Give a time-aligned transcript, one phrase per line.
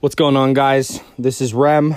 [0.00, 1.00] What's going on, guys?
[1.18, 1.96] This is Rem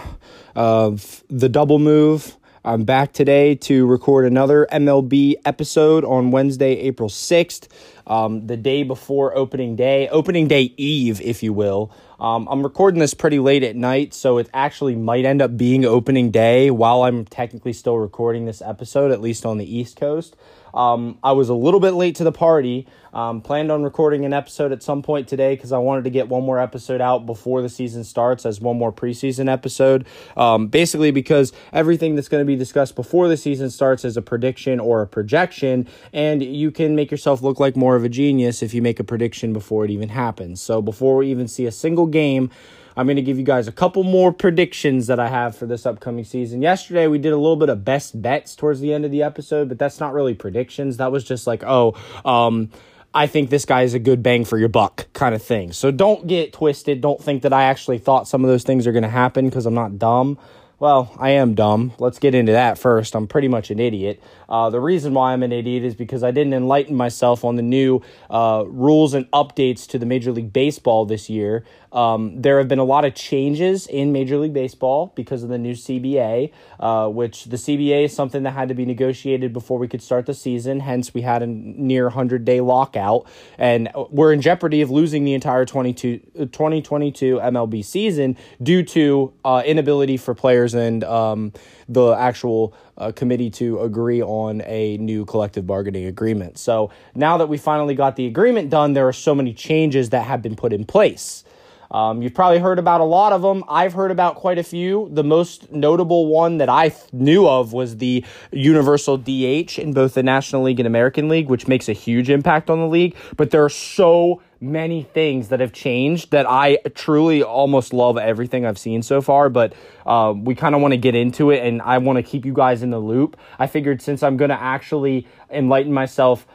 [0.55, 2.35] of The Double Move.
[2.65, 7.67] I'm back today to record another MLB episode on Wednesday, April 6th,
[8.07, 11.91] um, the day before opening day, opening day eve, if you will.
[12.19, 15.85] Um, I'm recording this pretty late at night, so it actually might end up being
[15.85, 20.35] opening day while I'm technically still recording this episode, at least on the East Coast.
[20.73, 22.87] Um, I was a little bit late to the party.
[23.13, 26.29] Um, planned on recording an episode at some point today because I wanted to get
[26.29, 30.07] one more episode out before the season starts as one more preseason episode.
[30.37, 34.21] Um, basically, because everything that's going to be discussed before the season starts is a
[34.21, 38.63] prediction or a projection, and you can make yourself look like more of a genius
[38.63, 40.61] if you make a prediction before it even happens.
[40.61, 42.49] So, before we even see a single game,
[42.95, 45.85] I'm going to give you guys a couple more predictions that I have for this
[45.85, 46.61] upcoming season.
[46.61, 49.69] Yesterday, we did a little bit of best bets towards the end of the episode,
[49.69, 50.97] but that's not really predictions.
[50.97, 51.95] That was just like, oh,
[52.25, 52.69] um,
[53.13, 55.73] I think this guy is a good bang for your buck kind of thing.
[55.73, 57.01] So don't get twisted.
[57.01, 59.65] Don't think that I actually thought some of those things are going to happen because
[59.65, 60.37] I'm not dumb.
[60.81, 61.93] Well, I am dumb.
[61.99, 63.13] Let's get into that first.
[63.13, 64.19] I'm pretty much an idiot.
[64.49, 67.61] Uh, the reason why I'm an idiot is because I didn't enlighten myself on the
[67.61, 71.63] new uh, rules and updates to the Major League Baseball this year.
[71.91, 75.57] Um, there have been a lot of changes in Major League Baseball because of the
[75.57, 79.87] new CBA, uh, which the CBA is something that had to be negotiated before we
[79.87, 80.79] could start the season.
[80.79, 83.25] Hence, we had a near 100 day lockout,
[83.57, 90.17] and we're in jeopardy of losing the entire 2022 MLB season due to uh, inability
[90.17, 91.51] for players and um,
[91.89, 96.57] the actual uh, committee to agree on a new collective bargaining agreement.
[96.57, 100.25] So now that we finally got the agreement done, there are so many changes that
[100.25, 101.43] have been put in place.
[101.91, 103.63] Um, you've probably heard about a lot of them.
[103.67, 105.09] I've heard about quite a few.
[105.11, 110.13] The most notable one that I th- knew of was the universal DH in both
[110.13, 113.15] the National League and American League, which makes a huge impact on the league.
[113.35, 118.65] But there are so many things that have changed that I truly almost love everything
[118.65, 119.49] I've seen so far.
[119.49, 119.73] But
[120.05, 122.53] uh, we kind of want to get into it, and I want to keep you
[122.53, 123.37] guys in the loop.
[123.59, 126.47] I figured since I'm going to actually enlighten myself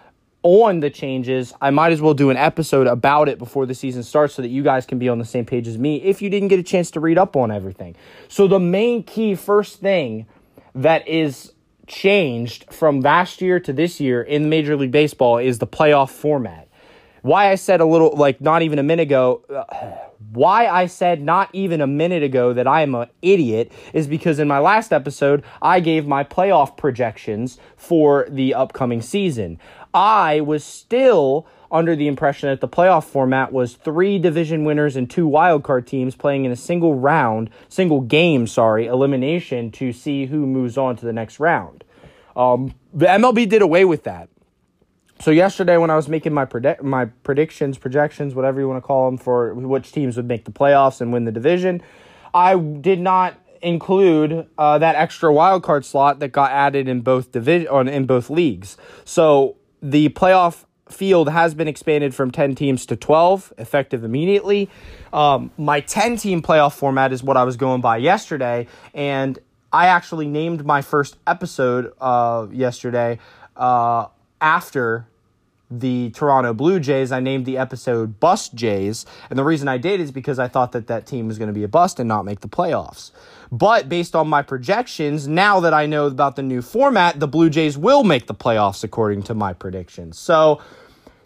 [0.46, 4.04] on the changes, I might as well do an episode about it before the season
[4.04, 6.30] starts so that you guys can be on the same page as me if you
[6.30, 7.96] didn't get a chance to read up on everything.
[8.28, 10.26] So, the main key first thing
[10.72, 11.52] that is
[11.88, 16.68] changed from last year to this year in Major League Baseball is the playoff format.
[17.22, 19.64] Why I said a little, like not even a minute ago, uh,
[20.32, 24.38] why I said not even a minute ago that I am an idiot is because
[24.38, 29.58] in my last episode, I gave my playoff projections for the upcoming season.
[29.96, 35.08] I was still under the impression that the playoff format was three division winners and
[35.08, 40.46] two wildcard teams playing in a single round, single game, sorry, elimination to see who
[40.46, 41.82] moves on to the next round.
[42.36, 44.28] Um, the MLB did away with that.
[45.18, 46.46] So yesterday, when I was making my
[46.82, 50.52] my predictions, projections, whatever you want to call them, for which teams would make the
[50.52, 51.80] playoffs and win the division,
[52.34, 57.32] I did not include uh, that extra wild card slot that got added in both
[57.32, 58.76] division in both leagues.
[59.06, 64.70] So the playoff field has been expanded from 10 teams to 12, effective immediately.
[65.12, 69.38] Um, my 10 team playoff format is what I was going by yesterday, and
[69.72, 73.18] I actually named my first episode uh, yesterday
[73.56, 74.06] uh,
[74.40, 75.06] after
[75.70, 77.12] the Toronto Blue Jays.
[77.12, 80.72] I named the episode Bust Jays, and the reason I did is because I thought
[80.72, 83.10] that that team was going to be a bust and not make the playoffs.
[83.52, 87.50] But based on my projections, now that I know about the new format, the Blue
[87.50, 90.18] Jays will make the playoffs according to my predictions.
[90.18, 90.60] So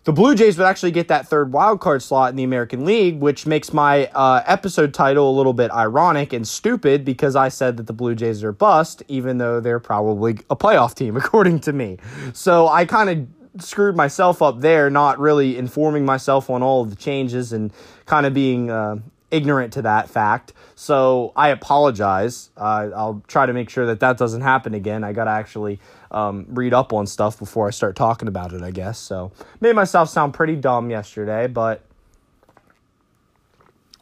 [0.04, 3.20] the Blue Jays would actually get that third wild card slot in the American League,
[3.20, 7.76] which makes my uh, episode title a little bit ironic and stupid because I said
[7.76, 11.72] that the Blue Jays are bust, even though they're probably a playoff team, according to
[11.72, 11.98] me.
[12.32, 16.90] So I kind of screwed myself up there, not really informing myself on all of
[16.90, 17.72] the changes and
[18.06, 18.96] kind of being uh,
[19.30, 20.52] ignorant to that fact.
[20.74, 22.50] So I apologize.
[22.56, 25.04] Uh, I'll try to make sure that that doesn't happen again.
[25.04, 25.78] I got to actually
[26.10, 28.98] um, read up on stuff before I start talking about it, I guess.
[28.98, 31.82] So made myself sound pretty dumb yesterday, but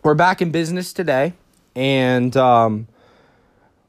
[0.03, 1.34] we're back in business today
[1.74, 2.89] and um,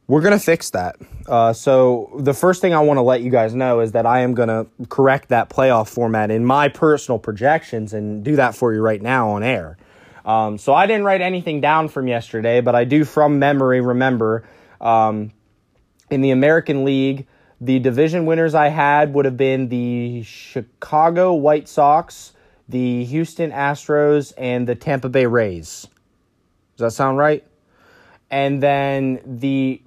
[0.09, 0.95] we're going to fix that.
[1.27, 4.21] Uh, so the first thing I want to let you guys know is that I
[4.21, 8.73] am going to correct that playoff format in my personal projections and do that for
[8.73, 9.77] you right now on air.
[10.25, 14.50] Um, so I didn't write anything down from yesterday, but I do from memory remember
[14.81, 15.31] um,
[16.09, 17.27] in the American League,
[17.62, 22.33] the division winners I had would have been the Chicago White Sox,
[22.67, 25.88] the Houston Astros, and the Tampa Bay Rays.
[26.77, 27.44] Does that sound right?
[28.31, 29.81] And then the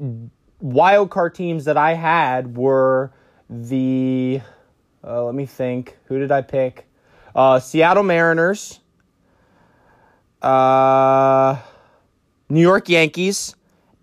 [0.60, 3.12] wild card teams that I had were
[3.48, 4.40] the,
[5.04, 6.86] uh, let me think, who did I pick?
[7.34, 8.80] Uh, Seattle Mariners,
[10.42, 11.56] uh,
[12.48, 13.54] New York Yankees,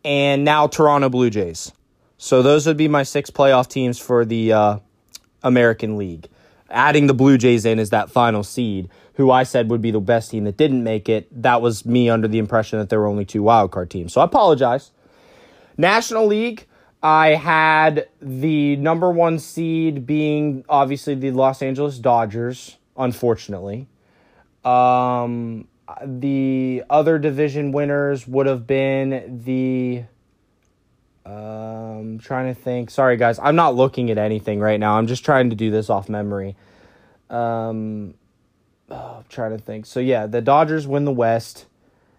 [0.04, 1.72] and now Toronto Blue Jays.
[2.18, 4.80] So those would be my six playoff teams for the uh,
[5.44, 6.28] American League.
[6.70, 8.90] Adding the Blue Jays in as that final seed,
[9.20, 11.28] who I said would be the best team that didn't make it.
[11.44, 14.14] That was me under the impression that there were only two wildcard teams.
[14.14, 14.92] So I apologize.
[15.78, 16.66] National League,
[17.04, 23.90] I had the number one seed being obviously the Los Angeles Dodgers, unfortunately.
[24.64, 25.68] Um,
[26.06, 30.06] the other division winners would have been the.
[31.26, 32.90] Um, trying to think.
[32.90, 33.38] Sorry, guys.
[33.38, 34.98] I'm not looking at anything right now.
[34.98, 36.56] I'm just trying to do this off memory.
[37.30, 38.14] Um,
[38.90, 39.86] oh, I'm trying to think.
[39.86, 41.66] So, yeah, the Dodgers win the West.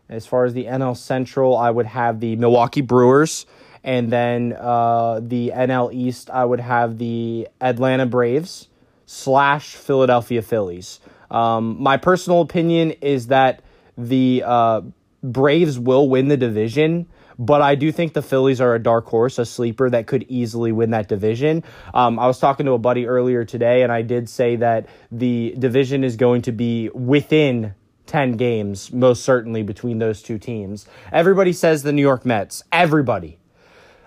[0.08, 3.46] As far as the NL Central, I would have the Milwaukee Brewers.
[3.84, 8.68] And then uh, the NL East, I would have the Atlanta Braves
[9.06, 11.00] slash Philadelphia Phillies.
[11.30, 13.62] Um, my personal opinion is that
[13.96, 14.82] the uh,
[15.22, 17.06] Braves will win the division,
[17.40, 20.72] but I do think the Phillies are a dark horse, a sleeper that could easily
[20.72, 21.64] win that division.
[21.94, 25.54] Um, I was talking to a buddy earlier today, and I did say that the
[25.58, 27.74] division is going to be within
[28.06, 30.86] 10 games, most certainly, between those two teams.
[31.12, 32.62] Everybody says the New York Mets.
[32.72, 33.38] Everybody.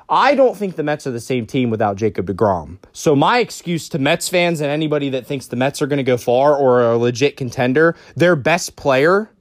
[0.08, 2.78] I don't think the Mets are the same team without Jacob DeGrom.
[2.92, 6.04] So my excuse to Mets fans and anybody that thinks the Mets are going to
[6.04, 9.32] go far or are a legit contender, their best player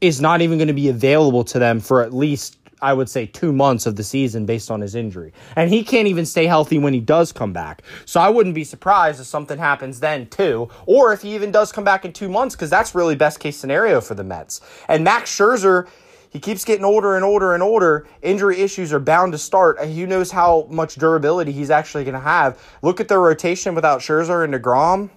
[0.00, 3.26] is not even going to be available to them for at least I would say
[3.26, 5.32] two months of the season based on his injury.
[5.54, 7.82] And he can't even stay healthy when he does come back.
[8.04, 11.72] So I wouldn't be surprised if something happens then too, or if he even does
[11.72, 14.60] come back in two months, because that's really best case scenario for the Mets.
[14.88, 15.88] And Max Scherzer
[16.36, 18.06] he keeps getting older and older and older.
[18.20, 19.78] Injury issues are bound to start.
[19.78, 22.60] Uh, who knows how much durability he's actually going to have?
[22.82, 25.08] Look at their rotation without Scherzer and DeGrom.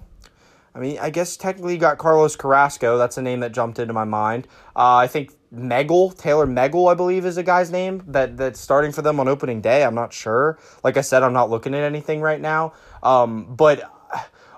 [0.76, 2.98] I mean, I guess technically you got Carlos Carrasco.
[2.98, 4.48] That's a name that jumped into my mind.
[4.76, 8.92] Uh, I think Megill, Taylor Megill, I believe is a guy's name that that's starting
[8.92, 9.84] for them on opening day.
[9.84, 10.60] I'm not sure.
[10.84, 12.74] Like I said, I'm not looking at anything right now.
[13.02, 13.92] Um, but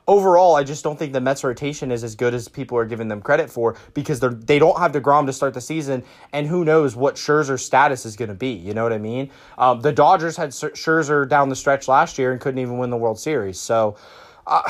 [0.08, 3.08] overall, I just don't think the Mets rotation is as good as people are giving
[3.08, 6.04] them credit for because they're they don't have Degrom to start the season,
[6.34, 8.52] and who knows what Scherzer's status is going to be.
[8.52, 9.32] You know what I mean?
[9.58, 12.98] Um, the Dodgers had Scherzer down the stretch last year and couldn't even win the
[12.98, 13.60] World Series.
[13.60, 13.96] So.
[14.46, 14.62] Uh,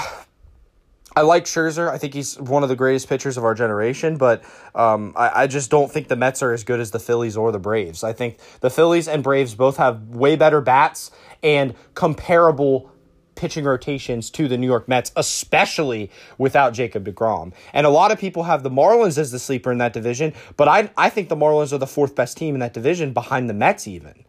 [1.16, 1.90] I like Scherzer.
[1.90, 4.44] I think he's one of the greatest pitchers of our generation, but
[4.74, 7.52] um, I, I, just don't think the Mets are as good as the Phillies or
[7.52, 8.04] the Braves.
[8.04, 11.12] I think the Phillies and Braves both have way better bats
[11.44, 12.90] and comparable
[13.36, 17.52] pitching rotations to the New York Mets, especially without Jacob DeGrom.
[17.74, 20.68] And a lot of people have the Marlins as the sleeper in that division, but
[20.68, 23.54] I, I think the Marlins are the fourth best team in that division behind the
[23.54, 24.24] Mets, even.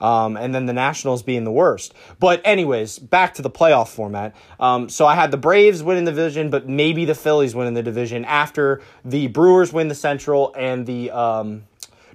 [0.00, 1.94] Um, and then the Nationals being the worst.
[2.18, 4.34] But, anyways, back to the playoff format.
[4.60, 7.82] Um, so I had the Braves winning the division, but maybe the Phillies winning the
[7.82, 11.10] division after the Brewers win the Central and the.
[11.10, 11.64] Um,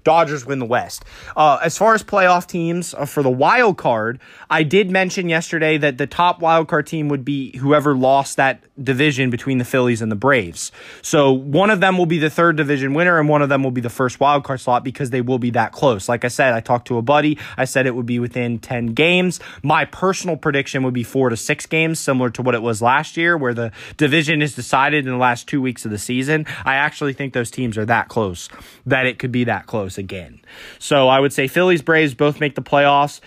[0.03, 1.05] Dodgers win the West.
[1.35, 4.19] Uh, as far as playoff teams uh, for the wild card,
[4.49, 8.63] I did mention yesterday that the top wild card team would be whoever lost that
[8.83, 10.71] division between the Phillies and the Braves.
[11.01, 13.71] So one of them will be the third division winner, and one of them will
[13.71, 16.09] be the first wild card slot because they will be that close.
[16.09, 17.37] Like I said, I talked to a buddy.
[17.57, 19.39] I said it would be within 10 games.
[19.61, 23.17] My personal prediction would be four to six games, similar to what it was last
[23.17, 26.45] year, where the division is decided in the last two weeks of the season.
[26.65, 28.49] I actually think those teams are that close
[28.85, 30.41] that it could be that close again.
[30.79, 33.21] So I would say Phillies, Braves both make the playoffs.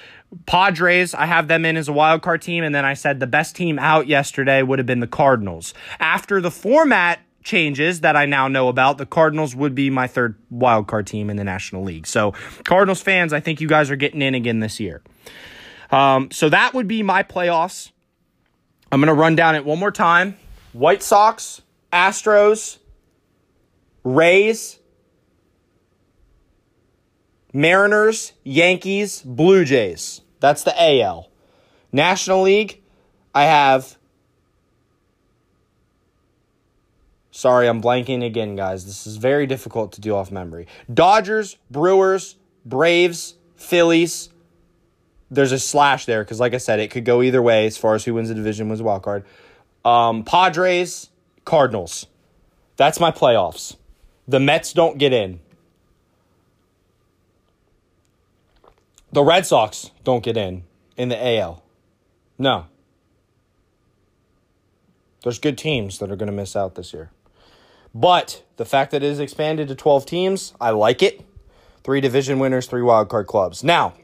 [0.47, 3.27] Padres, I have them in as a wild card team, and then I said the
[3.27, 5.75] best team out yesterday would have been the Cardinals.
[6.01, 10.35] After the format changes that I now know about, the Cardinals would be my third
[10.51, 12.07] wild card team in the National League.
[12.07, 12.33] So,
[12.65, 15.03] Cardinals fans, I think you guys are getting in again this year.
[15.91, 17.93] Um, so that would be my playoffs.
[18.91, 20.37] I'm going to run down it one more time.
[20.73, 22.79] White Sox, Astros,
[24.03, 24.79] Rays,
[27.55, 30.21] Mariners, Yankees, Blue Jays.
[30.41, 31.31] That's the AL.
[31.93, 32.83] National League,
[33.33, 33.97] I have.
[37.31, 38.85] Sorry, I'm blanking again, guys.
[38.85, 40.67] This is very difficult to do off memory.
[40.93, 44.31] Dodgers, Brewers, Braves, Phillies.
[45.31, 47.95] There's a slash there because, like I said, it could go either way as far
[47.95, 49.25] as who wins the division wins a wild card.
[49.85, 51.11] Um, Padres,
[51.45, 52.07] Cardinals.
[52.77, 53.77] That's my playoffs.
[54.27, 55.41] The Mets don't get in.
[59.15, 60.65] The Red Sox don't get in
[60.97, 61.63] in the AL.
[62.37, 62.67] No.
[65.23, 67.13] There's good teams that are going to miss out this year.
[67.95, 71.25] But the fact that it is expanded to 12 teams, I like it.
[71.85, 73.63] Three division winners, three wildcard clubs.
[73.63, 73.95] Now,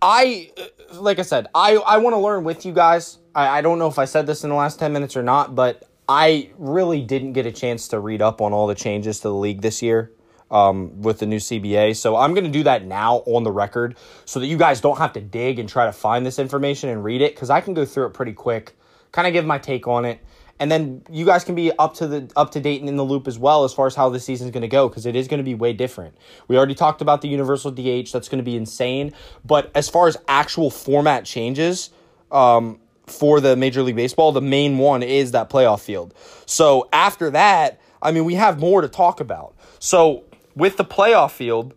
[0.00, 3.18] I, uh, like I said, I, I want to learn with you guys.
[3.34, 5.56] I, I don't know if I said this in the last 10 minutes or not,
[5.56, 9.22] but I really didn't get a chance to read up on all the changes to
[9.24, 10.12] the league this year.
[10.52, 11.96] Um, with the new CBA.
[11.96, 14.98] So I'm going to do that now on the record so that you guys don't
[14.98, 17.74] have to dig and try to find this information and read it because I can
[17.74, 18.76] go through it pretty quick,
[19.10, 20.20] kind of give my take on it.
[20.60, 23.04] And then you guys can be up to the up to date and in the
[23.04, 25.16] loop as well as far as how the season is going to go because it
[25.16, 26.16] is going to be way different.
[26.46, 29.12] We already talked about the universal DH that's going to be insane,
[29.44, 31.90] but as far as actual format changes,
[32.30, 36.14] um, for the Major League Baseball, the main one is that playoff field.
[36.46, 39.54] So after that, I mean, we have more to talk about.
[39.80, 41.74] So with the playoff field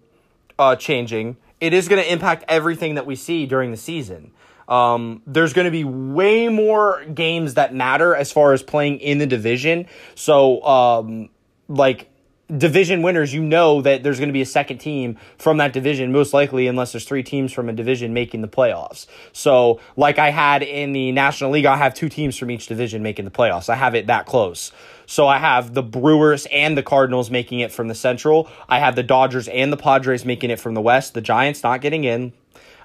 [0.58, 4.32] uh, changing, it is going to impact everything that we see during the season.
[4.68, 9.20] Um, there's going to be way more games that matter as far as playing in
[9.20, 9.88] the division.
[10.16, 11.30] So, um,
[11.68, 12.10] like
[12.56, 16.12] division winners, you know that there's going to be a second team from that division,
[16.12, 19.06] most likely, unless there's three teams from a division making the playoffs.
[19.34, 23.04] So, like I had in the National League, I have two teams from each division
[23.04, 23.70] making the playoffs.
[23.70, 24.72] I have it that close.
[25.06, 28.50] So, I have the Brewers and the Cardinals making it from the Central.
[28.68, 31.14] I have the Dodgers and the Padres making it from the West.
[31.14, 32.34] The Giants not getting in.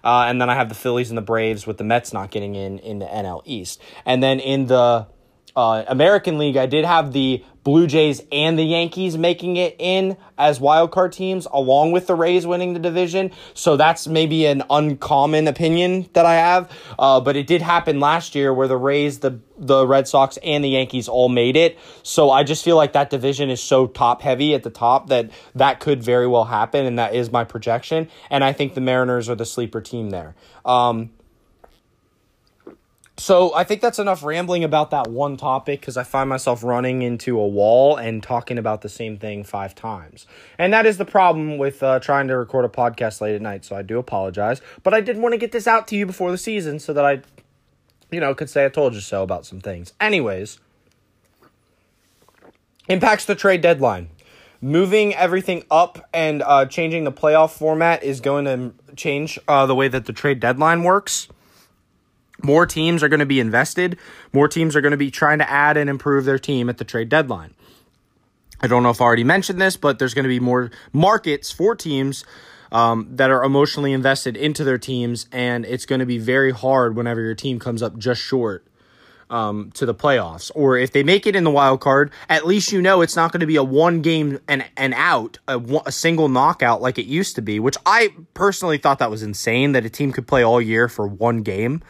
[0.03, 2.55] Uh, and then I have the Phillies and the Braves with the Mets not getting
[2.55, 3.81] in in the NL East.
[4.07, 5.07] And then in the
[5.57, 10.17] uh, American League, I did have the Blue Jays and the Yankees making it in
[10.39, 13.31] as wildcard teams, along with the Rays winning the division.
[13.55, 16.71] So that's maybe an uncommon opinion that I have.
[16.99, 20.65] Uh, but it did happen last year where the Rays, the the Red Sox, and
[20.65, 21.79] the Yankees all made it.
[22.03, 25.31] So I just feel like that division is so top heavy at the top that
[25.55, 28.09] that could very well happen, and that is my projection.
[28.31, 30.35] And I think the Mariners are the sleeper team there.
[30.65, 31.11] Um,
[33.21, 37.03] so I think that's enough rambling about that one topic because I find myself running
[37.03, 40.27] into a wall and talking about the same thing five times.
[40.57, 43.67] And that is the problem with uh, trying to record a podcast late at night.
[43.67, 44.63] So I do apologize.
[44.83, 47.05] But I did want to get this out to you before the season so that
[47.05, 47.21] I,
[48.11, 49.93] you know, could say I told you so about some things.
[50.01, 50.59] Anyways,
[52.89, 54.09] impacts the trade deadline.
[54.63, 59.75] Moving everything up and uh, changing the playoff format is going to change uh, the
[59.75, 61.29] way that the trade deadline works
[62.43, 63.99] more teams are going to be invested.
[64.33, 66.85] More teams are going to be trying to add and improve their team at the
[66.85, 67.55] trade deadline.
[68.61, 71.51] I don't know if I already mentioned this, but there's going to be more markets
[71.51, 72.25] for teams
[72.71, 76.95] um, that are emotionally invested into their teams, and it's going to be very hard
[76.95, 78.65] whenever your team comes up just short
[79.31, 80.51] um, to the playoffs.
[80.55, 83.33] Or if they make it in the wild card, at least you know it's not
[83.33, 87.07] going to be a one game and, and out, a, a single knockout like it
[87.07, 90.43] used to be, which I personally thought that was insane that a team could play
[90.43, 91.83] all year for one game.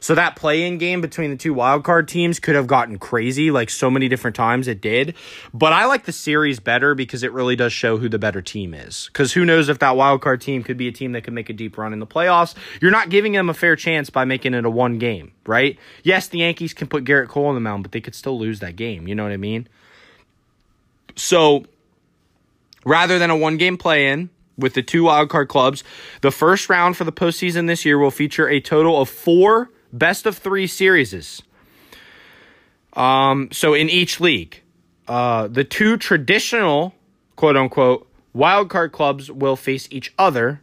[0.00, 3.50] So that play in game between the two wild card teams could have gotten crazy
[3.50, 5.14] like so many different times it did.
[5.52, 8.74] But I like the series better because it really does show who the better team
[8.74, 9.10] is.
[9.12, 11.50] Because who knows if that wild card team could be a team that could make
[11.50, 12.54] a deep run in the playoffs.
[12.80, 15.78] You're not giving them a fair chance by making it a one game, right?
[16.02, 18.60] Yes, the Yankees can put Gerrit Cole on the mound, but they could still lose
[18.60, 19.08] that game.
[19.08, 19.66] You know what I mean?
[21.16, 21.64] So
[22.84, 25.82] rather than a one game play in with the two wildcard clubs,
[26.20, 30.26] the first round for the postseason this year will feature a total of four best
[30.26, 31.42] of three series.
[32.92, 34.62] Um, so in each league,
[35.06, 36.94] uh, the two traditional
[37.36, 40.62] quote unquote wildcard clubs will face each other,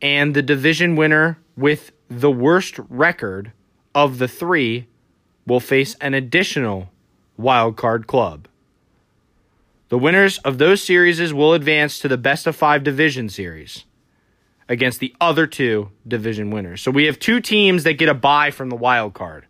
[0.00, 3.52] and the division winner with the worst record
[3.94, 4.86] of the three
[5.46, 6.90] will face an additional
[7.36, 8.48] wild card club.
[9.88, 13.84] The winners of those series will advance to the best of five division series
[14.68, 16.80] against the other two division winners.
[16.80, 19.46] So we have two teams that get a bye from the wild card.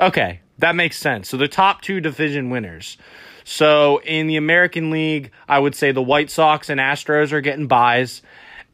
[0.00, 1.28] Okay, that makes sense.
[1.28, 2.98] So the top two division winners.
[3.44, 7.66] So in the American League, I would say the White Sox and Astros are getting
[7.68, 8.22] byes.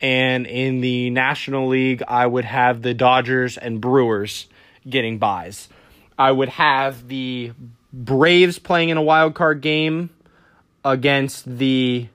[0.00, 4.46] And in the National League, I would have the Dodgers and Brewers
[4.88, 5.68] getting byes.
[6.18, 7.52] I would have the
[7.92, 10.10] Braves playing in a wild card game
[10.84, 12.08] against the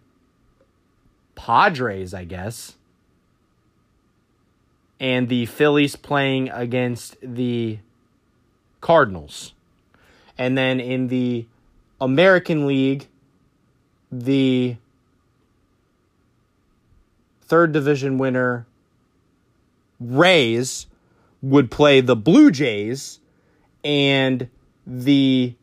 [1.36, 2.76] Padres, I guess.
[5.00, 7.80] And the Phillies playing against the
[8.80, 9.54] Cardinals.
[10.38, 11.46] And then in the
[12.00, 13.08] American League,
[14.12, 14.78] the
[17.48, 18.66] third division winner
[20.00, 20.88] Rays
[21.42, 23.20] would play the Blue Jays
[23.84, 24.50] and
[24.86, 25.56] the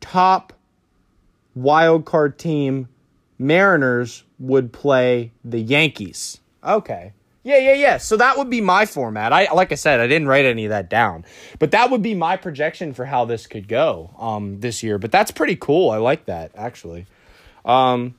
[0.00, 0.52] top
[1.54, 2.88] wild card team
[3.38, 6.40] Mariners would play the Yankees.
[6.62, 7.12] Okay.
[7.44, 7.96] Yeah, yeah, yeah.
[7.98, 9.32] So that would be my format.
[9.32, 11.24] I like I said, I didn't write any of that down.
[11.58, 14.98] But that would be my projection for how this could go um this year.
[14.98, 15.90] But that's pretty cool.
[15.90, 17.06] I like that actually.
[17.64, 18.16] Um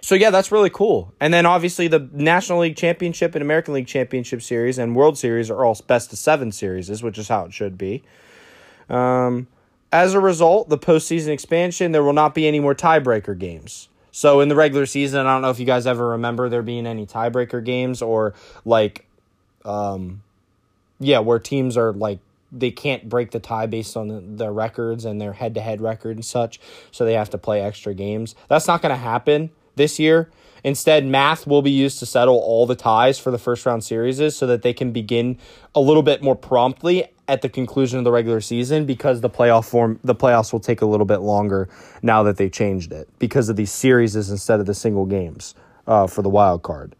[0.00, 1.12] so yeah, that's really cool.
[1.20, 5.50] And then obviously the National League Championship and American League Championship Series and World Series
[5.50, 8.02] are all best of seven series, which is how it should be.
[8.88, 9.48] Um,
[9.92, 13.88] as a result, the postseason expansion, there will not be any more tiebreaker games.
[14.12, 16.86] So in the regular season, I don't know if you guys ever remember there being
[16.86, 19.06] any tiebreaker games or like,
[19.64, 20.22] um,
[21.00, 22.18] yeah, where teams are like
[22.50, 26.16] they can't break the tie based on their records and their head to head record
[26.16, 28.34] and such, so they have to play extra games.
[28.48, 30.30] That's not going to happen this year.
[30.62, 34.36] Instead, math will be used to settle all the ties for the first round series
[34.36, 35.38] so that they can begin
[35.74, 39.68] a little bit more promptly at the conclusion of the regular season because the playoff
[39.68, 41.68] form the playoffs will take a little bit longer
[42.02, 45.54] now that they changed it because of these series instead of the single games
[45.86, 46.96] uh, for the wild card.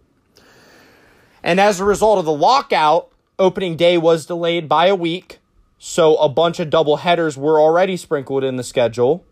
[1.42, 5.38] And as a result of the lockout, opening day was delayed by a week,
[5.78, 9.24] so a bunch of double headers were already sprinkled in the schedule.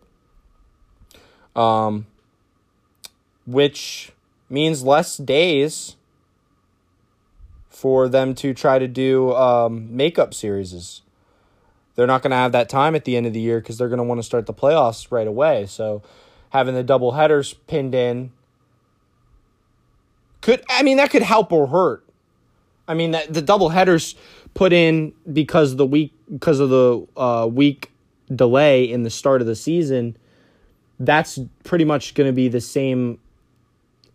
[1.55, 2.07] Um,
[3.47, 4.11] which
[4.49, 5.95] means less days
[7.69, 11.01] for them to try to do um, makeup series.
[11.95, 13.89] They're not going to have that time at the end of the year because they're
[13.89, 15.65] going to want to start the playoffs right away.
[15.65, 16.03] So
[16.51, 18.31] having the double headers pinned in
[20.41, 22.03] could I mean that could help or hurt.
[22.87, 24.15] I mean that the double headers
[24.53, 27.91] put in because of the week because of the uh, week
[28.33, 30.15] delay in the start of the season.
[30.99, 33.19] That's pretty much going to be the same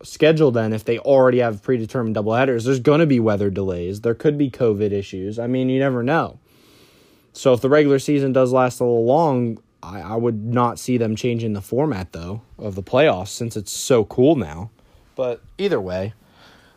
[0.03, 2.65] schedule then if they already have predetermined double headers?
[2.65, 4.01] There's going to be weather delays.
[4.01, 5.39] There could be COVID issues.
[5.39, 6.39] I mean, you never know.
[7.33, 10.97] So if the regular season does last a little long, I, I would not see
[10.97, 14.69] them changing the format though of the playoffs since it's so cool now.
[15.15, 16.13] But either way,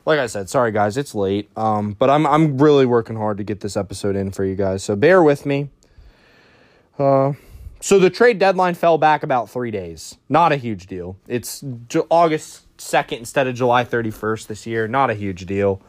[0.04, 1.50] like I said, sorry guys, it's late.
[1.56, 4.83] Um, but I'm I'm really working hard to get this episode in for you guys.
[4.83, 5.71] So bear with me.
[6.99, 7.35] Uh,
[7.80, 10.16] so the trade deadline fell back about three days.
[10.28, 11.16] Not a huge deal.
[11.28, 11.62] It's
[12.09, 14.88] August 2nd instead of July 31st this year.
[14.88, 15.80] Not a huge deal.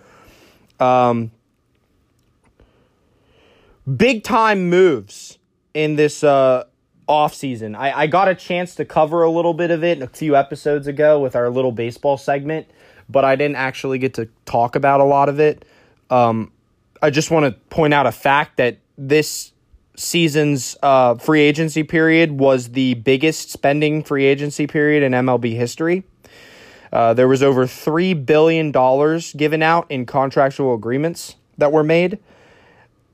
[0.79, 1.31] Um,
[3.95, 5.39] big time moves
[5.73, 6.65] in this uh,
[7.07, 7.75] off season.
[7.75, 10.87] I, I got a chance to cover a little bit of it a few episodes
[10.87, 12.67] ago with our little baseball segment,
[13.09, 15.65] but I didn't actually get to talk about a lot of it.
[16.09, 16.51] Um,
[17.01, 19.53] I just want to point out a fact that this
[19.95, 26.03] season's uh, free agency period was the biggest spending free agency period in MLB history.
[26.91, 28.71] Uh, there was over $3 billion
[29.35, 32.19] given out in contractual agreements that were made.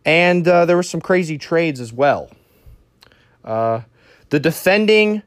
[0.05, 2.29] And uh, there were some crazy trades as well.
[3.43, 3.81] Uh,
[4.29, 5.23] the defending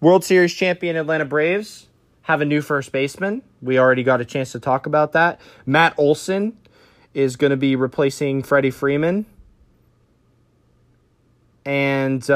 [0.00, 1.88] World Series champion Atlanta Braves
[2.22, 3.42] have a new first baseman.
[3.62, 5.40] We already got a chance to talk about that.
[5.64, 6.56] Matt Olson
[7.14, 9.26] is going to be replacing Freddie Freeman.
[11.64, 12.28] And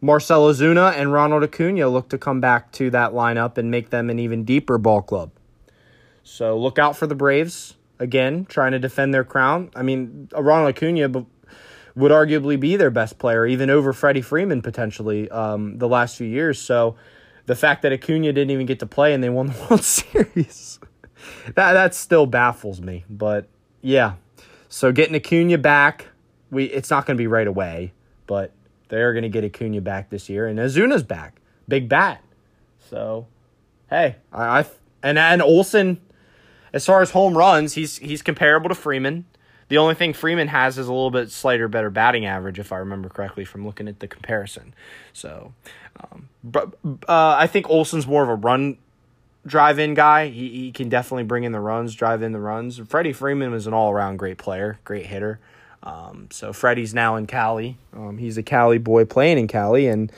[0.00, 4.08] Marcell Ozuna and Ronald Acuna look to come back to that lineup and make them
[4.08, 5.30] an even deeper ball club.
[6.22, 9.70] So look out for the Braves again, trying to defend their crown.
[9.76, 11.26] I mean, Ronald Acuna
[11.94, 16.26] would arguably be their best player, even over Freddie Freeman potentially um, the last few
[16.26, 16.58] years.
[16.60, 16.96] So
[17.46, 20.78] the fact that Acuna didn't even get to play and they won the World Series,
[21.54, 23.04] that that still baffles me.
[23.10, 23.48] But
[23.82, 24.14] yeah,
[24.68, 26.06] so getting Acuna back,
[26.50, 27.92] we it's not going to be right away,
[28.26, 28.52] but
[28.90, 32.22] they're going to get Acuna back this year, and Ozuna's back, big bat.
[32.90, 33.26] So,
[33.88, 34.66] hey, I, I
[35.02, 36.00] and and Olson,
[36.72, 39.24] as far as home runs, he's he's comparable to Freeman.
[39.68, 42.78] The only thing Freeman has is a little bit slighter, better batting average, if I
[42.78, 44.74] remember correctly from looking at the comparison.
[45.12, 45.54] So,
[46.00, 48.78] um, but uh, I think Olson's more of a run
[49.46, 50.26] drive-in guy.
[50.26, 52.78] He he can definitely bring in the runs, drive in the runs.
[52.78, 55.38] Freddie Freeman was an all-around great player, great hitter.
[55.82, 57.78] Um, so Freddie's now in Cali.
[57.94, 60.12] Um, he's a Cali boy playing in Cali, and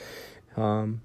[0.57, 1.01] um,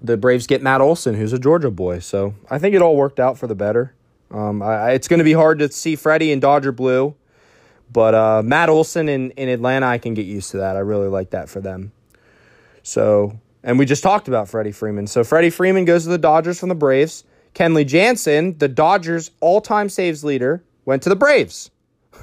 [0.00, 1.98] the Braves get Matt Olson, who's a Georgia boy.
[1.98, 3.92] So I think it all worked out for the better.
[4.30, 7.14] Um, I, it's going to be hard to see Freddie in Dodger blue,
[7.92, 10.76] but uh, Matt Olson in, in Atlanta, I can get used to that.
[10.76, 11.92] I really like that for them.
[12.82, 15.06] So, and we just talked about Freddie Freeman.
[15.06, 17.24] So Freddie Freeman goes to the Dodgers from the Braves.
[17.54, 21.70] Kenley Jansen, the Dodgers all-time saves leader, went to the Braves.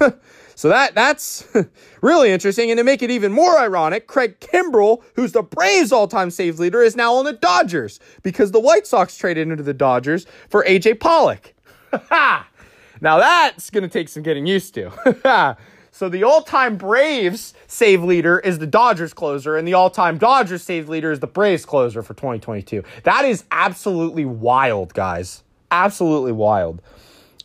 [0.54, 1.46] So that that's
[2.00, 2.70] really interesting.
[2.70, 6.82] And to make it even more ironic, Craig Kimbrel, who's the Braves all-time save leader,
[6.82, 11.00] is now on the Dodgers because the White Sox traded into the Dodgers for AJ
[11.00, 11.54] Pollock.
[12.10, 15.56] now that's to take some getting used to.
[15.90, 20.88] so the all-time Braves save leader is the Dodgers closer, and the all-time Dodgers save
[20.88, 22.82] leader is the Braves closer for 2022.
[23.04, 25.42] That is absolutely wild, guys.
[25.70, 26.80] Absolutely wild.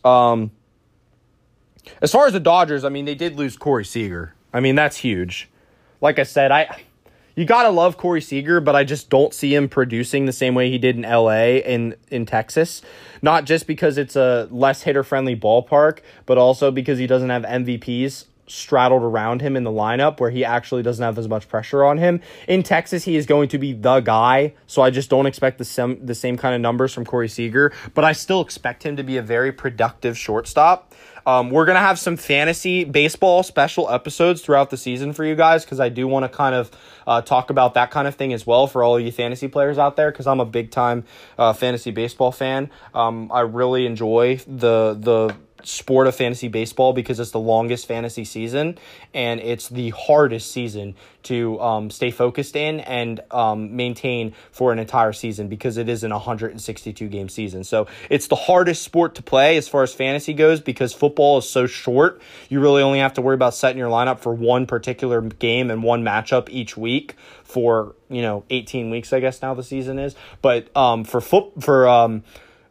[0.06, 0.52] Um,
[2.02, 4.34] as far as the Dodgers, I mean, they did lose Corey Seager.
[4.54, 5.50] I mean, that's huge.
[6.02, 6.82] Like I said, I
[7.36, 10.70] you gotta love Corey Seager, but I just don't see him producing the same way
[10.70, 12.82] he did in LA in in Texas.
[13.22, 17.44] Not just because it's a less hitter friendly ballpark, but also because he doesn't have
[17.44, 21.84] MVPs straddled around him in the lineup where he actually doesn't have as much pressure
[21.84, 22.22] on him.
[22.48, 25.66] In Texas, he is going to be the guy, so I just don't expect the
[25.66, 29.04] same the same kind of numbers from Corey Seager, but I still expect him to
[29.04, 30.94] be a very productive shortstop.
[31.26, 35.64] Um, we're gonna have some fantasy baseball special episodes throughout the season for you guys
[35.64, 36.72] because I do want to kind of
[37.06, 39.96] uh, talk about that kind of thing as well for all you fantasy players out
[39.96, 41.04] there because I'm a big time
[41.38, 42.70] uh, fantasy baseball fan.
[42.94, 48.24] Um, I really enjoy the the sport of fantasy baseball because it's the longest fantasy
[48.24, 48.78] season
[49.14, 54.80] and it's the hardest season to um, stay focused in and um, maintain for an
[54.80, 57.64] entire season because it is an 162 game season.
[57.64, 61.50] So it's the hardest sport to play as far as fantasy goes because football is
[61.50, 62.22] so short.
[62.48, 65.84] You really only have to worry about setting your lineup for one particular game and
[65.84, 70.16] one matchup each week for you know 18 weeks I guess now the season is.
[70.42, 72.24] But um, for foot for um,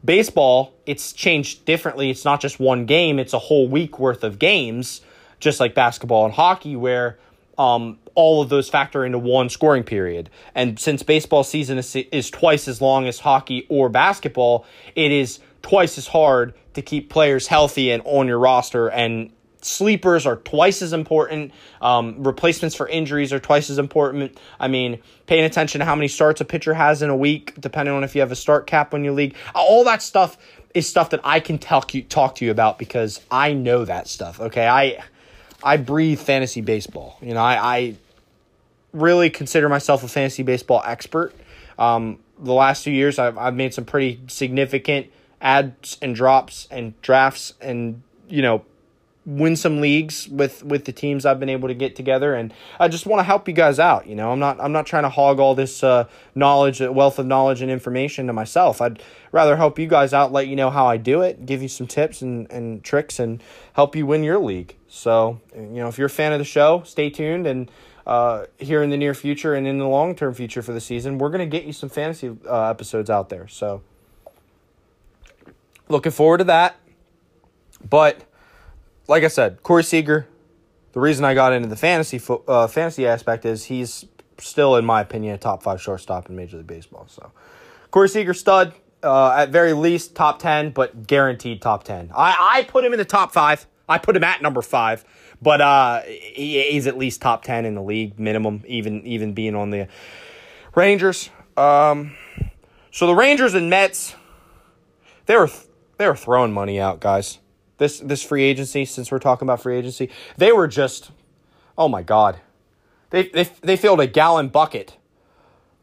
[0.04, 2.10] Baseball, it's changed differently.
[2.10, 5.00] It's not just one game, it's a whole week worth of games,
[5.40, 7.18] just like basketball and hockey, where
[7.58, 10.30] um, all of those factor into one scoring period.
[10.54, 15.40] And since baseball season is, is twice as long as hockey or basketball, it is
[15.62, 19.32] twice as hard to keep players healthy and on your roster and
[19.68, 21.52] sleepers are twice as important.
[21.80, 24.38] Um, replacements for injuries are twice as important.
[24.58, 27.94] I mean, paying attention to how many starts a pitcher has in a week, depending
[27.94, 29.36] on if you have a start cap when you league.
[29.54, 30.38] All that stuff
[30.74, 34.08] is stuff that I can talk you talk to you about because I know that
[34.08, 34.40] stuff.
[34.40, 35.02] Okay, I
[35.62, 37.18] I breathe fantasy baseball.
[37.20, 37.94] You know, I, I
[38.92, 41.34] really consider myself a fantasy baseball expert.
[41.78, 45.08] Um, the last two years, I've I've made some pretty significant
[45.40, 48.64] adds and drops and drafts and you know
[49.28, 52.88] win some leagues with with the teams I've been able to get together and I
[52.88, 54.32] just want to help you guys out you know?
[54.32, 57.70] I'm not I'm not trying to hog all this uh, knowledge wealth of knowledge and
[57.70, 58.80] information to myself.
[58.80, 61.68] I'd rather help you guys out let you know how I do it give you
[61.68, 63.42] some tips and, and tricks and
[63.74, 64.76] help you win your league.
[64.88, 67.70] So you know if you're a fan of the show stay tuned and
[68.06, 71.18] uh, here in the near future and in the long term future for the season
[71.18, 73.46] we're going to get you some fantasy uh, episodes out there.
[73.46, 73.82] So
[75.88, 76.76] looking forward to that.
[77.88, 78.27] But
[79.08, 80.28] like I said, Corey Seager.
[80.92, 84.04] The reason I got into the fantasy fo- uh, fantasy aspect is he's
[84.38, 87.06] still, in my opinion, a top five shortstop in Major League Baseball.
[87.08, 87.32] So,
[87.90, 88.74] Corey Seager, stud.
[89.00, 92.98] Uh, at very least top 10 but guaranteed top 10 I, I put him in
[92.98, 95.04] the top five i put him at number five
[95.40, 99.54] but uh, he, he's at least top 10 in the league minimum even even being
[99.54, 99.86] on the
[100.74, 102.16] rangers um,
[102.90, 104.16] so the rangers and mets
[105.26, 105.50] they were
[105.98, 107.38] they were throwing money out guys
[107.78, 111.10] this this free agency, since we're talking about free agency, they were just,
[111.76, 112.38] oh my god,
[113.10, 114.96] they they they filled a gallon bucket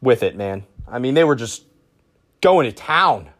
[0.00, 0.64] with it, man.
[0.88, 1.64] I mean, they were just
[2.40, 3.30] going to town.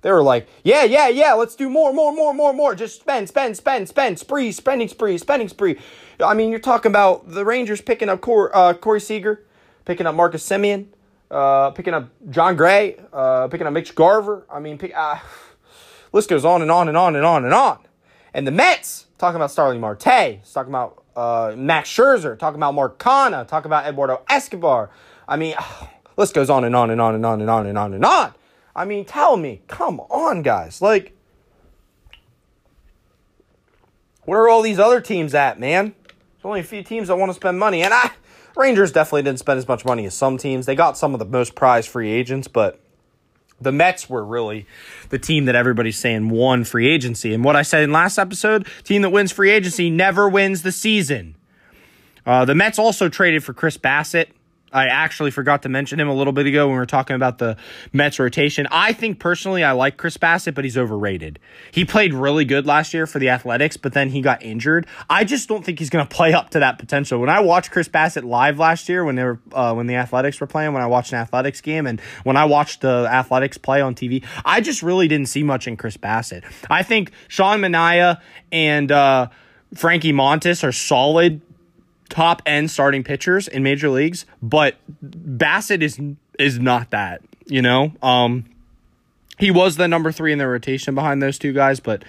[0.00, 2.74] They were like, yeah, yeah, yeah, let's do more, more, more, more, more.
[2.74, 5.78] Just spend, spend, spend, spend, spree, spending spree, spending spree.
[6.18, 9.44] I mean, you're talking about the Rangers picking up Corey, uh, Corey Seager,
[9.84, 10.88] picking up Marcus Semien
[11.32, 14.46] uh, picking up Jon Gray, uh, picking up Mitch Garver.
[14.52, 15.18] I mean, pick, uh,
[16.12, 17.78] List goes on and on and on and on and on.
[18.34, 22.98] And the Mets, talking about Starling Marte, talking about uh, Max Scherzer, talking about Mark
[22.98, 24.90] Canha, talking about Eduardo Escobar.
[25.26, 25.54] I mean,
[26.16, 28.34] list goes on and on and on and on and on and on and on.
[28.74, 30.80] I mean, tell me, come on, guys.
[30.80, 31.16] Like,
[34.24, 35.94] where are all these other teams at, man?
[36.06, 37.82] There's only a few teams that want to spend money.
[37.82, 38.12] And I,
[38.56, 40.66] Rangers definitely didn't spend as much money as some teams.
[40.66, 42.81] They got some of the most prized free agents, but
[43.62, 44.66] the Mets were really
[45.10, 47.34] the team that everybody's saying won free agency.
[47.34, 50.72] And what I said in last episode, team that wins free agency never wins the
[50.72, 51.36] season.
[52.24, 54.28] Uh, the Mets also traded for Chris Bassitt.
[54.72, 57.38] I actually forgot to mention him a little bit ago when we were talking about
[57.38, 57.56] the
[57.92, 58.66] Mets rotation.
[58.70, 61.38] I think personally I like Chris Bassitt, but he's overrated.
[61.70, 64.86] He played really good last year for the Athletics, but then he got injured.
[65.10, 67.20] I just don't think he's going to play up to that potential.
[67.20, 70.40] When I watched Chris Bassitt live last year, when they were uh, when the Athletics
[70.40, 73.80] were playing, when I watched an Athletics game, and when I watched the Athletics play
[73.80, 76.44] on TV, I just really didn't see much in Chris Bassitt.
[76.70, 79.28] I think Sean Manaea and uh,
[79.74, 81.40] Frankie Montas are solid
[82.12, 85.98] top end starting pitchers in major leagues, but Bassitt is
[86.38, 87.92] is not that, you know?
[88.02, 88.44] Um
[89.38, 92.04] he was the number three in the rotation behind those two guys, but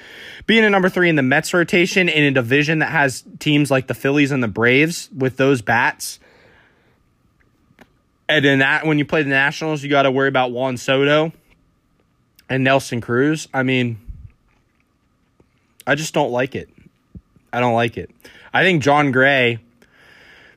[0.45, 3.87] being a number three in the Mets rotation in a division that has teams like
[3.87, 6.19] the Phillies and the Braves with those bats,
[8.27, 11.31] and then that when you play the Nationals, you got to worry about Juan Soto
[12.49, 13.47] and Nelson Cruz.
[13.53, 13.99] I mean,
[15.87, 16.69] I just don't like it.
[17.51, 18.11] I don't like it.
[18.53, 19.59] I think Jon Gray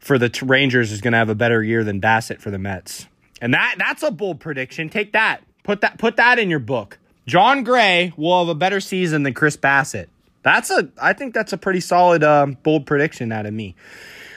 [0.06, 3.06] for the Rangers is going to have a better year than Bassitt for the Mets.
[3.40, 4.88] And that that's a bold prediction.
[4.88, 5.42] Take that.
[5.64, 6.98] Put that put that in your book.
[7.26, 10.06] Jon Gray will have a better season than Chris Bassitt.
[10.42, 13.74] That's a I think that's a pretty solid um, bold prediction out of me.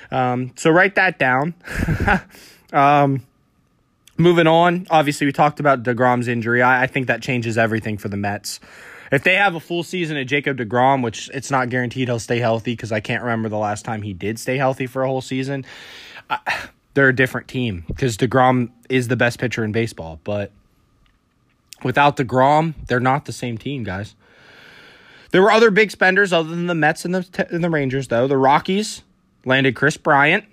[0.09, 1.53] Um, so write that down.
[2.73, 3.23] um,
[4.17, 6.63] moving on, obviously we talked about Degrom's injury.
[6.63, 8.59] I, I think that changes everything for the Mets.
[9.11, 12.39] If they have a full season of Jacob DeGrom, which it's not guaranteed he'll stay
[12.39, 15.21] healthy because I can't remember the last time he did stay healthy for a whole
[15.21, 15.65] season,
[16.29, 16.39] I,
[16.93, 20.19] they're a different team because DeGrom is the best pitcher in baseball.
[20.23, 20.51] But
[21.83, 24.15] without DeGrom, they're not the same team, guys.
[25.31, 28.27] There were other big spenders other than the Mets and the, and the Rangers, though.
[28.27, 29.03] The Rockies
[29.45, 30.45] landed Kris Bryant.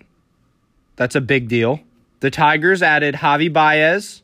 [0.97, 1.81] That's a big deal.
[2.21, 4.23] The Tigers added Javi Baez.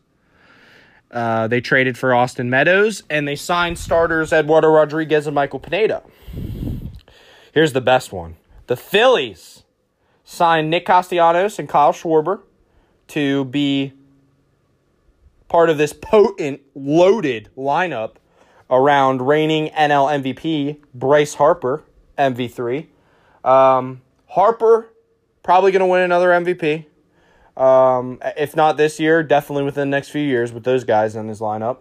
[1.12, 6.02] Uh, they traded for Austin Meadows, and they signed starters Eduardo Rodriguez and Michael Pineda.
[7.52, 8.36] Here's the best one.
[8.66, 9.64] The Phillies
[10.24, 12.40] signed Nick Castellanos and Kyle Schwarber
[13.08, 13.92] to be
[15.48, 18.12] part of this potent, loaded lineup
[18.70, 21.84] around reigning NL MVP Bryce Harper,
[22.16, 22.86] MV3.
[23.44, 24.88] Um, Harper
[25.42, 26.86] probably going to win another MVP.
[27.56, 31.28] Um, if not this year, definitely within the next few years with those guys in
[31.28, 31.78] his lineup.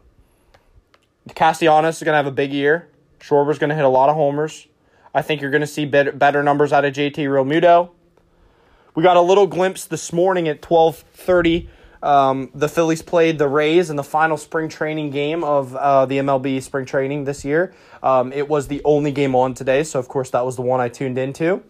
[1.35, 2.89] Castellanos is going to have a big year.
[3.19, 4.67] Schwarber's going to hit a lot of homers.
[5.13, 7.91] I think you're going to see better, better numbers out of JT Realmuto.
[8.95, 11.69] We got a little glimpse this morning at 1230.
[12.03, 16.17] Um, the Phillies played the Rays in the final spring training game of uh, the
[16.17, 17.73] MLB spring training this year.
[18.01, 20.81] Um, it was the only game on today, so of course that was the one
[20.81, 21.61] I tuned into.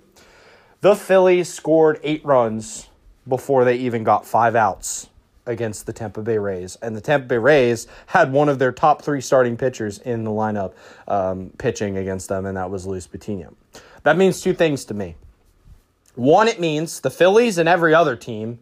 [0.79, 2.87] The Phillies scored eight runs
[3.27, 5.09] before they even got five outs
[5.45, 6.77] against the Tampa Bay Rays.
[6.81, 10.31] And the Tampa Bay Rays had one of their top three starting pitchers in the
[10.31, 10.73] lineup
[11.07, 13.55] um, pitching against them, and that was Luis Patino.
[14.03, 15.15] That means two things to me.
[16.15, 18.59] One, it means the Phillies and every other team,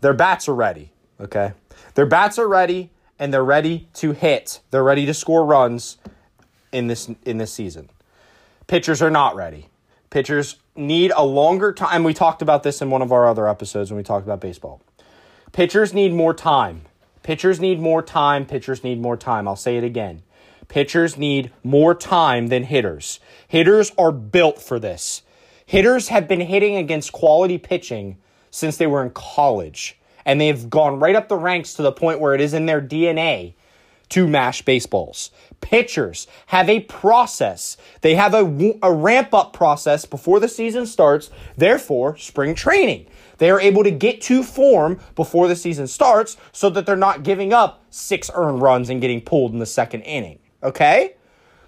[0.00, 1.52] their bats are ready, okay?
[1.94, 4.60] Their bats are ready and they're ready to hit.
[4.70, 5.98] They're ready to score runs
[6.72, 7.88] in this in this season.
[8.66, 9.68] Pitchers are not ready.
[10.10, 12.04] Pitchers need a longer time.
[12.04, 14.82] We talked about this in one of our other episodes when we talked about baseball.
[15.52, 16.82] Pitchers need more time.
[17.22, 18.44] Pitchers need more time.
[18.44, 19.46] Pitchers need more time.
[19.46, 20.22] I'll say it again.
[20.68, 23.20] Pitchers need more time than hitters.
[23.46, 25.22] Hitters are built for this.
[25.66, 28.18] Hitters have been hitting against quality pitching
[28.50, 32.20] since they were in college, and they've gone right up the ranks to the point
[32.20, 33.54] where it is in their DNA
[34.10, 35.30] to mash baseballs.
[35.60, 37.76] Pitchers have a process.
[38.02, 43.06] They have a, a ramp up process before the season starts, therefore, spring training.
[43.38, 47.22] They are able to get to form before the season starts so that they're not
[47.22, 50.38] giving up six earned runs and getting pulled in the second inning.
[50.62, 51.14] Okay?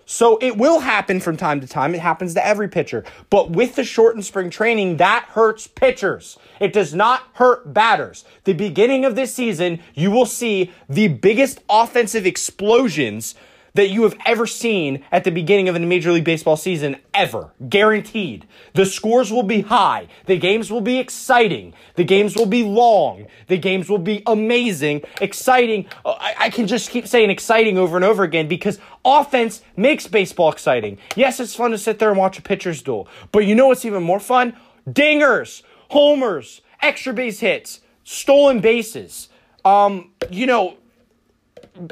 [0.09, 1.93] So it will happen from time to time.
[1.93, 3.05] It happens to every pitcher.
[3.29, 6.39] But with the shortened spring training, that hurts pitchers.
[6.61, 8.25] It does not hurt batters.
[8.45, 13.35] The beginning of this season, you will see the biggest offensive explosions
[13.77, 17.53] that you have ever seen at the beginning of a Major League Baseball season ever.
[17.69, 18.47] Guaranteed.
[18.75, 20.09] The scores will be high.
[20.25, 21.75] The games will be exciting.
[21.95, 23.27] The games will be long.
[23.49, 25.87] The games will be amazing, exciting.
[26.05, 30.07] Uh, I, I can just keep saying exciting over and over again because offense makes
[30.07, 30.99] baseball exciting.
[31.15, 33.85] Yes, it's fun to sit there and watch a pitcher's duel, but you know what's
[33.85, 34.57] even more fun?
[34.89, 39.29] Dingers, homers, extra base hits, stolen bases.
[39.65, 40.77] Um, you know,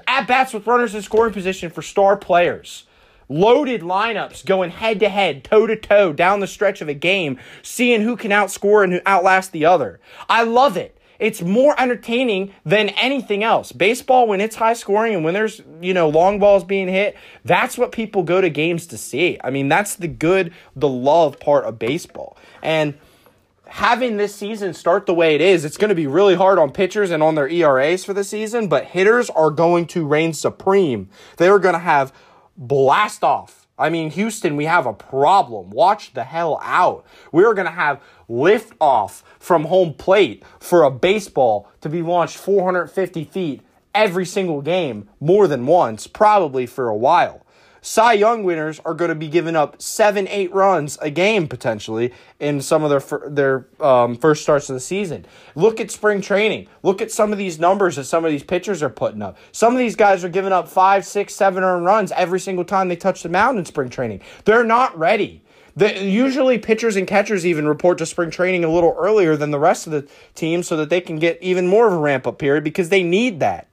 [0.06, 2.84] at bats with runners in scoring position for star players.
[3.28, 7.38] Loaded lineups going head to head, toe to toe down the stretch of a game,
[7.62, 10.00] seeing who can outscore and who outlast the other.
[10.28, 10.98] I love it.
[11.18, 13.72] It's more entertaining than anything else.
[13.72, 17.78] Baseball, when it's high scoring and when there's, you know, long balls being hit, that's
[17.78, 19.38] what people go to games to see.
[19.42, 22.36] I mean, that's the good, the love part of baseball.
[22.62, 22.94] And
[23.66, 26.70] having this season start the way it is, it's going to be really hard on
[26.70, 31.08] pitchers and on their ERAs for the season, but hitters are going to reign supreme.
[31.36, 32.12] They are going to have
[32.56, 33.66] blast off.
[33.76, 35.70] I mean, Houston, we have a problem.
[35.70, 37.04] Watch the hell out.
[37.32, 42.00] We are going to have lift off from home plate for a baseball to be
[42.00, 43.62] launched 450 feet
[43.94, 47.43] every single game, more than once, probably for a while.
[47.86, 52.14] Cy Young winners are going to be giving up seven, eight runs a game potentially
[52.40, 55.26] in some of their their um, first starts of the season.
[55.54, 56.66] Look at spring training.
[56.82, 59.36] Look at some of these numbers that some of these pitchers are putting up.
[59.52, 62.88] Some of these guys are giving up five, six, seven earned runs every single time
[62.88, 64.22] they touch the mound in spring training.
[64.46, 65.42] They're not ready.
[65.76, 69.58] The, usually, pitchers and catchers even report to spring training a little earlier than the
[69.58, 72.38] rest of the team so that they can get even more of a ramp up
[72.38, 73.68] period because they need that.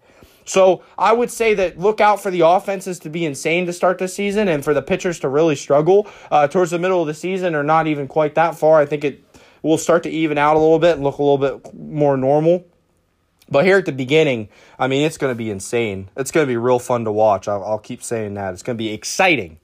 [0.45, 3.97] So I would say that look out for the offenses to be insane to start
[3.97, 7.13] the season and for the pitchers to really struggle uh, towards the middle of the
[7.13, 8.79] season or not even quite that far.
[8.79, 9.23] I think it
[9.61, 12.65] will start to even out a little bit and look a little bit more normal.
[13.49, 14.47] But here at the beginning,
[14.79, 16.09] I mean, it's going to be insane.
[16.15, 17.47] It's going to be real fun to watch.
[17.49, 18.53] I'll, I'll keep saying that.
[18.53, 19.59] It's going to be exciting.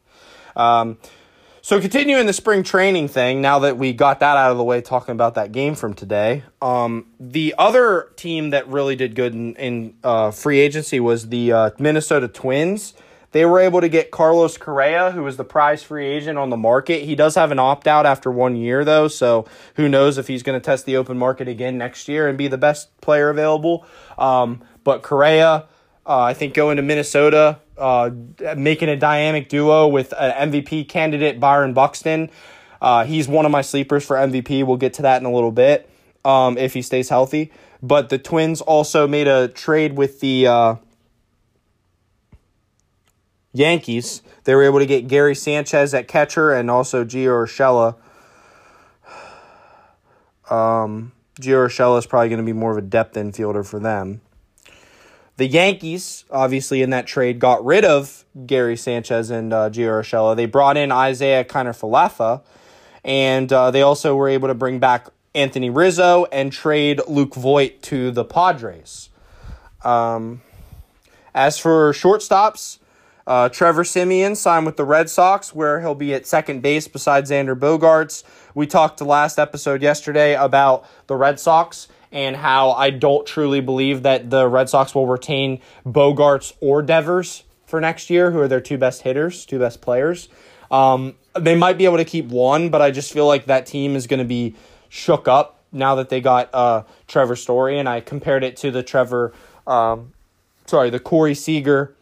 [0.58, 0.98] Um,
[1.68, 4.80] So continuing the spring training thing, now that we got that out of the way,
[4.80, 9.54] talking about that game from today, um, the other team that really did good in,
[9.58, 12.94] in uh, free agency was the uh, Minnesota Twins.
[13.34, 16.56] They were able to get Carlos Correa, who was the prize free agent on the
[16.56, 17.04] market.
[17.04, 20.44] He does have an opt out after one year, though, so who knows if he's
[20.44, 23.86] going to test the open market again next year and be the best player available.
[24.18, 25.66] Um, but Correa,
[26.06, 28.12] uh, I think going to Minnesota, uh,
[28.56, 32.30] making a dynamic duo with an MVP candidate, Byron Buxton.
[32.82, 34.66] Uh, he's one of my sleepers for MVP.
[34.66, 35.90] We'll get to that in a little bit
[36.24, 37.52] um, if he stays healthy.
[37.82, 40.76] But the Twins also made a trade with the uh,
[43.54, 44.22] Yankees.
[44.44, 47.96] They were able to get Gary Sanchez at catcher and also Gio Urshela.
[50.50, 54.22] Um, Gio Urshela is probably going to be more of a depth infielder for them.
[55.38, 60.36] The Yankees, obviously, in that trade, got rid of Gary Sanchez and uh, Gio Urshela.
[60.36, 62.42] They brought in Isaiah Kiner-Falefa,
[63.04, 67.84] and uh, they also were able to bring back Anthony Rizzo and trade Luke Voit
[67.84, 69.10] to the Padres.
[69.84, 70.42] Um,
[71.36, 72.80] as for shortstops,
[73.28, 77.26] uh, Trevor Simeon signed with the Red Sox, where he'll be at second base beside
[77.26, 78.24] Xander Bogaerts.
[78.56, 83.62] We talked the last episode yesterday about the Red Sox and how I don't truly
[83.62, 88.48] believe that the Red Sox will retain Bogaerts or Devers for next year, who are
[88.48, 90.30] their two best hitters, two best players.
[90.72, 93.96] Um, they might be able to keep one, but I just feel like that team
[93.96, 94.56] is going to be
[94.90, 98.84] shook up now that they got uh, Trevor Story, and I compared it to the
[98.84, 99.34] Trevor,
[99.66, 100.14] um,
[100.66, 101.94] sorry, the Corey Seager,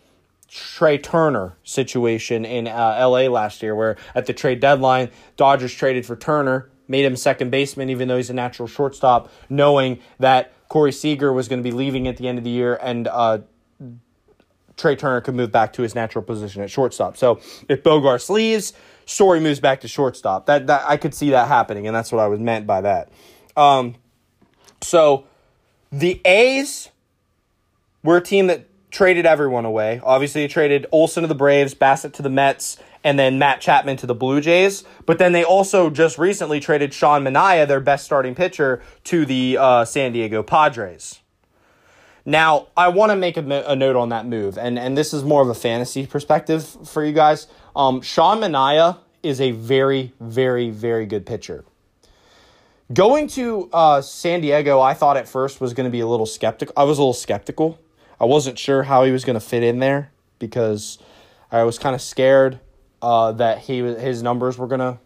[0.47, 3.27] Trea Turner situation in uh, L.A.
[3.27, 7.89] last year, where at the trade deadline, Dodgers traded for Turner made him second baseman,
[7.89, 12.07] even though he's a natural shortstop, knowing that Corey Seager was going to be leaving
[12.07, 13.39] at the end of the year and uh,
[14.77, 17.17] Trea Turner could move back to his natural position at shortstop.
[17.17, 18.73] So if Bogaerts leaves,
[19.05, 20.47] Story moves back to shortstop.
[20.47, 23.11] That, that I could see that happening, and that's what I was meant by that.
[23.55, 23.95] Um,
[24.81, 25.25] so
[25.91, 26.89] the A's
[28.03, 29.99] were a team that traded everyone away.
[30.05, 33.97] Obviously, they traded Olson to the Braves, Bassitt to the Mets, and then Matt Chapman
[33.97, 34.85] to the Blue Jays.
[35.05, 39.57] But then they also just recently traded Sean Manaea, their best starting pitcher, to the
[39.59, 41.19] uh, San Diego Padres.
[42.23, 45.25] Now, I want to make a, a, note on that move, and, and this is
[45.25, 47.47] more of a fantasy perspective for you guys.
[47.75, 51.65] Um, Sean Manaea is a very, very, very good pitcher.
[52.93, 56.25] Going to uh, San Diego, I thought at first was going to be a little
[56.25, 56.73] skeptical.
[56.77, 57.77] I was a little skeptical.
[58.19, 60.97] I wasn't sure how he was going to fit in there because
[61.51, 62.59] I was kind of scared
[63.01, 64.99] uh, that he his numbers were gonna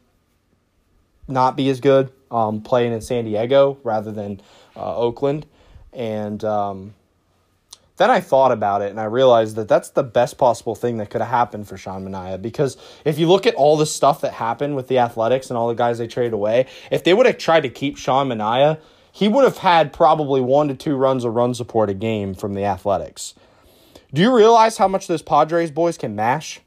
[1.27, 4.41] not be as good um, playing in San Diego rather than
[4.75, 5.45] uh, Oakland,
[5.91, 6.93] and um,
[7.97, 11.09] then I thought about it and I realized that that's the best possible thing that
[11.09, 14.31] could have happened for Sean Manaea because if you look at all the stuff that
[14.31, 17.37] happened with the Athletics and all the guys they traded away, if they would have
[17.37, 18.79] tried to keep Sean Manaea,
[19.19, 22.53] he would have had probably one to two runs of run support a game from
[22.53, 23.35] the Athletics.
[24.13, 26.61] Do you realize how much those Padres boys can mash?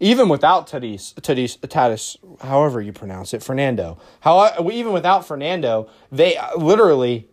[0.00, 3.98] even without Tatis, Tatis, Tatis, however you pronounce it, Fernando.
[4.20, 7.28] How even without Fernando, they literally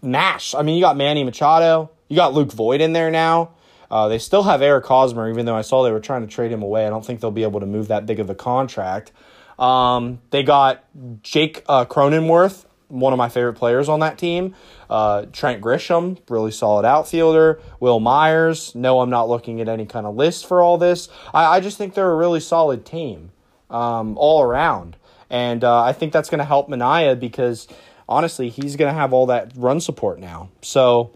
[0.00, 0.54] mash.
[0.54, 3.50] I mean, you got Manny Machado, you got Luke Voit in there now.
[3.90, 6.52] Uh, they still have Eric Hosmer, even though I saw they were trying to trade
[6.52, 6.86] him away.
[6.86, 9.10] I don't think they'll be able to move that big of a contract.
[9.58, 10.84] Um, they got
[11.22, 14.54] Jake uh, Cronenworth, one of my favorite players on that team.
[14.88, 17.60] Uh, Trent Grisham, really solid outfielder.
[17.78, 18.74] Wil Myers.
[18.74, 21.08] No, I'm not looking at any kind of list for all this.
[21.32, 23.30] I, I just think they're a really solid team
[23.70, 24.96] um, all around.
[25.30, 27.68] And uh, I think that's going to help Manaea because
[28.08, 30.50] honestly, he's going to have all that run support now.
[30.60, 31.12] So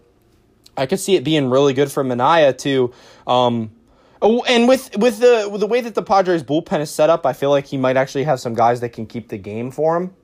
[0.77, 2.93] I could see it being really good for Manaea to.
[3.27, 3.71] Um,
[4.21, 7.25] oh, and with with the with the way that the Padres bullpen is set up,
[7.25, 9.97] I feel like he might actually have some guys that can keep the game for
[9.97, 10.15] him.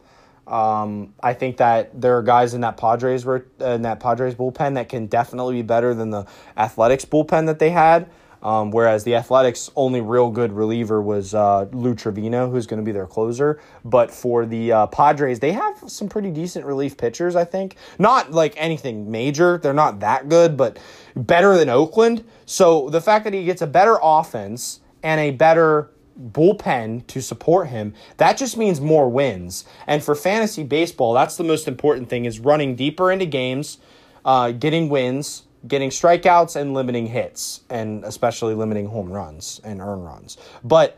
[0.52, 4.90] Um, I think that there are guys in that Padres in that Padres bullpen that
[4.90, 6.26] can definitely be better than the
[6.58, 8.10] Athletics bullpen that they had.
[8.44, 12.84] Um, whereas the Athletics' only real good reliever was uh, Lou Trivino, who's going to
[12.84, 13.62] be their closer.
[13.86, 17.78] But for the uh, Padres, they have some pretty decent relief pitchers, I think.
[18.00, 19.60] Not like anything major.
[19.60, 20.80] They're not that good, but
[21.16, 22.26] better than Oakland.
[22.48, 25.92] So the fact that he gets a better offense and a better
[26.30, 29.66] bullpen to support him, that just means more wins.
[29.88, 33.78] And for fantasy baseball, that's the most important thing is running deeper into games,
[34.26, 40.02] uh, getting wins, getting strikeouts, and limiting hits, and especially limiting home runs and earn
[40.02, 40.38] runs.
[40.64, 40.98] But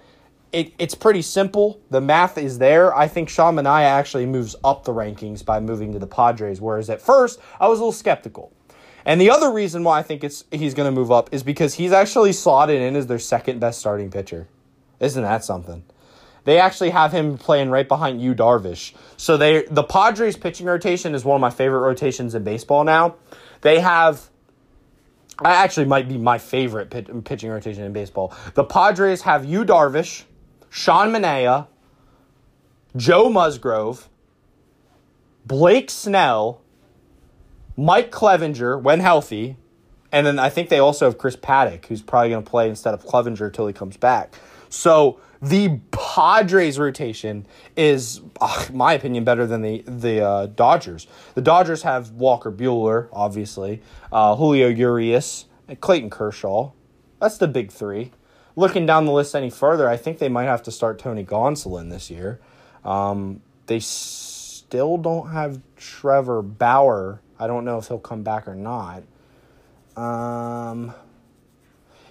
[0.51, 1.81] it, it's pretty simple.
[1.89, 2.95] The math is there.
[2.95, 6.89] I think Sean Manaea actually moves up the rankings by moving to the Padres, whereas
[6.89, 8.53] at first I was a little skeptical.
[9.05, 11.73] And the other reason why I think it's he's going to move up is because
[11.73, 14.47] he's actually slotted in as their second best starting pitcher.
[15.03, 15.83] Isn't that something?
[16.45, 18.93] They actually have him playing right behind Yu Darvish.
[19.17, 23.15] So they the Padres pitching rotation is one of my favorite rotations in baseball now.
[23.61, 24.29] They have
[25.39, 28.33] I actually might be my favorite pit, pitching rotation in baseball.
[28.53, 30.23] The Padres have Yu Darvish,
[30.69, 31.67] Sean Manaea,
[32.95, 34.09] Joe Musgrove,
[35.45, 36.61] Blake Snell,
[37.75, 39.57] Mike Clevinger when healthy,
[40.11, 42.93] and then I think they also have Chris Paddack, who's probably going to play instead
[42.93, 44.35] of Clevinger until he comes back.
[44.73, 47.45] So the Padres rotation
[47.77, 51.05] is, uh, my opinion, better than the the uh, Dodgers.
[51.35, 56.71] The Dodgers have Walker Buehler, obviously, uh, Julio Urias, and Clayton Kershaw.
[57.21, 58.11] That's the big three.
[58.55, 61.91] Looking down the list any further, I think they might have to start Tony Gonsolin
[61.91, 62.39] this year.
[62.83, 67.21] Um, they still don't have Trevor Bauer.
[67.39, 69.03] I don't know if he'll come back or not.
[69.95, 70.93] Um,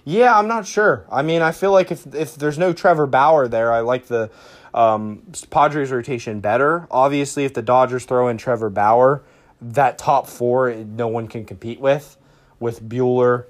[0.05, 1.05] yeah, I'm not sure.
[1.11, 4.29] I mean, I feel like if if there's no Trevor Bauer there, I like the
[4.73, 6.87] um, Padres rotation better.
[6.91, 9.23] Obviously, if the Dodgers throw in Trevor Bauer,
[9.61, 12.17] that top four no one can compete with,
[12.59, 13.45] with Buehler,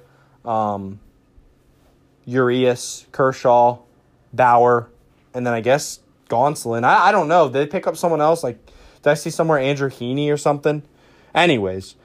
[0.46, 1.00] um,
[2.26, 3.80] Urias, Kershaw,
[4.32, 4.90] Bauer,
[5.34, 6.00] and then I guess
[6.30, 6.84] Gonsolin.
[6.84, 7.46] I, I don't know.
[7.48, 8.44] Did they pick up someone else?
[8.44, 8.64] Like,
[9.02, 10.84] did I see somewhere Andrew Heaney or something?
[11.34, 11.96] Anyways,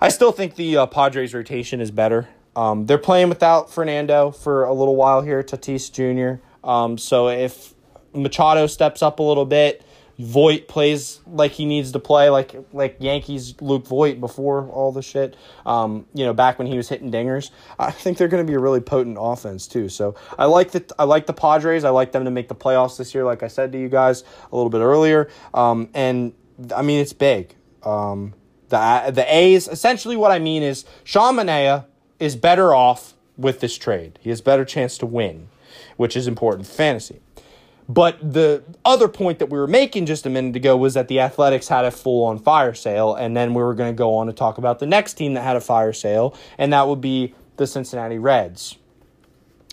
[0.00, 2.28] I still think the uh, Padres rotation is better.
[2.56, 6.42] Um, they're playing without Fernando for a little while here, Tatis Jr.
[6.66, 7.74] Um, so if
[8.14, 9.82] Machado steps up a little bit,
[10.18, 15.02] Voit plays like he needs to play, like like Yankees Luke Voit before all the
[15.02, 15.36] shit.
[15.66, 18.54] Um, you know, back when he was hitting dingers, I think they're going to be
[18.54, 19.90] a really potent offense too.
[19.90, 21.84] So I like the I like the Padres.
[21.84, 23.24] I like them to make the playoffs this year.
[23.24, 26.32] Like I said to you guys a little bit earlier, um, and
[26.74, 27.54] I mean it's big.
[27.82, 28.32] Um,
[28.70, 31.84] the the A's essentially what I mean is Sean Manaea
[32.18, 34.18] is better off with this trade.
[34.20, 35.48] He has better chance to win,
[35.96, 37.20] which is important fantasy.
[37.88, 41.20] But the other point that we were making just a minute ago was that the
[41.20, 44.26] Athletics had a full on fire sale, and then we were going to go on
[44.26, 47.34] to talk about the next team that had a fire sale, and that would be
[47.58, 48.76] the Cincinnati Reds.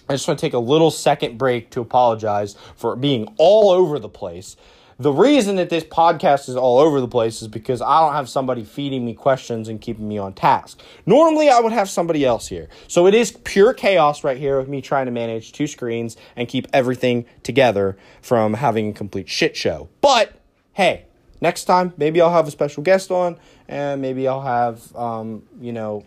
[0.08, 3.98] I just want to take a little second break to apologize for being all over
[3.98, 4.58] the place
[5.00, 8.30] the reason that this podcast is all over the place is because I don't have
[8.30, 10.82] somebody feeding me questions and keeping me on task.
[11.06, 12.70] Normally, I would have somebody else here.
[12.88, 16.48] So it is pure chaos right here with me trying to manage two screens and
[16.48, 19.90] keep everything together from having a complete shit show.
[20.02, 20.34] But
[20.74, 21.06] hey,
[21.42, 23.38] next time, maybe I'll have a special guest on
[23.68, 26.06] and maybe I'll have, um, you know,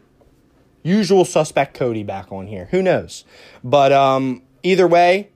[0.82, 2.68] usual suspect Cody back on here.
[2.70, 3.24] Who knows?
[3.64, 5.30] But um, either way,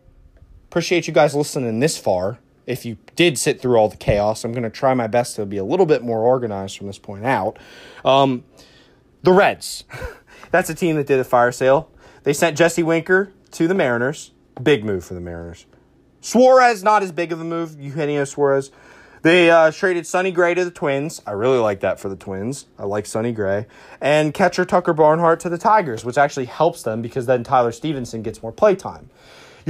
[0.69, 2.39] appreciate you guys listening this far
[2.71, 5.45] if you did sit through all the chaos, I'm going to try my best to
[5.45, 7.59] be a little bit more organized from this point out.
[8.05, 8.45] Um,
[9.23, 9.85] the Reds.
[10.53, 11.91] That's a team that did a fire sale.
[12.23, 14.31] They sent Jesse Winker to the Mariners.
[14.63, 15.67] Big move for the Mariners.
[16.21, 17.81] Suarez, not as big of a move.
[17.81, 18.71] Eugenio Suarez.
[19.23, 21.21] They uh, traded Sonny Gray to the Twins.
[21.27, 22.67] I really like that for the Twins.
[22.79, 23.67] I like Sonny Gray.
[24.01, 28.23] And catcher Tucker Barnhart to the Tigers, which actually helps them because then Tyler Stephenson
[28.23, 29.11] gets more playtime.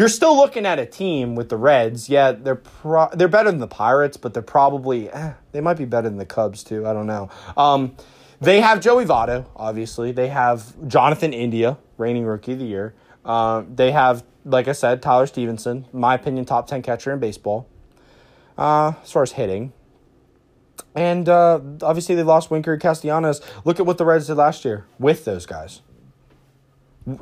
[0.00, 2.08] You're still looking at a team with the Reds.
[2.08, 5.84] Yeah, they're pro- they're better than the Pirates, but they're probably eh, they might be
[5.84, 6.86] better than the Cubs too.
[6.86, 7.28] I don't know.
[7.54, 7.94] Um,
[8.40, 10.10] they have Joey Votto, obviously.
[10.10, 12.94] They have Jonathan India, reigning rookie of the year.
[13.26, 17.68] Uh, they have, like I said, Tyler Stephenson, my opinion, top ten catcher in baseball.
[18.56, 19.74] Uh, as far as hitting,
[20.94, 23.42] and uh, obviously they lost Winker Castellanos.
[23.66, 25.82] Look at what the Reds did last year with those guys.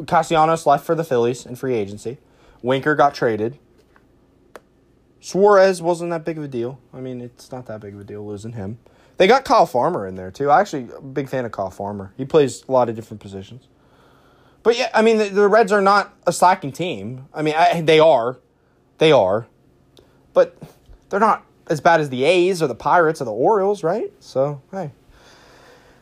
[0.07, 2.19] Castellanos left for the Phillies in free agency.
[2.63, 3.59] Winker got traded.
[5.21, 6.81] Suarez wasn't that big of a deal.
[6.93, 8.79] I mean, it's not that big of a deal losing him.
[9.17, 10.49] They got Kyle Farmer in there too.
[10.51, 12.13] I actually a big fan of Kyle Farmer.
[12.17, 13.67] He plays a lot of different positions.
[14.63, 17.27] But yeah, I mean, the, the Reds are not a slacking team.
[17.35, 18.39] I mean, I, they are,
[18.99, 19.47] they are,
[20.33, 20.57] but
[21.09, 24.13] they're not as bad as the A's or the Pirates or the Orioles, right?
[24.21, 24.93] So hey,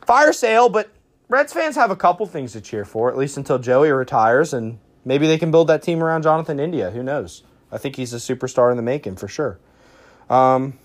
[0.07, 0.69] fire sale.
[0.69, 0.91] But
[1.29, 4.79] Reds fans have a couple things to cheer for, at least until Joey retires and
[5.07, 6.91] Maybe they can build that team around Jonathan India.
[6.91, 7.45] Who knows?
[7.71, 9.59] I think he's a superstar in the making for sure.
[10.29, 10.79] Um,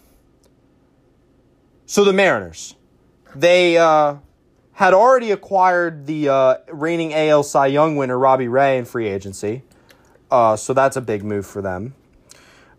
[1.88, 2.76] so the Mariners,
[3.36, 4.18] they uh,
[4.74, 9.64] had already acquired the uh, reigning AL Cy Young winner Robbie Ray in free agency.
[10.30, 11.96] Uh, so that's a big move for them.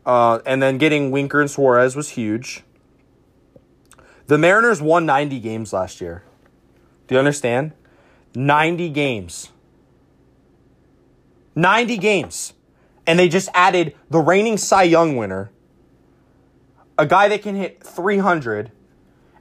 [0.07, 2.62] Uh, and then getting Winker and Suarez was huge.
[4.28, 6.22] The Mariners won 90 games last year.
[7.09, 7.72] Do you understand?
[8.36, 9.51] 90 games.
[11.55, 12.55] 90 games.
[13.07, 15.50] And they just added the reigning Cy Young winner,
[16.96, 18.70] a guy that can hit 300,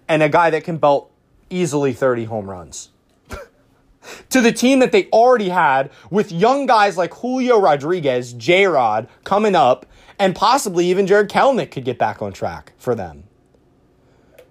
[0.08, 1.12] and a guy that can belt
[1.50, 2.90] easily 30 home runs.
[4.30, 9.08] to the team that they already had with young guys like Julio Rodriguez, J Rod
[9.24, 9.86] coming up,
[10.18, 13.26] and possibly even Jarred Kelenic could get back on track for them.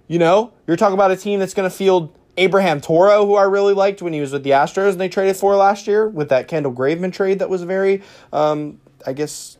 [0.06, 3.42] You know, you're talking about a team that's going to field Abraham Toro, who I
[3.42, 6.28] really liked when he was with the Astros and they traded for last year with
[6.30, 8.02] that Kendall Graveman trade that was very,
[8.32, 9.58] um, I guess,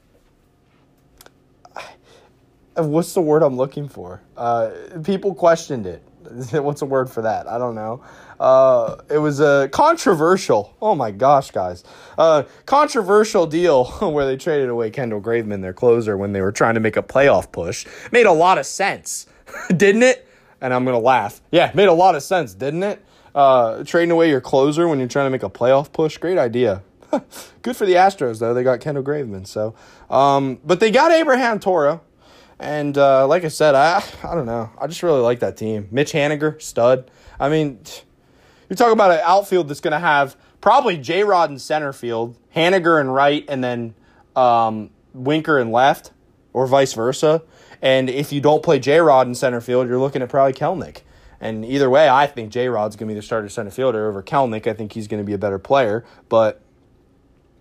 [2.76, 4.20] what's the word I'm looking for?
[4.36, 4.70] Uh,
[5.02, 6.02] people questioned it.
[6.52, 7.48] What's a word for that?
[7.48, 8.02] I don't know.
[8.38, 10.76] Uh, it was a controversial.
[10.80, 11.82] Oh my gosh, guys!
[12.16, 16.74] Uh, controversial deal where they traded away Kendall Graveman, their closer, when they were trying
[16.74, 17.86] to make a playoff push.
[18.12, 19.26] Made a lot of sense,
[19.76, 20.28] didn't it?
[20.60, 21.40] And I'm gonna laugh.
[21.50, 23.04] Yeah, made a lot of sense, didn't it?
[23.34, 26.18] Uh, trading away your closer when you're trying to make a playoff push.
[26.18, 26.82] Great idea.
[27.62, 28.54] Good for the Astros though.
[28.54, 29.46] They got Kendall Graveman.
[29.46, 29.74] So,
[30.10, 32.02] um, but they got Abraham Toro.
[32.58, 34.70] And uh, like I said, I I don't know.
[34.78, 35.88] I just really like that team.
[35.90, 37.10] Mitch Haniger, stud.
[37.38, 37.80] I mean,
[38.68, 42.36] you're talking about an outfield that's going to have probably J Rod in center field,
[42.54, 43.94] Haniger in right, and then
[44.36, 46.12] um, Winker in left,
[46.52, 47.42] or vice versa.
[47.82, 50.98] And if you don't play J Rod in center field, you're looking at probably Kelenic.
[51.40, 54.22] And either way, I think J Rod's going to be the starter center fielder over
[54.22, 54.66] Kelenic.
[54.66, 56.04] I think he's going to be a better player.
[56.28, 56.60] But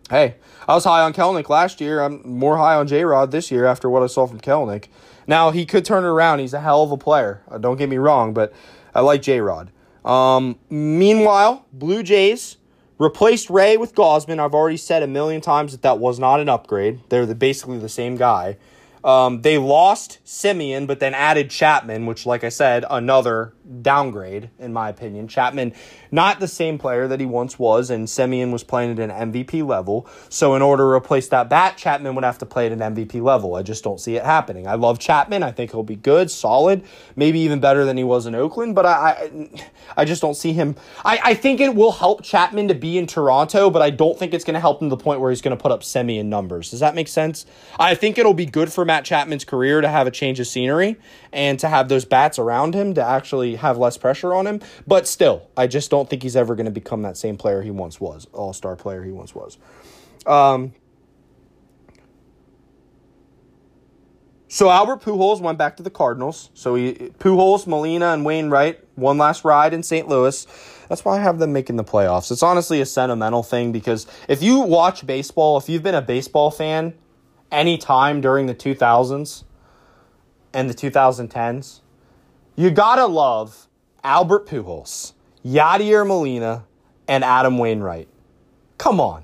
[0.09, 0.35] hey,
[0.67, 2.01] I was high on Kelenic last year.
[2.01, 4.87] I'm more high on J Rod this year after what I saw from Kelenic.
[5.27, 6.39] Now, he could turn it around.
[6.39, 7.41] He's a hell of a player.
[7.49, 8.51] Uh, don't get me wrong, but
[8.93, 9.71] I like J Rod.
[10.03, 12.57] Um, meanwhile, Blue Jays
[12.97, 14.39] replaced Ray with Gausman.
[14.39, 16.99] I've already said a million times that that was not an upgrade.
[17.09, 18.57] They're the, basically the same guy.
[19.03, 24.73] Um, they lost Semien, but then added Chapman, which, like I said, another downgrade, in
[24.73, 25.27] my opinion.
[25.27, 25.73] Chapman,
[26.11, 29.65] not the same player that he once was, and Semien was playing at an MVP
[29.65, 30.07] level.
[30.29, 33.21] So, in order to replace that bat, Chapman would have to play at an MVP
[33.21, 33.55] level.
[33.55, 34.67] I just don't see it happening.
[34.67, 35.43] I love Chapman.
[35.43, 36.83] I think he'll be good, solid,
[37.15, 39.49] maybe even better than he was in Oakland, but I, I,
[39.97, 40.75] I just don't see him.
[41.05, 44.33] I, I think it will help Chapman to be in Toronto, but I don't think
[44.33, 46.25] it's going to help him to the point where he's going to put up Semien
[46.25, 46.71] numbers.
[46.71, 47.45] Does that make sense?
[47.79, 50.97] I think it'll be good for Matt Chapman's career to have a change of scenery
[51.31, 54.61] and to have those bats around him to actually have less pressure on him.
[54.87, 57.71] But still, I just don't think he's ever going to become that same player he
[57.71, 59.57] once was, all star player he once was.
[60.25, 60.73] Um,
[64.47, 66.49] so Albert Pujols went back to the Cardinals.
[66.55, 70.07] So he Pujols, Molina, and Wainwright one last ride in St.
[70.07, 70.45] Louis.
[70.89, 72.31] That's why I have them making the playoffs.
[72.31, 76.51] It's honestly a sentimental thing because if you watch baseball, if you've been a baseball
[76.51, 76.95] fan
[77.51, 79.43] any time during the 2000s
[80.59, 81.79] and the 2010s,
[82.57, 83.69] you gotta love
[84.03, 85.13] Albert Pujols,
[85.45, 86.65] Yadier Molina,
[87.07, 88.09] and Adam Wainwright.
[88.77, 89.23] Come on.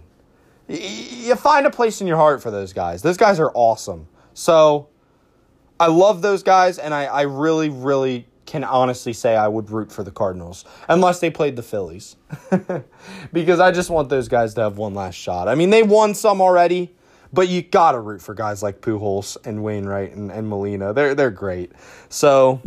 [0.69, 3.01] You find a place in your heart for those guys.
[3.01, 4.07] Those guys are awesome.
[4.33, 4.87] So
[5.77, 9.91] I love those guys, and I, I really, really can honestly say I would root
[9.91, 12.15] for the Cardinals unless they played the Phillies.
[13.33, 15.49] because I just want those guys to have one last shot.
[15.49, 16.95] I mean, they won some already.
[17.35, 20.93] But you gotta root for guys like Pujols and Wainwright and, and Molina.
[20.93, 21.73] They're they're great.
[22.07, 22.61] So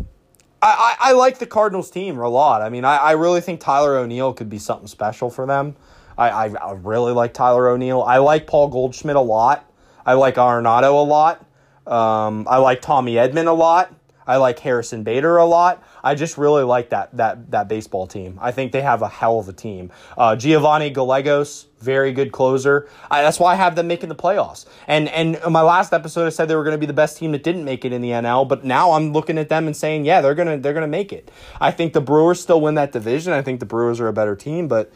[0.60, 2.60] I, I, I like the Cardinals team a lot.
[2.60, 5.74] I mean, I, I really think Tyler O'Neill could be something special for them.
[6.18, 8.02] I, I, I really like Tyler O'Neill.
[8.02, 9.64] I like Paul Goldschmidt a lot.
[10.04, 11.46] I like Arenado a lot.
[11.86, 13.94] Um, I like Tommy Edman a lot.
[14.26, 15.82] I like Harrison Bader a lot.
[16.04, 18.38] I just really like that that that baseball team.
[18.42, 19.90] I think they have a hell of a team.
[20.18, 22.88] Uh, Giovanni Gallegos, very good closer.
[23.10, 24.66] I, that's why I have them making the playoffs.
[24.86, 27.32] And and my last episode, I said they were going to be the best team
[27.32, 28.48] that didn't make it in the NL.
[28.48, 31.30] But now I'm looking at them and saying, yeah, they're gonna they're gonna make it.
[31.60, 33.32] I think the Brewers still win that division.
[33.32, 34.92] I think the Brewers are a better team, but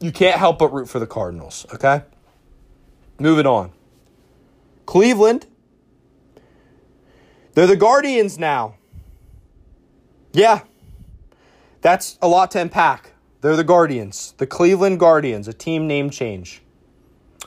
[0.00, 1.66] you can't help but root for the Cardinals.
[1.74, 2.02] Okay,
[3.18, 3.72] moving on.
[4.84, 5.46] Cleveland
[7.56, 8.74] they're the Guardians now.
[10.34, 10.60] Yeah,
[11.80, 13.12] that's a lot to unpack.
[13.46, 16.62] They're the Guardians, the Cleveland Guardians, a team name change.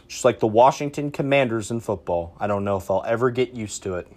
[0.07, 2.37] Just like the Washington Commanders in football.
[2.39, 4.07] I don't know if I'll ever get used to it.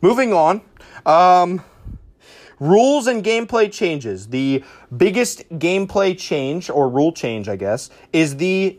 [0.00, 0.62] Moving on.
[1.06, 1.62] Um,
[2.58, 4.26] rules and gameplay changes.
[4.26, 4.64] The
[4.96, 8.76] biggest gameplay change, or rule change, I guess, is the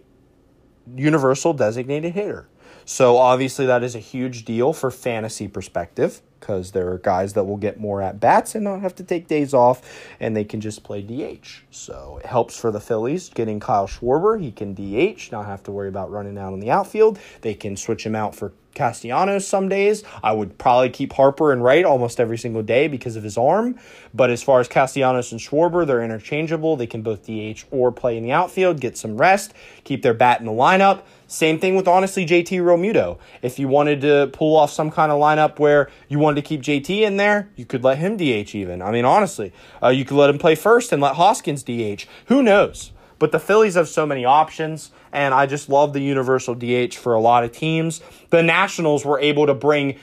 [0.93, 2.49] universal designated hitter.
[2.83, 7.43] So obviously that is a huge deal for fantasy perspective because there are guys that
[7.43, 9.81] will get more at bats and not have to take days off
[10.19, 11.63] and they can just play DH.
[11.71, 14.41] So it helps for the Phillies getting Kyle Schwarber.
[14.41, 17.19] He can DH, not have to worry about running out in the outfield.
[17.41, 20.03] They can switch him out for Castellanos some days.
[20.23, 23.77] I would probably keep Harper and Wright almost every single day because of his arm.
[24.13, 26.75] But as far as Castellanos and Schwarber, they're interchangeable.
[26.75, 30.39] They can both DH or play in the outfield, get some rest, keep their bat
[30.39, 31.01] in the lineup.
[31.29, 33.19] Same thing with honestly JT Realmuto.
[33.43, 36.61] If you wanted to pull off some kind of lineup where you wanted to keep
[36.61, 38.81] JT in there, you could let him DH even.
[38.81, 42.07] I mean, honestly, uh, you could let him play first and let Hoskins DH.
[42.25, 42.91] Who knows?
[43.19, 47.13] But the Phillies have so many options, and I just love the universal DH for
[47.13, 48.01] a lot of teams.
[48.31, 49.99] The Nationals were able to bring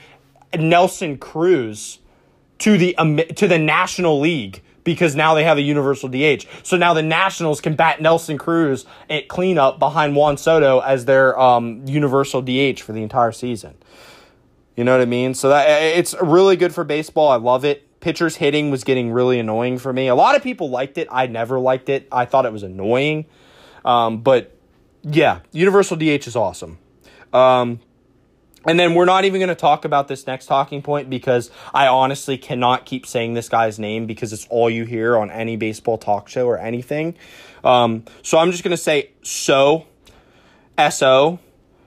[0.57, 1.99] Nelson Cruz
[2.59, 6.45] to the um, to the National League because now they have a universal DH.
[6.63, 11.37] So now the Nationals can bat Nelson Cruz at cleanup behind Juan Soto as their
[11.37, 13.75] um, universal DH for the entire season.
[14.77, 15.33] You know what I mean?
[15.33, 17.27] So that it's really good for baseball.
[17.27, 17.99] I love it.
[17.99, 20.07] Pitchers hitting was getting really annoying for me.
[20.07, 21.09] A lot of people liked it.
[21.11, 22.07] I never liked it.
[22.09, 23.25] I thought it was annoying.
[23.83, 24.55] Um, but
[25.03, 26.77] yeah, universal DH is awesome.
[27.33, 27.81] Um,
[28.67, 31.87] and then we're not even going to talk about this next talking point because I
[31.87, 35.97] honestly cannot keep saying this guy's name because it's all you hear on any baseball
[35.97, 37.15] talk show or anything.
[37.63, 39.87] Um, so I'm just going to say so,
[40.77, 41.39] S O.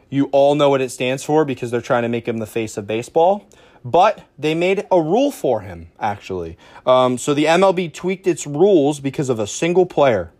[0.09, 2.76] You all know what it stands for because they're trying to make him the face
[2.76, 3.47] of baseball.
[3.85, 6.59] But they made a rule for him, actually.
[6.85, 10.33] Um, so the MLB tweaked its rules because of a single player.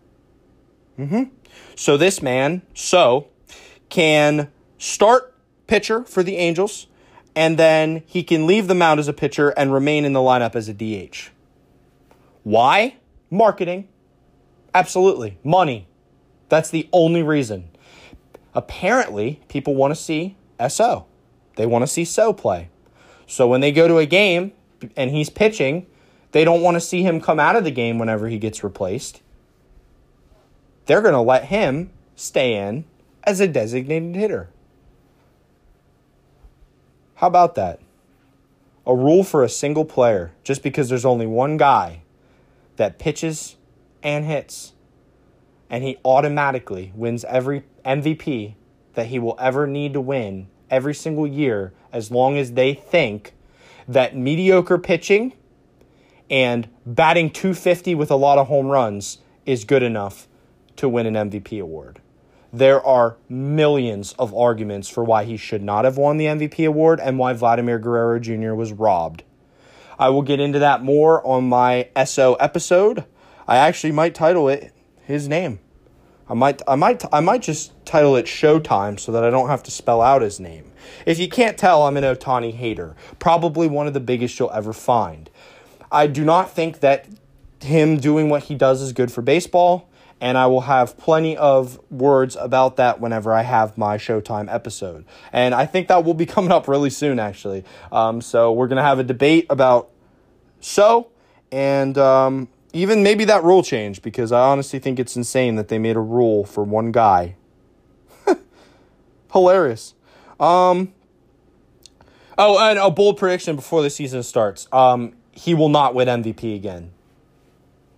[0.99, 1.23] Mm-hmm.
[1.75, 3.27] So this man, so,
[3.89, 5.30] can start
[5.71, 6.87] pitcher for the Angels,
[7.33, 10.53] and then he can leave the mound as a pitcher and remain in the lineup
[10.53, 11.29] as a DH.
[12.43, 12.97] Why?
[13.29, 13.87] Marketing.
[14.75, 15.37] Absolutely.
[15.45, 15.87] Money.
[16.49, 17.69] That's the only reason.
[18.53, 20.35] Apparently, people want to see
[20.67, 21.05] SO.
[21.55, 22.67] They want to see So play.
[23.25, 24.51] So when they go to a game
[24.97, 25.85] and he's pitching,
[26.33, 29.21] they don't want to see him come out of the game whenever he gets replaced.
[30.85, 32.83] They're going to let him stay in
[33.23, 34.49] as a designated hitter.
[37.21, 37.79] How about that?
[38.87, 42.01] A rule for a single player just because there's only one guy
[42.77, 43.57] that pitches
[44.01, 44.73] and hits,
[45.69, 48.55] and he automatically wins every MVP
[48.95, 53.33] that he will ever need to win every single year as long as they think
[53.87, 55.33] that mediocre pitching
[56.27, 60.27] and batting 250 with a lot of home runs is good enough
[60.75, 62.00] to win an MVP award
[62.53, 66.99] there are millions of arguments for why he should not have won the MVP award
[66.99, 68.53] and why Vladimir Guerrero Jr.
[68.53, 69.23] was robbed.
[69.97, 73.05] I will get into that more on my SO episode.
[73.47, 74.73] I actually might title it
[75.03, 75.59] his name.
[76.27, 79.63] I might I might I might just title it Showtime so that I don't have
[79.63, 80.71] to spell out his name.
[81.05, 82.95] If you can't tell, I'm an Ohtani hater.
[83.19, 85.29] Probably one of the biggest you'll ever find.
[85.91, 87.07] I do not think that
[87.61, 89.89] him doing what he does is good for baseball
[90.21, 95.03] and I will have plenty of words about that whenever I have my Showtime episode.
[95.33, 97.65] And I think that will be coming up really soon, actually.
[97.91, 99.89] Um, so we're going to have a debate about
[100.59, 101.09] so,
[101.51, 105.79] and um, even maybe that rule change, because I honestly think it's insane that they
[105.79, 107.35] made a rule for one guy.
[109.33, 109.95] Hilarious.
[110.39, 110.93] Um,
[112.37, 114.67] oh, and a bold prediction before the season starts.
[114.71, 116.91] Um, he will not win MVP again.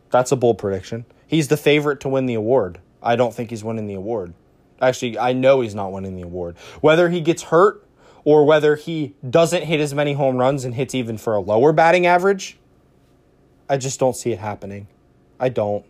[0.09, 1.05] That's a bold prediction.
[1.34, 2.78] He's the favorite to win the award.
[3.02, 4.36] I don't think he's winning the award.
[4.80, 6.56] Actually, I know he's not winning the award.
[6.80, 7.84] Whether he gets hurt
[8.24, 11.74] or whether he doesn't hit as many home runs and hits even for a lower
[11.74, 12.60] batting average,
[13.68, 14.88] I just don't see it happening.
[15.40, 15.84] I don't.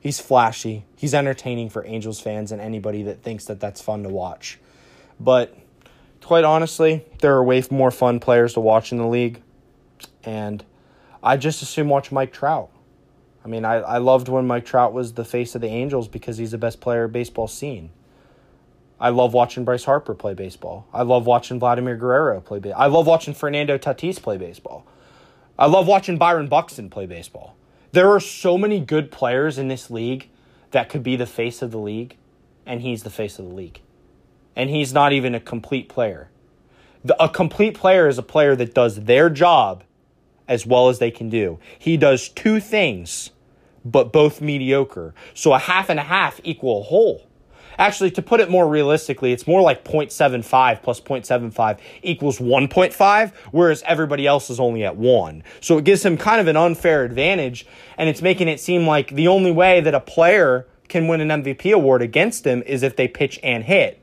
[0.00, 0.86] He's flashy.
[0.96, 4.58] He's entertaining for Angels fans and anybody that thinks that that's fun to watch.
[5.20, 5.54] But
[6.22, 9.42] quite honestly, there are way more fun players to watch in the league.
[10.24, 10.64] And
[11.22, 12.71] I just assume watch Mike Trout.
[13.44, 16.38] I mean, I, I loved when Mike Trout was the face of the Angels because
[16.38, 17.90] he's the best player baseball seen.
[19.00, 20.86] I love watching Bryce Harper play baseball.
[20.92, 22.82] I love watching Vladimir Guerrero play baseball.
[22.82, 24.86] I love watching Fernando Tatis play baseball.
[25.58, 27.56] I love watching Byron Buxton play baseball.
[27.90, 30.28] There are so many good players in this league
[30.70, 32.16] that could be the face of the league,
[32.64, 33.80] and he's the face of the league.
[34.54, 36.30] And he's not even a complete player.
[37.04, 39.82] The, a complete player is a player that does their job
[40.52, 41.58] as well as they can do.
[41.78, 43.30] He does two things,
[43.84, 45.14] but both mediocre.
[45.32, 47.26] So a half and a half equal a whole.
[47.78, 53.82] Actually, to put it more realistically, it's more like 0.75 plus 0.75 equals 1.5, whereas
[53.86, 55.42] everybody else is only at 1.
[55.62, 59.08] So it gives him kind of an unfair advantage, and it's making it seem like
[59.08, 62.94] the only way that a player can win an MVP award against him is if
[62.96, 64.01] they pitch and hit.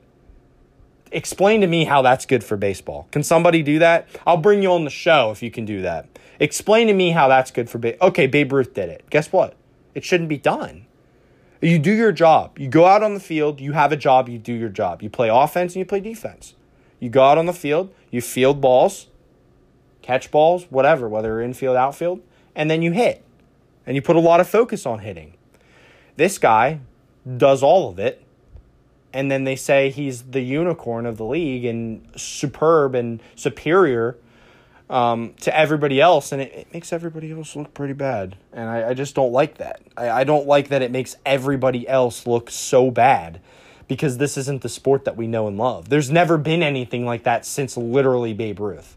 [1.12, 3.08] Explain to me how that's good for baseball.
[3.12, 4.08] Can somebody do that?
[4.28, 6.08] I'll bring you on the show if you can do that.
[6.40, 7.98] Explain to me how that's good for Babe.
[8.02, 9.06] Okay, Babe Ruth did it.
[9.10, 9.56] Guess what?
[9.96, 10.86] It shouldn't be done.
[11.62, 12.58] You do your job.
[12.58, 15.02] You go out on the field, you have a job, you do your job.
[15.02, 16.56] You play offense and you play defense.
[17.00, 19.08] You go out on the field, you field balls,
[20.02, 22.22] catch balls, whatever, whether infield, outfield,
[22.56, 23.24] and then you hit.
[23.86, 25.34] And you put a lot of focus on hitting.
[26.16, 26.80] This guy
[27.38, 28.24] does all of it.
[29.12, 34.18] And then they say he's the unicorn of the league and superb and superior
[34.90, 38.36] um, to everybody else, and it, it, makes everybody else look pretty bad.
[38.52, 39.82] And I, I just don't like that.
[39.96, 43.40] I, I don't like that it makes everybody else look so bad
[43.88, 45.90] because this isn't the sport that we know and love.
[45.90, 48.96] There's never been anything like that since literally Babe Ruth.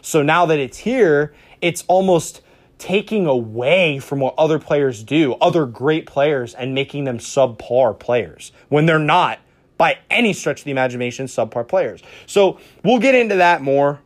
[0.00, 2.40] So now that it's here, it's almost
[2.78, 8.52] taking away from what other players do, other great players, and making them subpar players
[8.68, 9.38] when they're not,
[9.76, 12.02] by any stretch of the imagination, subpar players.
[12.26, 14.00] So we'll get into that more,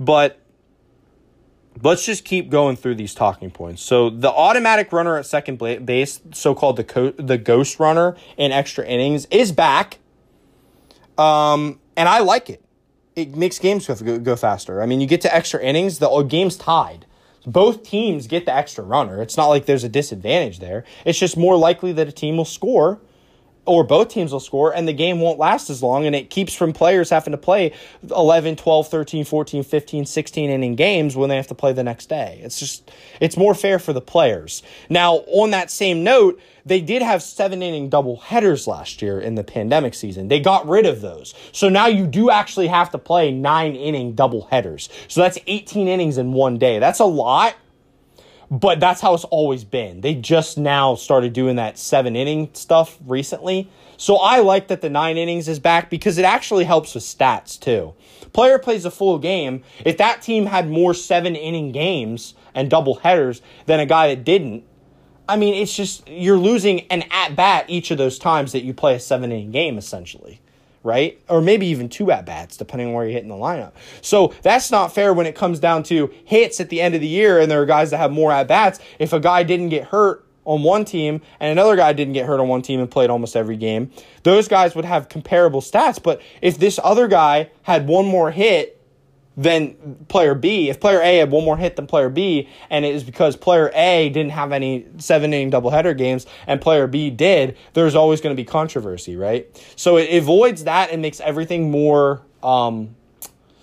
[0.00, 0.40] but
[1.82, 3.82] let's just keep going through these talking points.
[3.82, 8.52] So the automatic runner at second base, so called the co- the ghost runner in
[8.52, 9.98] extra innings, is back.
[11.16, 12.62] Um, and I like it.
[13.16, 14.80] It makes games go, go faster.
[14.80, 17.06] I mean, you get to extra innings, the game's tied.
[17.46, 19.22] Both teams get the extra runner.
[19.22, 20.84] It's not like there's a disadvantage there.
[21.04, 23.00] It's just more likely that a team will score
[23.68, 26.54] or both teams will score and the game won't last as long and it keeps
[26.54, 27.72] from players having to play
[28.10, 32.08] 11 12 13 14 15 16 inning games when they have to play the next
[32.08, 32.40] day.
[32.42, 32.90] It's just
[33.20, 34.62] it's more fair for the players.
[34.88, 39.36] Now on that same note they did have seven inning double headers last year in
[39.36, 40.28] the pandemic season.
[40.28, 41.34] They got rid of those.
[41.52, 45.88] So now you do actually have to play nine inning double headers so that's 18
[45.88, 46.78] innings in one day.
[46.78, 47.54] That's a lot
[48.50, 50.00] but that's how it's always been.
[50.00, 53.70] They just now started doing that seven inning stuff recently.
[53.96, 57.58] So I like that the nine innings is back because it actually helps with stats
[57.58, 57.94] too.
[58.32, 59.64] Player plays a full game.
[59.84, 64.24] If that team had more seven inning games and double headers than a guy that
[64.24, 64.64] didn't,
[65.28, 68.72] I mean, it's just you're losing an at bat each of those times that you
[68.72, 70.40] play a seven inning game essentially
[70.88, 71.20] right?
[71.28, 73.72] Or maybe even two at bats, depending on where you're hitting the lineup.
[74.00, 77.06] So that's not fair when it comes down to hits at the end of the
[77.06, 78.80] year, and there are guys that have more at bats.
[78.98, 82.40] If a guy didn't get hurt on one team and another guy didn't get hurt
[82.40, 83.90] on one team and played almost every game,
[84.22, 86.02] those guys would have comparable stats.
[86.02, 88.77] But if this other guy had one more hit
[89.38, 90.68] than player B.
[90.68, 93.70] If player A had one more hit than player B, and it is because player
[93.72, 98.36] A didn't have any seven inning doubleheader games and player B did, there's always going
[98.36, 99.46] to be controversy, right?
[99.76, 102.96] So it avoids that and makes everything more um,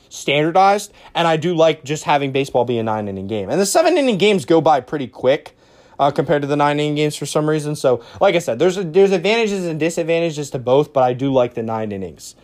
[0.08, 0.94] standardized.
[1.14, 3.50] And I do like just having baseball be a nine inning game.
[3.50, 5.52] And the seven inning games go by pretty quick.
[5.98, 7.74] Uh, compared to the nine inning games for some reason.
[7.74, 11.32] So, like I said, there's a, there's advantages and disadvantages to both, but I do
[11.32, 12.36] like the nine innings.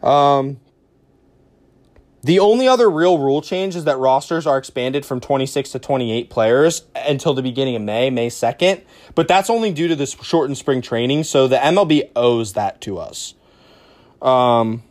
[0.00, 0.60] Um,
[2.26, 6.28] the only other real rule change is that rosters are expanded from 26 to 28
[6.28, 8.82] players until the beginning of May, May 2nd.
[9.14, 12.98] But that's only due to this shortened spring training, so the MLB owes that to
[12.98, 13.34] us.
[14.20, 14.82] Um,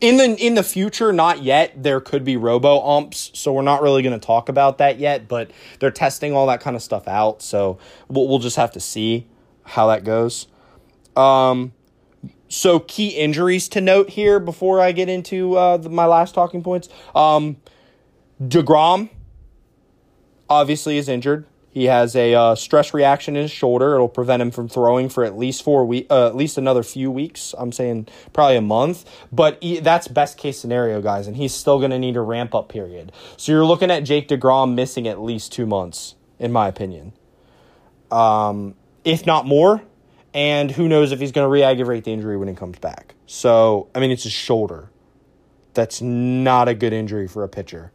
[0.00, 1.82] in the in the future, not yet.
[1.82, 5.26] There could be robo umps, so we're not really going to talk about that yet.
[5.26, 5.50] But
[5.80, 9.26] they're testing all that kind of stuff out, so we'll, we'll just have to see
[9.64, 10.46] how that goes.
[11.16, 11.72] Um,
[12.52, 16.62] so key injuries to note here before I get into uh, the, my last talking
[16.62, 16.88] points.
[17.14, 17.56] Um,
[18.40, 19.08] Degrom
[20.50, 21.46] obviously is injured.
[21.70, 23.94] He has a uh, stress reaction in his shoulder.
[23.94, 27.10] It'll prevent him from throwing for at least four week, uh, at least another few
[27.10, 27.54] weeks.
[27.56, 31.26] I'm saying probably a month, but he, that's best case scenario, guys.
[31.26, 33.12] And he's still going to need a ramp up period.
[33.38, 37.14] So you're looking at Jake Degrom missing at least two months, in my opinion,
[38.10, 38.74] um,
[39.06, 39.80] if not more
[40.34, 43.14] and who knows if he's going to re-aggravate the injury when he comes back.
[43.26, 44.90] So, I mean, it's his shoulder.
[45.74, 47.92] That's not a good injury for a pitcher.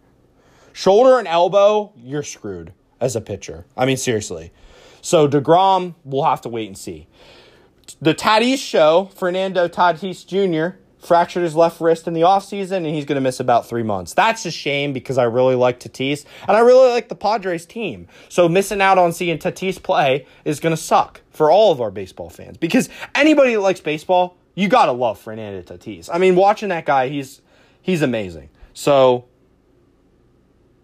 [0.73, 3.65] Shoulder and elbow, you're screwed as a pitcher.
[3.75, 4.51] I mean, seriously.
[5.01, 7.07] So DeGrom, we'll have to wait and see.
[8.01, 10.77] The Tatis show, Fernando Tatis Jr.,
[11.07, 14.13] fractured his left wrist in the offseason and he's going to miss about three months.
[14.13, 18.07] That's a shame because I really like Tatis and I really like the Padres team.
[18.29, 21.91] So missing out on seeing Tatis play is going to suck for all of our
[21.91, 26.09] baseball fans because anybody that likes baseball, you got to love Fernando Tatis.
[26.11, 27.41] I mean, watching that guy, he's
[27.81, 28.49] he's amazing.
[28.73, 29.25] So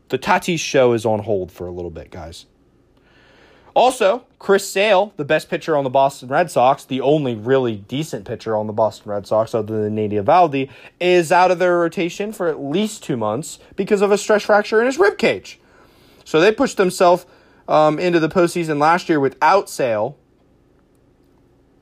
[0.09, 2.45] the Tatis show is on hold for a little bit, guys.
[3.75, 8.25] Also, Chris Sale, the best pitcher on the Boston Red Sox, the only really decent
[8.25, 10.69] pitcher on the Boston Red Sox other than Nady Eovaldi,
[10.99, 14.79] is out of their rotation for at least two months because of a stress fracture
[14.79, 15.59] in his rib cage.
[16.23, 17.25] So they pushed themselves
[17.67, 20.17] um, into the postseason last year without Sale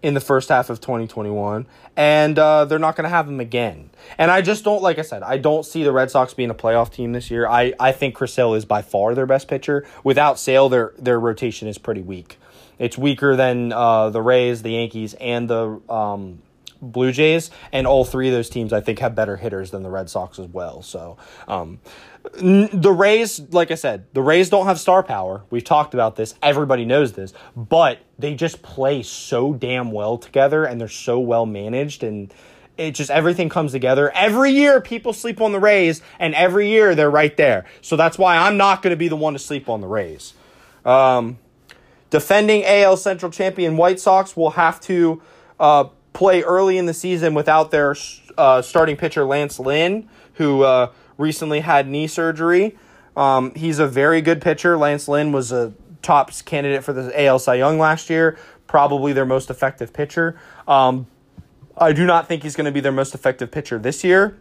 [0.04, 3.90] in the first half of 2021, and uh, they're not going to have him again.
[4.18, 6.56] And I just don't, like I said, I don't see the Red Sox being a
[6.56, 7.48] playoff team this year.
[7.48, 9.86] I, I think Chris Sale is by far their best pitcher.
[10.04, 12.38] Without Sale, their their rotation is pretty weak.
[12.80, 16.42] It's weaker than uh, the Rays, the Yankees, and the um,
[16.82, 19.90] Blue Jays, and all three of those teams I think have better hitters than the
[19.90, 20.82] Red Sox as well.
[20.82, 21.80] So, um,
[22.24, 25.44] the Rays, like I said, the Rays don't have star power.
[25.50, 26.36] We've talked about this.
[26.42, 31.46] Everybody knows this, but they just play so damn well together, and they're so well
[31.46, 32.34] managed, and
[32.78, 34.12] it just everything comes together.
[34.12, 37.66] Every year people sleep on the Rays, and every year they're right there.
[37.82, 40.34] So that's why I'm not going to be the one to sleep on the Rays.
[40.86, 41.38] Um,
[42.10, 45.22] defending AL Central champion White Sox will have to
[45.60, 47.96] uh, play early in the season without their
[48.38, 50.92] uh, starting pitcher Lance Lynn, who uh,
[51.22, 52.78] recently had knee surgery.
[53.16, 54.78] Um, he's a very good pitcher.
[54.78, 59.26] Lance Lynn was a top candidate for the AL Cy Young last year, probably their
[59.26, 60.40] most effective pitcher.
[60.68, 61.08] Um,
[61.78, 64.38] I do not think he's going to be their most effective pitcher this year.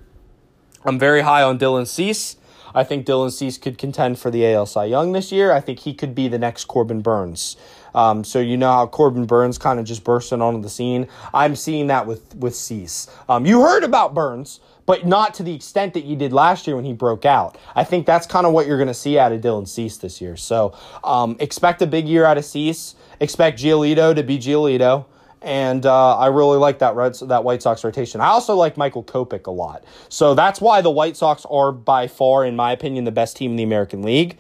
[0.85, 2.37] I'm very high on Dylan Cease.
[2.75, 5.53] I think Dylan Cease could contend for the AL Cy Young this year.
[5.53, 7.57] I think he could be the next Corbin Burnes.
[7.95, 11.09] Um, so you know how Corbin Burnes kind of just bursting onto the scene.
[11.35, 13.09] I'm seeing that with with Cease.
[13.29, 14.61] Um, you heard about Burnes,
[14.91, 17.57] but not to the extent that you did last year when he broke out.
[17.77, 20.21] I think that's kind of what you're going to see out of Dylan Cease this
[20.21, 20.37] year.
[20.37, 22.97] So um, expect a big year out of Cease.
[23.21, 25.05] Expect Giolito to be Giolito.
[25.43, 28.21] And uh, I really like that Red, that White Sox rotation.
[28.21, 29.85] I also like Michael Kopech a lot.
[30.09, 33.53] So that's why the White Sox are by far, in my opinion, the best team
[33.53, 34.39] in the American League.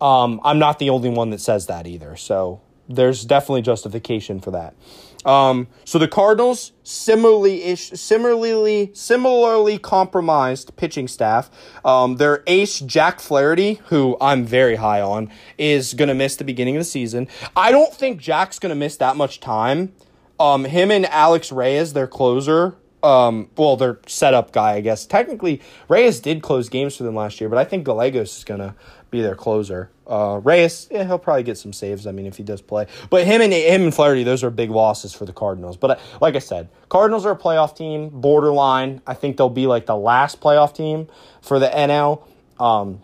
[0.00, 2.16] Um, I'm not the only one that says that either.
[2.16, 4.74] So there's definitely justification for that.
[5.24, 11.50] Um, so the Cardinals similarly ish, similarly similarly compromised pitching staff.
[11.84, 16.76] Um, their ace Jack Flaherty, who I'm very high on, is to miss the beginning
[16.76, 17.28] of the season.
[17.56, 19.92] I don't think Jack's to miss that much time.
[20.40, 25.06] Um, him and Alex Reyes, their closer, um, well, their setup guy, I guess.
[25.06, 28.74] Technically, Reyes did close games for them last year, but I think Gallegos is gonna
[29.10, 29.90] be their closer.
[30.06, 32.06] Uh, Reyes, yeah, he'll probably get some saves.
[32.06, 34.70] I mean, if he does play, but him and him and Flaherty, those are big
[34.70, 35.76] losses for the Cardinals.
[35.76, 39.00] But uh, like I said, Cardinals are a playoff team, borderline.
[39.06, 41.08] I think they'll be like the last playoff team
[41.40, 42.26] for the NL.
[42.58, 43.02] Um,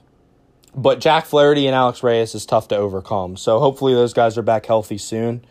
[0.75, 3.37] but Jack Flaherty and Alex Reyes is tough to overcome.
[3.37, 5.45] So hopefully those guys are back healthy soon.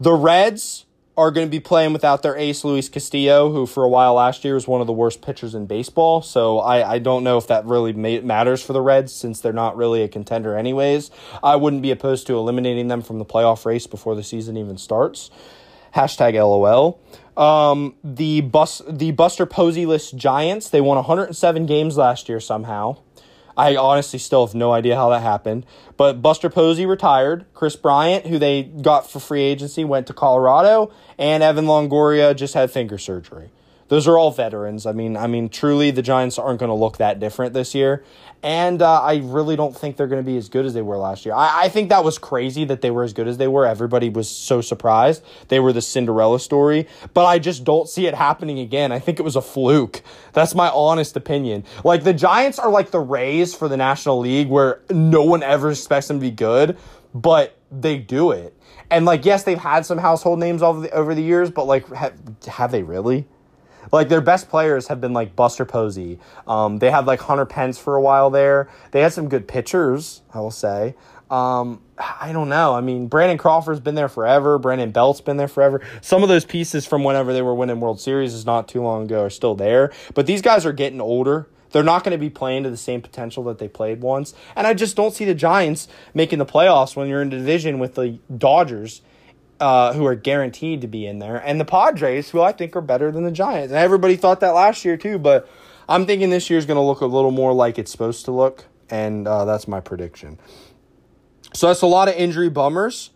[0.00, 0.86] The Reds
[1.18, 4.44] are going to be playing without their ace, Luis Castillo, who for a while last
[4.44, 6.22] year was one of the worst pitchers in baseball.
[6.22, 9.52] So I, I don't know if that really ma- matters for the Reds since they're
[9.52, 11.10] not really a contender, anyways.
[11.42, 14.78] I wouldn't be opposed to eliminating them from the playoff race before the season even
[14.78, 15.28] starts.
[15.92, 17.00] Hashtag LOL.
[17.36, 20.70] Um, the bus, the Buster Posey list Giants.
[20.70, 22.98] They won 107 games last year somehow.
[23.58, 25.66] I honestly still have no idea how that happened.
[25.96, 27.44] But Buster Posey retired.
[27.54, 32.54] Kris Bryant, who they got for free agency, went to Colorado, and Evan Longoria just
[32.54, 33.50] had finger surgery.
[33.88, 34.86] Those are all veterans.
[34.86, 38.04] I mean, I mean, truly, the Giants aren't going to look that different this year,
[38.42, 40.96] and uh, I really don't think they're going to be as good as they were
[40.96, 41.34] last year.
[41.34, 43.66] I, I think that was crazy that they were as good as they were.
[43.66, 45.24] Everybody was so surprised.
[45.48, 48.92] They were the Cinderella story, but I just don't see it happening again.
[48.92, 50.02] I think it was a fluke.
[50.34, 51.64] That's my honest opinion.
[51.82, 55.70] Like the Giants are like the Rays for the National League, where no one ever
[55.70, 56.76] expects them to be good,
[57.14, 58.54] but they do it.
[58.90, 61.86] And like, yes, they've had some household names over the, over the years, but like,
[62.44, 63.26] have they really?
[63.92, 66.18] Like their best players have been like Buster Posey.
[66.46, 68.68] Um, they had like Hunter Pence for a while there.
[68.90, 70.94] They had some good pitchers, I will say.
[71.30, 72.74] Um, I don't know.
[72.74, 74.58] I mean, Brandon Crawford's been there forever.
[74.58, 75.82] Brandon Belt's been there forever.
[76.00, 79.04] Some of those pieces from whenever they were winning World Series is not too long
[79.04, 79.92] ago are still there.
[80.14, 81.48] But these guys are getting older.
[81.70, 84.32] They're not going to be playing to the same potential that they played once.
[84.56, 87.94] And I just don't see the Giants making the playoffs when you're in division with
[87.94, 89.02] the Dodgers
[89.60, 92.80] uh, who are guaranteed to be in there, and the Padres, who I think are
[92.80, 93.72] better than the Giants.
[93.72, 95.48] And everybody thought that last year too, but
[95.88, 98.66] I'm thinking this year's going to look a little more like it's supposed to look,
[98.90, 100.38] and uh, that's my prediction.
[101.54, 103.10] So that's a lot of injury bummers,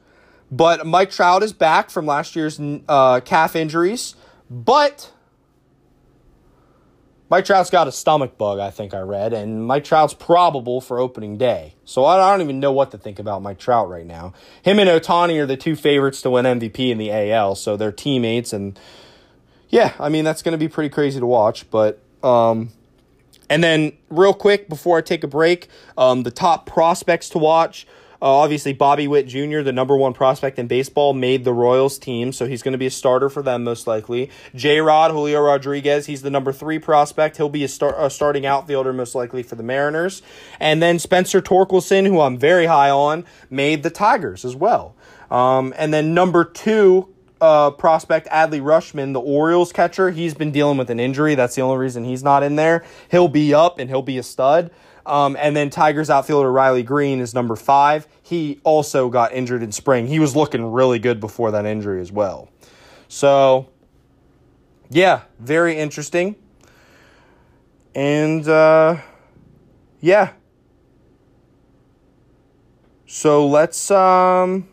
[0.51, 4.17] but Mike Trout is back from last year's uh, calf injuries,
[4.51, 5.13] but
[7.33, 10.99] Mike Trout's got a stomach bug, I think I read, and Mike Trout's probable for
[10.99, 11.73] opening day.
[11.87, 14.35] So I don't even know what to think about Mike Trout right now.
[14.63, 17.91] Him and Ohtani are the two favorites to win MVP in the AL, so they're
[17.91, 18.79] teammates, and
[19.71, 21.71] yeah, I mean that's going to be pretty crazy to watch.
[21.71, 22.69] But um,
[23.49, 27.87] and then real quick before I take a break, um, the top prospects to watch.
[28.23, 32.33] Uh, obviously, Bobby Witt Jr., the number one prospect in baseball, made the Royals team,
[32.33, 34.31] so he's going to be a starter for them most likely.
[34.55, 37.37] J Rod, Julio Rodriguez, he's the number three prospect.
[37.37, 40.23] He'll be a, star- a starting outfielder most likely for the Mariners.
[40.61, 44.95] And then Spencer Torkelson, who I'm very high on, made the Tigers as well.
[45.29, 50.79] Um, and then number two, uh, prospect Adley Rutschman, the Orioles catcher, he's been dealing
[50.79, 51.35] with an injury.
[51.35, 52.85] That's the only reason he's not in there.
[53.11, 54.71] He'll be up and he'll be a stud.
[55.05, 58.07] Um, and then Tigers outfielder Riley Greene is number five.
[58.23, 60.07] He also got injured in spring.
[60.07, 62.51] He was looking really good before that injury as well.
[63.09, 63.69] So,
[64.91, 66.37] yeah, very interesting.
[67.95, 68.99] And, uh,
[70.01, 70.33] yeah.
[73.07, 74.69] So let's, um,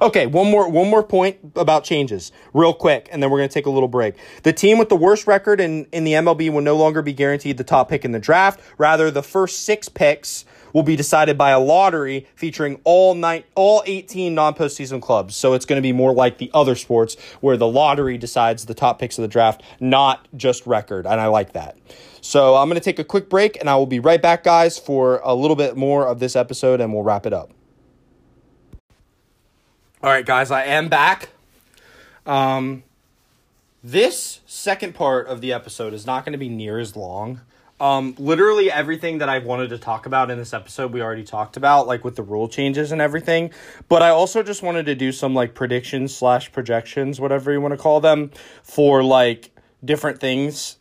[0.00, 3.66] Okay, one more one more point about changes, real quick, and then we're gonna take
[3.66, 4.14] a little break.
[4.42, 7.58] The team with the worst record in, in the MLB will no longer be guaranteed
[7.58, 8.60] the top pick in the draft.
[8.78, 13.82] Rather, the first six picks will be decided by a lottery featuring all nine, all
[13.86, 15.34] 18 non-postseason clubs.
[15.34, 18.74] So it's going to be more like the other sports where the lottery decides the
[18.74, 21.06] top picks of the draft, not just record.
[21.06, 21.78] And I like that.
[22.20, 24.76] So I'm going to take a quick break and I will be right back, guys,
[24.76, 27.52] for a little bit more of this episode and we'll wrap it up.
[30.04, 31.30] All right, guys, I am back.
[32.26, 32.82] Um,
[33.82, 37.40] this second part of the episode is not going to be near as long.
[37.80, 41.56] Um, literally everything that I wanted to talk about in this episode, we already talked
[41.56, 43.50] about, like with the rule changes and everything.
[43.88, 47.72] But I also just wanted to do some like predictions slash projections, whatever you want
[47.72, 48.30] to call them,
[48.62, 49.52] for like
[49.82, 50.76] different things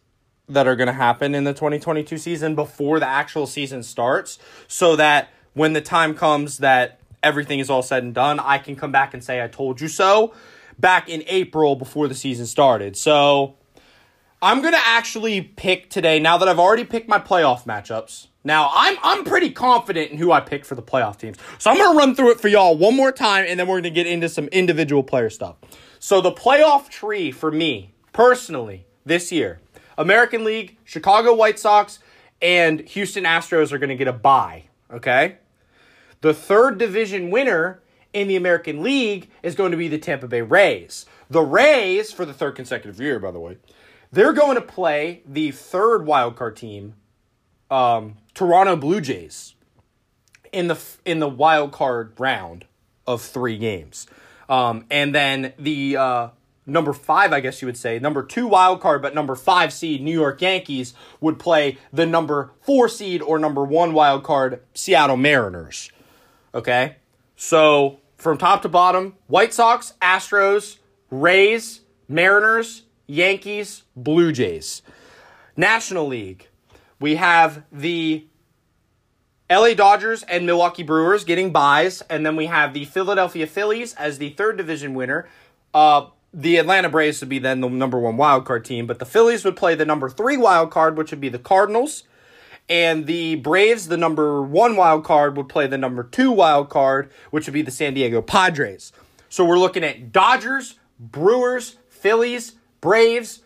[0.49, 4.97] that are going to happen in the 2022 season before the actual season starts, so
[4.97, 8.91] that when the time comes that everything is all said and done, I can come
[8.91, 10.34] back and say I told you so
[10.80, 12.95] back in April before the season started.
[12.95, 13.55] So
[14.41, 16.19] I'm gonna actually pick today.
[16.19, 20.32] Now that I've already picked my playoff matchups, now I'm I'm pretty confident in who
[20.32, 21.38] I pick for the playoff teams.
[21.59, 23.89] So I'm gonna run through it for y'all one more time, and then we're gonna
[23.91, 25.55] get into some individual player stuff.
[25.99, 29.61] So the playoff tree for me personally this year,
[29.97, 31.99] American League, Chicago White Sox,
[32.41, 34.65] and Houston Astros are gonna get a bye.
[34.91, 35.38] Okay,
[36.24, 40.41] the third division winner in the American League is going to be the Tampa Bay
[40.41, 41.05] Rays.
[41.30, 43.57] The Rays, for the third consecutive year, by the way,
[44.09, 46.95] they're going to play the third wild card team,
[47.69, 49.55] um, Toronto Blue Jays,
[50.53, 52.65] in the in the wild card round
[53.05, 54.07] of three games,
[54.47, 56.30] um, and then the uh,
[56.65, 60.01] number five, I guess you would say, number two wild card, but number five seed
[60.01, 65.17] New York Yankees would play the number four seed or number one wild card Seattle
[65.17, 65.91] Mariners.
[66.56, 66.97] Okay,
[67.36, 70.78] so from top to bottom, White Sox, Astros,
[71.10, 74.82] Rays, Mariners, Yankees, Blue Jays.
[75.58, 76.47] National League,
[76.99, 78.26] we have the
[79.49, 84.18] LA Dodgers and Milwaukee Brewers getting buys, and then we have the Philadelphia Phillies as
[84.18, 85.28] the third division winner.
[85.74, 89.06] Uh, the Atlanta Braves would be then the number one wild card team, but the
[89.06, 92.04] Phillies would play the number three wild card, which would be the Cardinals.
[92.70, 97.11] And the Braves, the number one wild card, would play the number two wild card,
[97.30, 98.93] which would be the San Diego Padres.
[99.30, 103.41] So we're looking at Dodgers, Brewers, Phillies, Braves,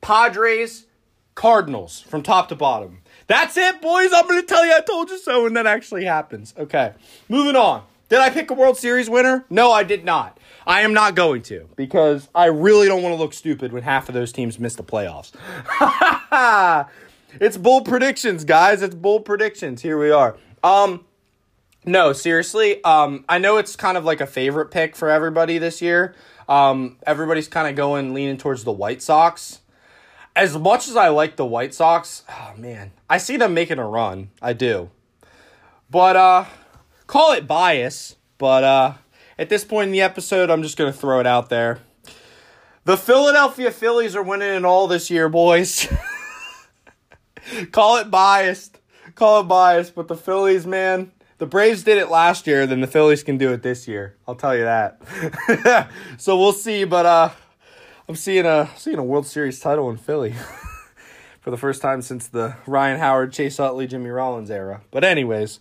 [0.00, 0.86] Padres,
[1.34, 2.98] Cardinals from top to bottom.
[3.26, 4.10] That's it, boys.
[4.12, 6.52] I'm going to tell you I told you so when that actually happens.
[6.58, 6.92] Okay,
[7.28, 7.84] moving on.
[8.08, 9.44] Did I pick a World Series winner?
[9.48, 10.38] No, I did not.
[10.66, 14.08] I am not going to because I really don't want to look stupid when half
[14.08, 15.30] of those teams miss the playoffs.
[17.40, 18.82] it's bold predictions, guys.
[18.82, 19.82] It's bold predictions.
[19.82, 20.36] Here we are.
[20.62, 21.04] Um,
[21.84, 22.82] no, seriously.
[22.84, 26.14] Um, I know it's kind of like a favorite pick for everybody this year.
[26.48, 29.60] Um, everybody's kind of going leaning towards the White Sox.
[30.34, 33.86] As much as I like the White Sox, oh man, I see them making a
[33.86, 34.30] run.
[34.40, 34.90] I do.
[35.90, 36.44] But uh
[37.08, 38.94] call it bias, but uh
[39.40, 41.78] at this point in the episode, I'm just going to throw it out there.
[42.84, 45.88] The Philadelphia Phillies are winning it all this year, boys.
[47.72, 48.78] call it biased.
[49.14, 52.86] Call it biased, but the Phillies, man, the Braves did it last year, then the
[52.86, 54.16] Phillies can do it this year.
[54.28, 55.00] I'll tell you that.
[56.18, 57.30] so we'll see, but uh
[58.10, 60.34] I'm seeing a seeing a World Series title in Philly
[61.40, 64.82] for the first time since the Ryan Howard, Chase Utley, Jimmy Rollins era.
[64.90, 65.60] But anyways,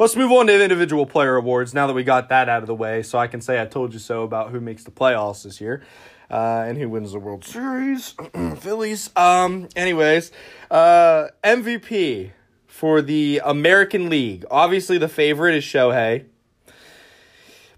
[0.00, 2.66] let's move on to the individual player awards now that we got that out of
[2.66, 5.44] the way, so I can say I told you so about who makes the playoffs
[5.44, 5.82] this year.
[6.30, 8.14] Uh, and who wins the World Series?
[8.58, 9.10] Phillies.
[9.16, 9.68] Um.
[9.76, 10.32] Anyways,
[10.70, 12.32] uh, MVP
[12.66, 14.44] for the American League.
[14.50, 16.24] Obviously, the favorite is Shohei.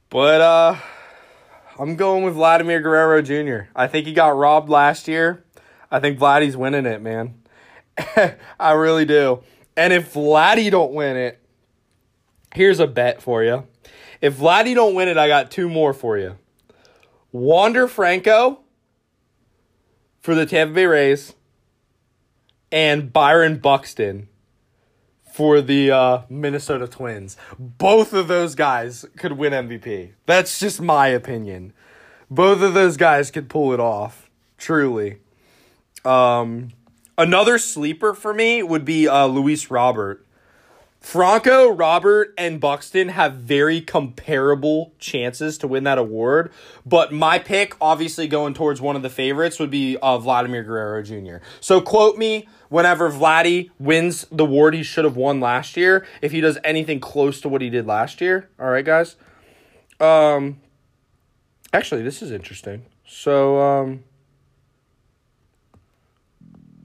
[0.08, 0.76] But uh,
[1.78, 3.68] I'm going with Vladimir Guerrero Jr.
[3.74, 5.44] I think he got robbed last year.
[5.90, 7.42] I think Vladdy's winning it, man.
[8.60, 9.42] I really do.
[9.76, 11.38] And if Vladdy don't win it,
[12.54, 13.66] here's a bet for you.
[14.20, 16.38] If Vladdy don't win it, I got two more for you.
[17.36, 18.60] Wander Franco
[20.20, 21.34] for the Tampa Bay Rays
[22.72, 24.28] and Byron Buxton
[25.32, 27.36] for the uh, Minnesota Twins.
[27.58, 30.12] Both of those guys could win MVP.
[30.24, 31.74] That's just my opinion.
[32.30, 34.30] Both of those guys could pull it off.
[34.56, 35.18] Truly.
[36.06, 36.70] Um,
[37.18, 40.25] another sleeper for me would be uh, Luis Robert.
[41.06, 46.50] Franco, Robert, and Buxton have very comparable chances to win that award,
[46.84, 51.04] but my pick, obviously going towards one of the favorites, would be uh, Vladimir Guerrero
[51.04, 51.36] Jr.
[51.60, 56.32] So quote me whenever Vladdy wins the award he should have won last year, if
[56.32, 58.50] he does anything close to what he did last year.
[58.58, 59.14] All right, guys.
[60.00, 60.60] Um,
[61.72, 62.84] Actually, this is interesting.
[63.06, 64.02] So, um,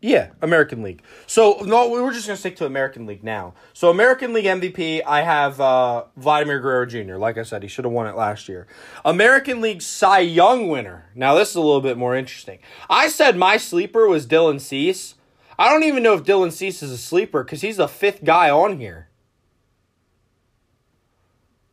[0.01, 1.03] yeah, American League.
[1.27, 3.53] So no, we were just gonna stick to American League now.
[3.73, 7.17] So American League MVP, I have uh, Vladimir Guerrero Jr.
[7.17, 8.65] Like I said, he should have won it last year.
[9.05, 11.09] American League Cy Young winner.
[11.13, 12.59] Now this is a little bit more interesting.
[12.89, 15.15] I said my sleeper was Dylan Cease.
[15.59, 18.49] I don't even know if Dylan Cease is a sleeper because he's the fifth guy
[18.49, 19.07] on here.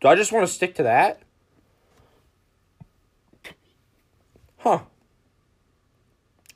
[0.03, 1.23] Do I just want to stick to that?
[4.59, 4.81] Huh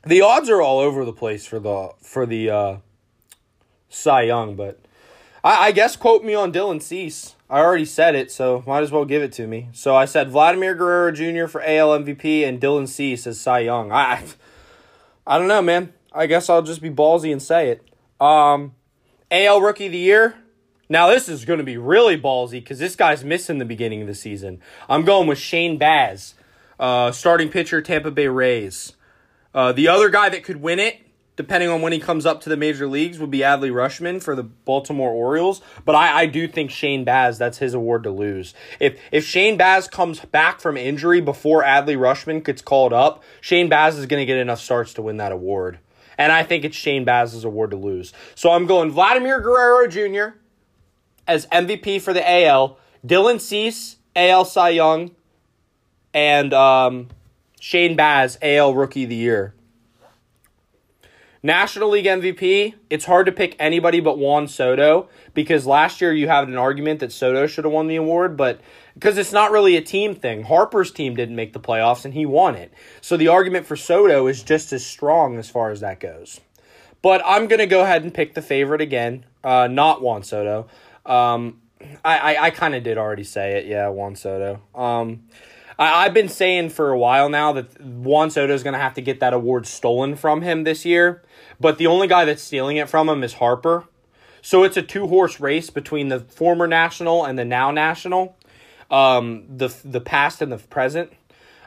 [0.05, 2.77] the odds are all over the place for the for the uh,
[3.89, 4.79] Cy Young, but
[5.43, 7.35] I, I guess quote me on Dylan Cease.
[7.49, 9.69] I already said it, so might as well give it to me.
[9.73, 11.47] So I said Vladimir Guerrero Jr.
[11.47, 13.91] for AL MVP and Dylan Cease as Cy Young.
[13.91, 14.23] I
[15.25, 15.93] I don't know, man.
[16.11, 17.89] I guess I'll just be ballsy and say it.
[18.19, 18.75] Um,
[19.31, 20.35] AL Rookie of the Year.
[20.89, 24.07] Now this is going to be really ballsy because this guy's missing the beginning of
[24.07, 24.59] the season.
[24.89, 26.35] I'm going with Shane Baz,
[26.79, 28.93] uh, starting pitcher, Tampa Bay Rays.
[29.53, 30.99] Uh, the other guy that could win it,
[31.35, 34.35] depending on when he comes up to the major leagues, would be Adley Rutschman for
[34.35, 35.61] the Baltimore Orioles.
[35.85, 38.53] But I, I do think Shane Baz, that's his award to lose.
[38.79, 43.69] If if Shane Baz comes back from injury before Adley Rutschman gets called up, Shane
[43.69, 45.79] Baz is going to get enough starts to win that award.
[46.17, 48.13] And I think it's Shane Baz's award to lose.
[48.35, 50.37] So I'm going Vladimir Guerrero Jr.
[51.27, 55.11] as MVP for the AL, Dylan Cease, AL Cy Young,
[56.13, 57.09] and um,
[57.63, 59.55] Shane Baz, AL Rookie of the Year.
[61.41, 66.27] National League MVP, it's hard to pick anybody but Juan Soto because last year you
[66.27, 68.59] had an argument that Soto should have won the award, but
[68.95, 70.43] because it's not really a team thing.
[70.43, 72.73] Harper's team didn't make the playoffs and he won it.
[72.99, 76.41] So the argument for Soto is just as strong as far as that goes.
[77.01, 80.67] But I'm going to go ahead and pick the favorite again, uh, not Juan Soto.
[81.05, 81.61] Um,
[82.03, 83.67] I, I, I kind of did already say it.
[83.67, 84.61] Yeah, Juan Soto.
[84.75, 85.23] Um,
[85.77, 88.93] I, have been saying for a while now that Juan Soto is going to have
[88.95, 91.23] to get that award stolen from him this year,
[91.59, 93.85] but the only guy that's stealing it from him is Harper.
[94.41, 98.37] So it's a two horse race between the former national and the now national,
[98.91, 101.13] um, the the past and the present.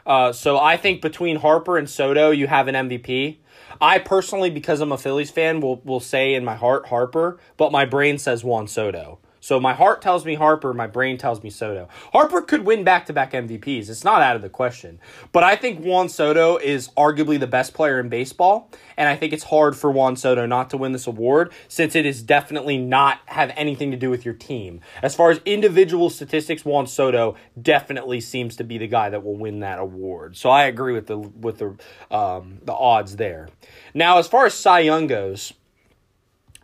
[0.05, 3.37] Uh, so I think between Harper and Soto, you have an MVP.
[3.81, 7.71] I personally, because I'm a Phillies fan, will will say in my heart Harper, but
[7.71, 9.19] my brain says Juan Soto.
[9.47, 11.87] So my heart tells me Harper, my brain tells me Soto.
[12.11, 13.89] Harper could win back to back MVPs.
[13.89, 14.99] It's not out of the question.
[15.31, 18.69] But I think Juan Soto is arguably the best player in baseball.
[18.97, 22.05] And I think it's hard for Juan Soto not to win this award since it
[22.05, 24.81] is definitely not have anything to do with your team.
[25.01, 29.37] As far as individual statistics, Juan Soto definitely seems to be the guy that will
[29.37, 30.35] win that award.
[30.35, 31.77] So I agree with the with the
[32.13, 33.47] um, the odds there.
[33.93, 35.53] Now, as far as Cy Young goes,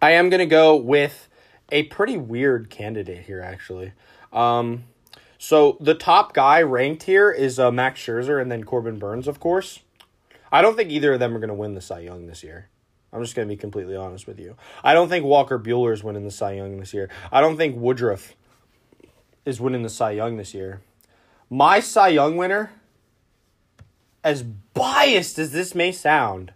[0.01, 1.29] I am going to go with
[1.74, 3.91] a pretty weird candidate here, actually.
[4.32, 4.86] Um,
[5.38, 9.41] so the top guy ranked here is uh, Max Scherzer and then Corbin Burnes, of
[9.41, 9.80] course.
[10.51, 12.69] I don't think either of them are going to win the Cy Young this year.
[13.11, 14.55] I'm just going to be completely honest with you.
[14.84, 17.09] I don't think Walker Buehler is winning the Cy Young this year.
[17.32, 18.36] I don't think Woodruff
[19.45, 20.82] is winning the Cy Young this year.
[21.49, 22.71] My Cy Young winner,
[24.24, 26.53] as biased as this may sound,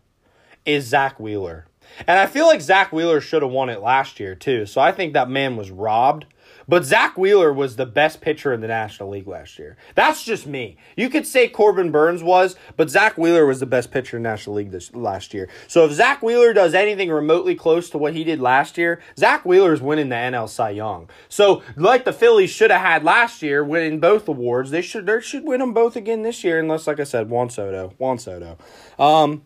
[0.66, 1.66] is Zack Wheeler.
[2.08, 4.66] And I feel like Zack Wheeler should have won it last year, too.
[4.66, 6.26] So I think that man was robbed.
[6.70, 9.78] But Zack Wheeler was the best pitcher in the National League last year.
[9.96, 10.76] That's just me.
[10.98, 14.30] You could say Corbin Burnes was, but Zack Wheeler was the best pitcher in the
[14.30, 15.48] National League this last year.
[15.68, 19.46] So if Zack Wheeler does anything remotely close to what he did last year, Zack
[19.46, 21.10] Wheeler is winning the NL Cy Young.
[21.30, 25.22] So like the Phillies should have had last year, winning both awards, they should they
[25.22, 28.58] should win them both again this year, unless like I said, Juan Soto, Juan Soto.
[29.00, 29.44] Um,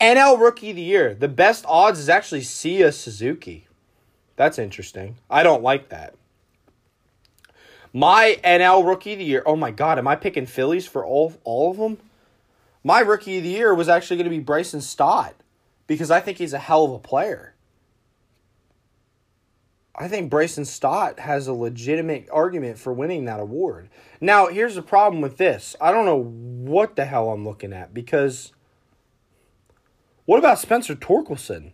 [0.00, 1.14] NL Rookie of the Year.
[1.14, 3.66] The best odds is actually Seiya Suzuki.
[4.36, 5.16] That's interesting.
[5.30, 6.14] I don't like that.
[7.92, 9.42] My NL Rookie of the Year.
[9.46, 11.98] Oh my God, am I picking Phillies for all all of them?
[12.82, 15.34] My Rookie of the Year was actually going to be Bryson Stott
[15.86, 17.54] because I think he's a hell of a player.
[19.96, 23.88] I think Bryson Stott has a legitimate argument for winning that award.
[24.20, 25.76] Now, here's the problem with this.
[25.80, 28.52] I don't know what the hell I'm looking at because
[30.26, 31.72] what about Spencer Torkelson?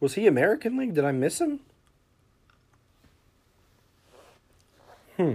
[0.00, 0.94] Was he American League?
[0.94, 1.60] Did I miss him?
[5.16, 5.32] Hmm.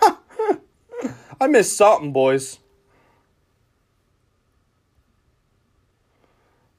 [1.40, 2.58] I missed something, boys.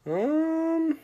[0.08, 0.98] Um.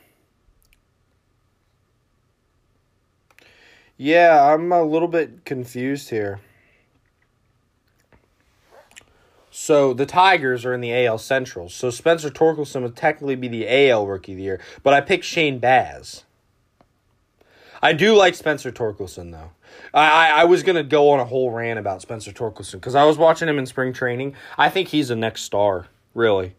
[3.97, 6.39] Yeah, I'm a little bit confused here.
[9.57, 11.69] So the Tigers are in the AL Central.
[11.69, 15.23] So Spencer Torkelson would technically be the AL Rookie of the Year, but I picked
[15.23, 16.25] Shane Baz.
[17.81, 19.51] I do like Spencer Torkelson though.
[19.93, 23.05] I, I, I was gonna go on a whole rant about Spencer Torkelson because I
[23.05, 24.35] was watching him in spring training.
[24.57, 26.55] I think he's the next star, really.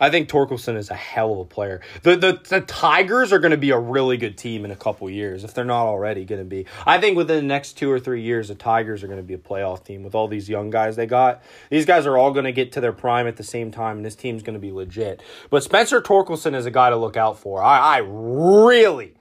[0.00, 1.80] I think Torkelson is a hell of a player.
[2.02, 5.08] The the, the Tigers are going to be a really good team in a couple
[5.10, 6.66] years if they're not already going to be.
[6.86, 9.34] I think within the next two or three years, the Tigers are going to be
[9.34, 11.42] a playoff team with all these young guys they got.
[11.70, 14.06] These guys are all going to get to their prime at the same time, and
[14.06, 15.22] this team's going to be legit.
[15.50, 17.62] But Spencer Torkelson is a guy to look out for.
[17.62, 19.14] I, I really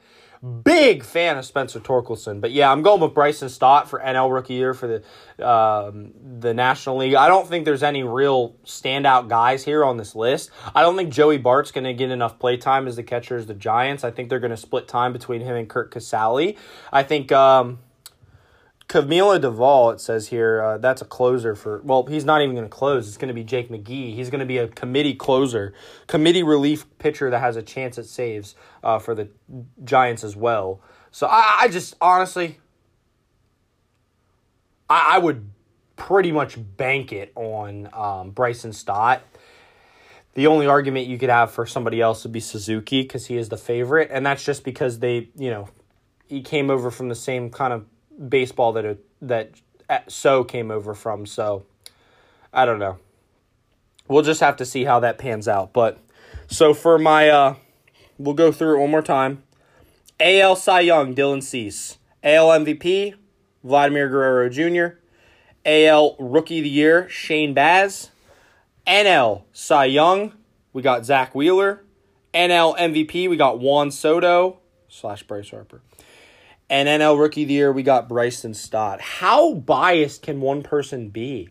[0.64, 4.54] Big fan of Spencer Torkelson, but yeah, I'm going with Bryson Stott for NL Rookie
[4.54, 7.16] Year for the um, the National League.
[7.16, 10.52] I don't think there's any real standout guys here on this list.
[10.76, 13.48] I don't think Joey Bart's going to get enough play time as the catcher as
[13.48, 14.04] the Giants.
[14.04, 16.58] I think they're going to split time between him and Curt Casali.
[16.94, 17.80] I think um,
[18.88, 21.82] Camilo Doval, it says here, uh, that's a closer for.
[21.84, 23.08] Well, he's not even going to close.
[23.08, 24.16] It's going to be Jake McGee.
[24.16, 25.74] He's going to be a committee closer,
[26.08, 29.28] committee relief pitcher that has a chance at saves uh, for the
[29.84, 30.80] Giants as well.
[31.12, 32.60] So I, I just honestly,
[34.90, 35.50] I, I, would
[35.98, 39.22] pretty much bank it on um, Bryson Stott.
[40.36, 43.50] The only argument you could have for somebody else would be Suzuki because he is
[43.50, 45.68] the favorite, and that's just because they, you know,
[46.28, 47.86] he came over from the same kind of
[48.30, 49.52] baseball that it, that
[50.08, 51.26] So came over from.
[51.26, 51.66] So
[52.54, 52.98] I don't know.
[54.08, 55.74] We'll just have to see how that pans out.
[55.74, 56.00] But
[56.48, 57.56] so for my, uh,
[58.18, 59.44] we'll go through it one more time.
[60.20, 61.98] AL Cy Young, Dylan Cease.
[62.24, 63.14] AL MVP,
[63.64, 64.98] Vladimir Guerrero Jr.
[65.66, 68.12] AL Rookie of the Year, Shane Baz.
[68.88, 70.34] NL Cy Young,
[70.74, 71.84] we got Zack Wheeler.
[72.34, 75.82] NL MVP, we got Juan Soto slash Bryce Harper.
[76.70, 79.00] And NL Rookie of the Year, we got Bryson Stott.
[79.00, 81.50] How biased can one person be?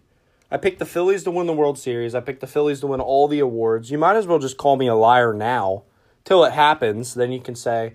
[0.51, 2.15] I picked the Phillies to win the World Series.
[2.15, 3.91] I picked the Phillies to win all the awards.
[3.91, 5.85] You might as well just call me a liar now
[6.25, 7.15] till it happens.
[7.15, 7.95] Then you can say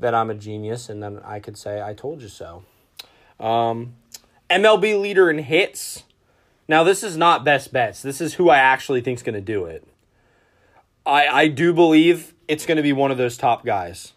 [0.00, 2.64] that I'm a genius, and then I could say, I told you so.
[3.38, 3.94] Um,
[4.50, 6.02] MLB leader in hits.
[6.66, 8.02] Now, this is not best bets.
[8.02, 9.86] This is who I actually think is going to do it.
[11.06, 14.12] I, I do believe it's going to be one of those top guys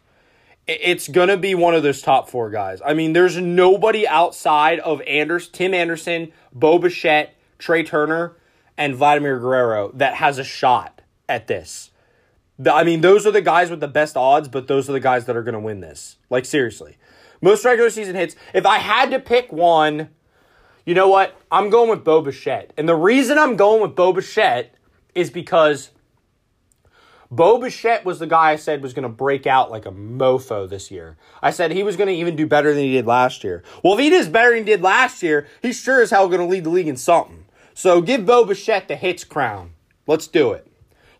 [0.67, 2.81] it's gonna be one of those top four guys.
[2.85, 8.38] I mean, there's nobody outside of Anders, Tim Anderson, Bo Bichette, Trea Turner,
[8.77, 11.91] and Vladimir Guerrero that has a shot at this.
[12.71, 15.25] I mean, those are the guys with the best odds, but those are the guys
[15.25, 16.17] that are gonna win this.
[16.29, 16.97] Like seriously,
[17.41, 18.35] most regular season hits.
[18.53, 20.09] If I had to pick one,
[20.85, 21.35] you know what?
[21.51, 24.75] I'm going with Bo Bichette, and the reason I'm going with Bo Bichette
[25.15, 25.89] is because
[27.34, 30.70] Bo Bichette was the guy I said was going to break out like a mofo
[30.70, 31.16] this year.
[31.41, 33.64] I said he was going to even do better than he did last year.
[33.82, 36.41] Well, if he does better than he did last year, he's sure as hell going
[36.41, 37.45] to lead the league in something.
[37.74, 39.72] So give Bo Bichette the hits crown.
[40.08, 40.68] Let's do it.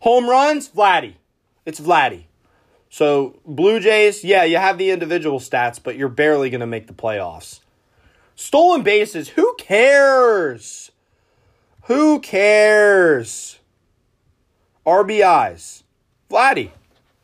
[0.00, 1.14] Home runs, Vladdy.
[1.64, 2.24] It's Vladdy.
[2.90, 6.88] So Blue Jays, yeah, you have the individual stats, but you're barely going to make
[6.88, 7.60] the playoffs.
[8.36, 10.90] Stolen bases, who cares?
[11.84, 13.60] Who cares?
[14.84, 15.81] RBIs.
[16.32, 16.70] Vladdy.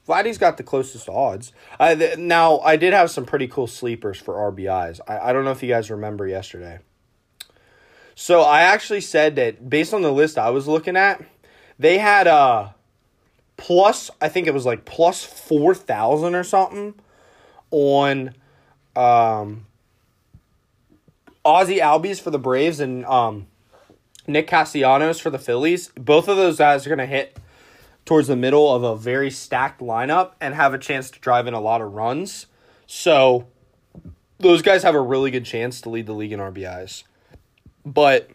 [0.06, 1.52] Vladdy's got the closest odds.
[1.78, 5.00] I, th- now, I did have some pretty cool sleepers for RBIs.
[5.06, 6.78] I, I don't know if you guys remember yesterday.
[8.14, 11.24] So I actually said that based on the list I was looking at,
[11.78, 12.70] they had a uh,
[13.56, 16.94] plus, I think it was like plus 4,000 or something
[17.70, 18.34] on
[18.96, 19.66] um,
[21.44, 23.46] Ozzy Albies for the Braves and um,
[24.26, 25.88] Nick Castellanos for the Phillies.
[25.94, 27.38] Both of those guys are going to hit
[28.08, 31.52] towards the middle of a very stacked lineup and have a chance to drive in
[31.52, 32.46] a lot of runs.
[32.86, 33.48] So
[34.38, 37.02] those guys have a really good chance to lead the league in RBIs.
[37.84, 38.30] But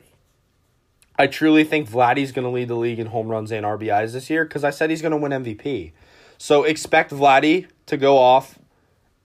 [1.18, 4.30] I truly think Vladdy's going to lead the league in home runs and RBIs this
[4.30, 5.92] year because I said he's going to win MVP.
[6.38, 8.60] So expect Vladdy to go off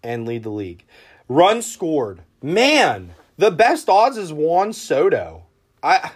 [0.03, 0.83] and lead the league.
[1.29, 2.23] Runs scored.
[2.41, 5.43] Man, the best odds is Juan Soto.
[5.83, 6.13] I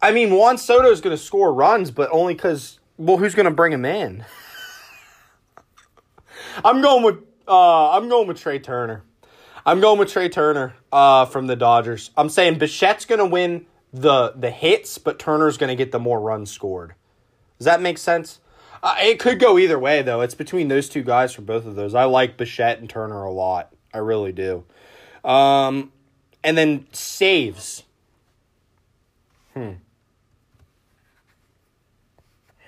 [0.00, 3.44] I mean Juan Soto is going to score runs, but only cuz well, who's going
[3.44, 4.24] to bring him in?
[6.64, 7.16] I'm going with
[7.48, 9.02] uh, I'm going with Trea Turner.
[9.66, 12.10] I'm going with Trea Turner uh, from the Dodgers.
[12.16, 15.98] I'm saying Bichette's going to win the the hits, but Turner's going to get the
[15.98, 16.94] more runs scored.
[17.58, 18.38] Does that make sense?
[18.82, 20.20] Uh, it could go either way, though.
[20.20, 21.94] It's between those two guys for both of those.
[21.94, 23.72] I like Bichette and Turner a lot.
[23.94, 24.64] I really do.
[25.24, 25.92] Um,
[26.42, 27.84] and then saves.
[29.54, 29.72] Hmm.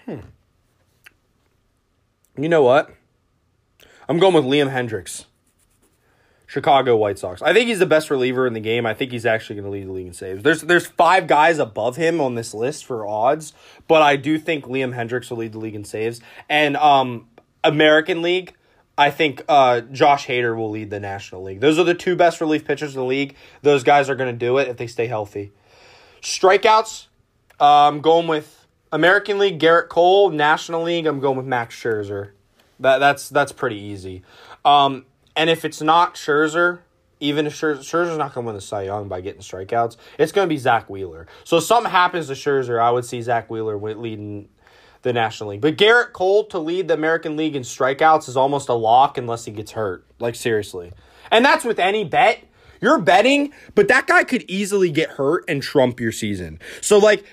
[0.05, 0.21] Hmm.
[2.37, 2.91] You know what?
[4.09, 5.25] I'm going with Liam Hendriks.
[6.47, 7.43] Chicago White Sox.
[7.43, 8.87] I think he's the best reliever in the game.
[8.87, 10.43] I think he's actually going to lead the league in saves.
[10.43, 13.55] There's there's five guys above him on this list for odds,
[13.89, 16.21] but I do think Liam Hendriks will lead the league in saves.
[16.49, 17.29] And um,
[17.65, 18.55] American League,
[18.97, 21.61] I think uh, Josh Hader will lead the National League.
[21.61, 23.35] Those are the two best relief pitchers in the league.
[23.63, 25.53] Those guys are going to do it if they stay healthy.
[26.23, 27.07] Strikeouts,
[27.61, 28.64] uh, I'm going with
[28.95, 30.31] American League Gerrit Cole.
[30.31, 32.31] National League, I'm going with Max Scherzer.
[32.79, 34.23] That that's that's pretty easy.
[34.65, 35.05] Um,
[35.35, 36.79] and if it's not Scherzer,
[37.19, 40.31] even if Scherzer, Scherzer's not going to win the Cy Young by getting strikeouts, it's
[40.31, 41.27] going to be Zack Wheeler.
[41.43, 44.49] So if something happens to Scherzer, I would see Zack Wheeler leading
[45.03, 45.61] the National League.
[45.61, 49.45] But Gerrit Cole to lead the American League in strikeouts is almost a lock unless
[49.45, 50.07] he gets hurt.
[50.21, 50.93] Like, seriously.
[51.33, 52.45] And that's with any bet.
[52.81, 56.59] You're betting, but that guy could easily get hurt and trump your season.
[56.81, 57.25] So, like,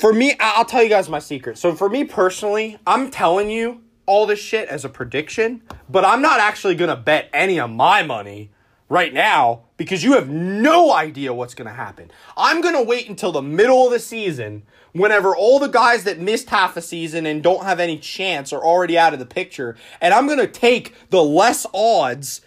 [0.00, 1.58] for me, I'll tell you guys my secret.
[1.58, 6.22] So, for me personally, I'm telling you all this shit as a prediction, but I'm
[6.22, 8.50] not actually to bet any of my money
[8.88, 12.10] right now because you have no idea what's going to happen.
[12.36, 14.62] I'm going to wait until the middle of the season
[14.92, 18.64] whenever all the guys that missed half a season and don't have any chance are
[18.64, 22.40] already out of the picture, and I'm going to take the less odds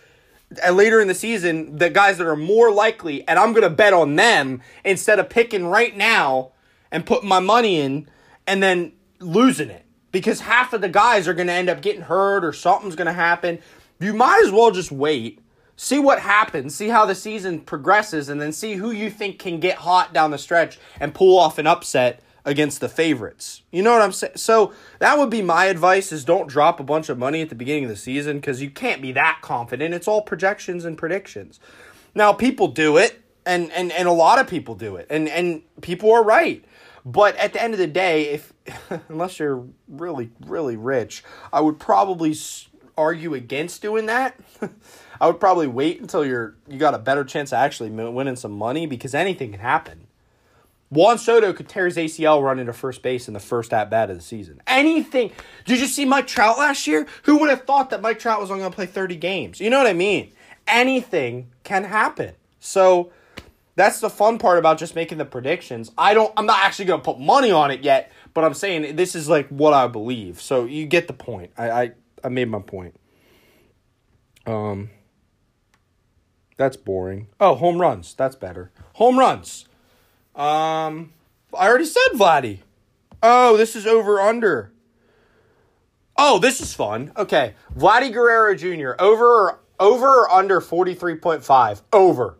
[0.65, 3.69] uh, later in the season, the guys that are more likely, and I'm going to
[3.69, 6.52] bet on them instead of picking right now
[6.93, 8.07] and putting my money in
[8.47, 12.03] and then losing it because half of the guys are going to end up getting
[12.03, 13.59] hurt or something's going to happen.
[13.99, 15.41] You might as well just wait
[15.75, 19.59] see what happens, see how the season progresses, and then see who you think can
[19.59, 23.61] get hot down the stretch and pull off an upset against the favorites.
[23.71, 24.33] You know what I'm saying?
[24.35, 27.55] So that would be my advice is don't drop a bunch of money at the
[27.55, 29.93] beginning of the season because you can't be that confident.
[29.93, 31.59] It's all projections and predictions.
[32.13, 35.61] Now people do it and, and, and a lot of people do it and, and
[35.81, 36.63] people are right.
[37.05, 38.53] But at the end of the day, if
[39.09, 42.35] unless you're really, really rich, I would probably
[42.97, 44.39] argue against doing that.
[45.21, 48.51] I would probably wait until you're you got a better chance of actually winning some
[48.51, 50.07] money because anything can happen.
[50.89, 54.11] Juan Soto could tear his ACL running to first base in the first at bat
[54.11, 54.61] of the season.
[54.67, 55.31] Anything.
[55.65, 57.07] Did you see Mike Trout last year?
[57.23, 59.59] Who would have thought that Mike Trout was only going to play 30 games?
[59.59, 60.31] You know what I mean?
[60.67, 62.35] Anything can happen.
[62.59, 63.11] So
[63.75, 65.91] that's the fun part about just making the predictions.
[65.97, 69.15] I don't I'm not actually to put money on it yet, but I'm saying this
[69.15, 70.41] is like what I believe.
[70.41, 71.51] So you get the point.
[71.57, 71.91] I I,
[72.23, 72.95] I made my point.
[74.45, 74.89] Um
[76.57, 77.27] that's boring.
[77.39, 78.13] Oh, home runs.
[78.13, 78.71] That's better.
[78.93, 79.65] Home runs.
[80.35, 81.13] Um,
[81.57, 82.59] I already said Vladdy.
[83.21, 84.71] Oh, this is over under.
[86.17, 87.11] Oh, this is fun.
[87.17, 88.91] Okay, Vladdy Guerrero Jr.
[88.99, 91.81] over or over or under forty three point five.
[91.91, 92.37] Over.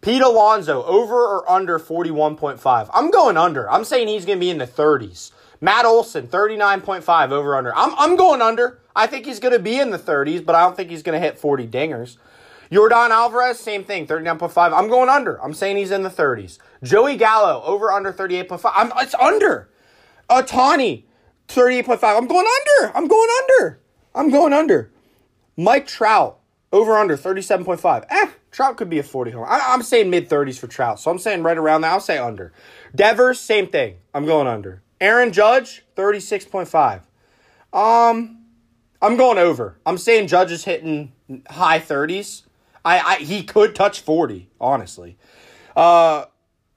[0.00, 2.90] Pete Alonso over or under forty one point five.
[2.94, 3.70] I'm going under.
[3.70, 5.32] I'm saying he's going to be in the thirties.
[5.60, 7.74] Matt Olson, 39.5 over under.
[7.76, 8.80] I'm, I'm going under.
[8.96, 11.20] I think he's going to be in the 30s, but I don't think he's going
[11.20, 12.16] to hit 40 dingers.
[12.70, 14.72] Yordan Alvarez, same thing, 39.5.
[14.72, 15.42] I'm going under.
[15.42, 16.58] I'm saying he's in the 30s.
[16.82, 18.72] Joey Gallo, over under 38.5.
[18.74, 19.68] I'm, it's under.
[20.30, 21.04] Ohtani,
[21.48, 21.98] 38.5.
[22.02, 22.96] I'm going under.
[22.96, 23.80] I'm going under.
[24.14, 24.90] I'm going under.
[25.56, 26.38] Mike Trout,
[26.72, 28.06] over under 37.5.
[28.08, 29.46] Eh, Trout could be a 40 home.
[29.48, 31.90] I, am saying mid 30s for Trout, so I'm saying right around there.
[31.90, 32.52] I'll say under.
[32.94, 33.96] Devers, same thing.
[34.12, 34.82] I'm going under.
[35.00, 37.02] Aaron Judge, 36.5.
[37.72, 38.44] Um,
[39.00, 39.78] I'm going over.
[39.86, 41.12] I'm saying Judge is hitting
[41.48, 42.42] high 30s.
[42.84, 45.16] I, I he could touch 40, honestly.
[45.76, 46.24] Uh,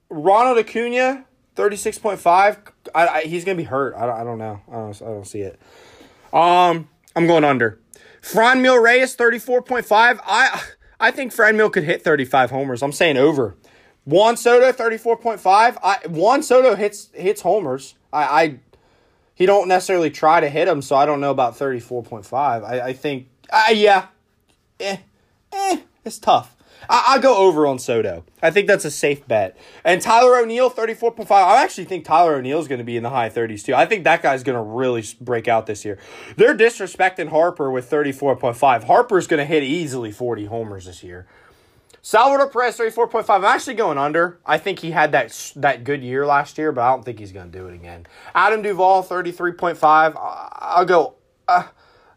[0.08, 1.24] Ronald Acuna,
[1.56, 2.58] 36.5.
[2.94, 3.94] I, I, he's going to be hurt.
[3.96, 4.60] I don't, I don't know.
[4.68, 5.60] I don't, I don't see it.
[6.32, 7.80] Um, I'm going under.
[8.22, 10.20] Franmil Reyes, 34.5.
[10.24, 10.62] I
[11.00, 12.82] I think Franmil could hit 35 homers.
[12.82, 13.56] I'm saying over.
[14.04, 15.78] Juan Soto, 34.5.
[15.82, 17.94] I Juan Soto hits hits homers.
[18.12, 18.58] I, I
[19.34, 22.32] he don't necessarily try to hit them, so I don't know about 34.5.
[22.34, 24.06] I, I think, uh, yeah,
[24.78, 24.98] eh,
[25.52, 26.54] eh, it's tough.
[26.88, 28.24] I, will go over on Soto.
[28.42, 29.56] I think that's a safe bet.
[29.84, 31.30] And Tyler O'Neill, 34.5.
[31.30, 33.74] I actually think Tyler O'Neill is going to be in the high 30s too.
[33.74, 35.98] I think that guy's going to really break out this year.
[36.36, 38.84] They're disrespecting Harper with 34.5.
[38.84, 41.26] Harper's going to hit easily 40 homers this year.
[42.02, 43.30] Salvador Perez, 34.5.
[43.30, 44.38] I'm actually going under.
[44.44, 47.32] I think he had that that good year last year, but I don't think he's
[47.32, 48.06] going to do it again.
[48.34, 50.12] Adam Duvall, 33.5.
[50.16, 51.14] I'll go.
[51.48, 51.64] Uh,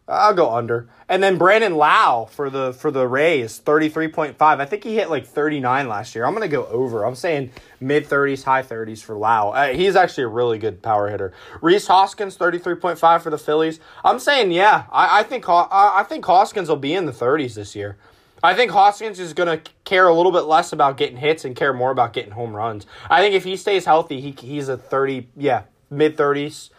[0.08, 0.88] I'll go under.
[1.06, 4.34] And then Brandon Lowe for the for the Rays, 33.5.
[4.40, 6.24] I think he hit like 39 last year.
[6.24, 7.04] I'm going to go over.
[7.04, 9.50] I'm saying mid 30s, high 30s for Lowe.
[9.50, 11.34] Uh, he's actually a really good power hitter.
[11.60, 13.80] Rhys Hoskins, 33.5 for the Phillies.
[14.02, 17.76] I'm saying, yeah, I, I think I think Hoskins will be in the 30s this
[17.76, 17.98] year.
[18.42, 21.56] I think Hoskins is going to care a little bit less about getting hits and
[21.56, 22.86] care more about getting home runs.
[23.10, 26.70] I think if he stays healthy, he he's a 30, yeah, mid 30s,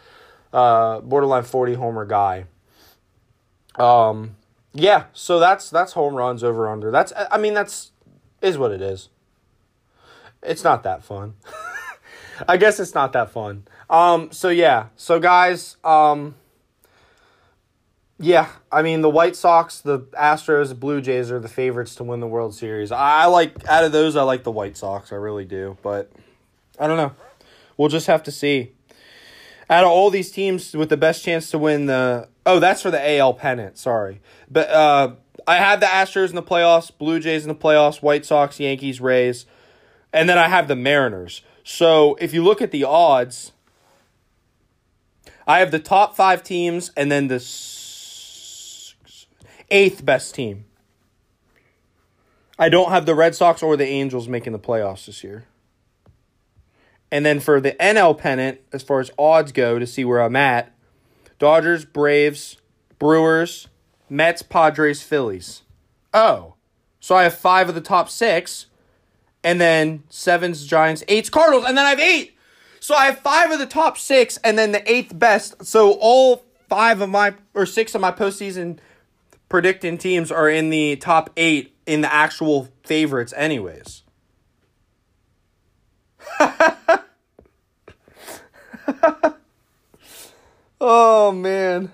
[0.54, 2.46] uh, borderline 40 homer guy.
[3.80, 4.36] Um,
[4.74, 6.92] yeah, so that's that's home runs over under.
[6.92, 7.92] That's I mean that's
[8.42, 9.10] is what it is.
[10.44, 11.36] It's not that fun.
[12.48, 13.64] I guess it's not that fun.
[13.90, 16.36] Um, so yeah, so guys, um,
[18.18, 22.04] Yeah, I mean the White Sox, the Astros, the Blue Jays are the favorites to
[22.04, 22.92] win the World Series.
[22.92, 25.12] I like out of those, I like the White Sox.
[25.12, 26.12] I really do, but
[26.78, 27.14] I don't know.
[27.78, 28.74] We'll just have to see.
[29.70, 32.92] Out of all these teams with the best chance to win the oh, that's for
[32.92, 33.78] the AL pennant.
[33.78, 35.16] Sorry, but uh,
[35.48, 39.00] I have the Astros in the playoffs, Blue Jays in the playoffs, White Sox, Yankees,
[39.00, 39.46] Rays,
[40.12, 41.42] and then I have the Mariners.
[41.64, 43.52] So if you look at the odds,
[45.48, 47.44] I have the top five teams and then the
[49.72, 50.66] eighth best team.
[52.58, 55.46] I don't have the Red Sox or the Angels making the playoffs this year.
[57.12, 60.36] And then for the NL pennant, as far as odds go, to see where I'm
[60.36, 60.74] at,
[61.40, 62.58] Dodgers, Braves,
[63.00, 63.68] Brewers,
[64.10, 65.64] Mets, Padres, Phillies.
[66.14, 66.56] Oh,
[67.00, 68.66] so I have five of the top six,
[69.44, 72.36] and then sevens, Giants, eights, Cardinals, and then I have eight.
[72.82, 75.66] So I have five of the top six, and then the eighth best.
[75.66, 78.80] So all five of my or six of my postseason
[79.48, 84.04] predicting teams are in the top eight in the actual favorites, anyways.
[90.80, 91.92] oh man.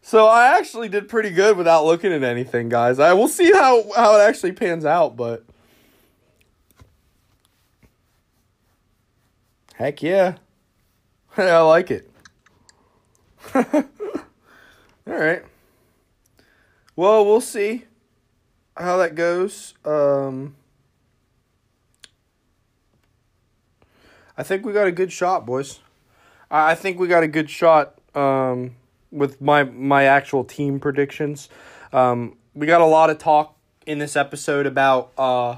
[0.00, 2.98] So I actually did pretty good without looking at anything, guys.
[2.98, 5.44] I will see how how it actually pans out, but
[9.82, 10.36] Heck yeah.
[11.36, 12.08] I like it.
[13.54, 13.64] All
[15.06, 15.42] right.
[16.94, 17.86] Well, we'll see
[18.76, 19.74] how that goes.
[19.84, 20.54] Um
[24.38, 25.80] I think we got a good shot, boys.
[26.52, 28.76] I think we got a good shot um,
[29.10, 31.48] with my my actual team predictions.
[31.94, 33.56] Um, we got a lot of talk
[33.86, 35.56] in this episode about uh,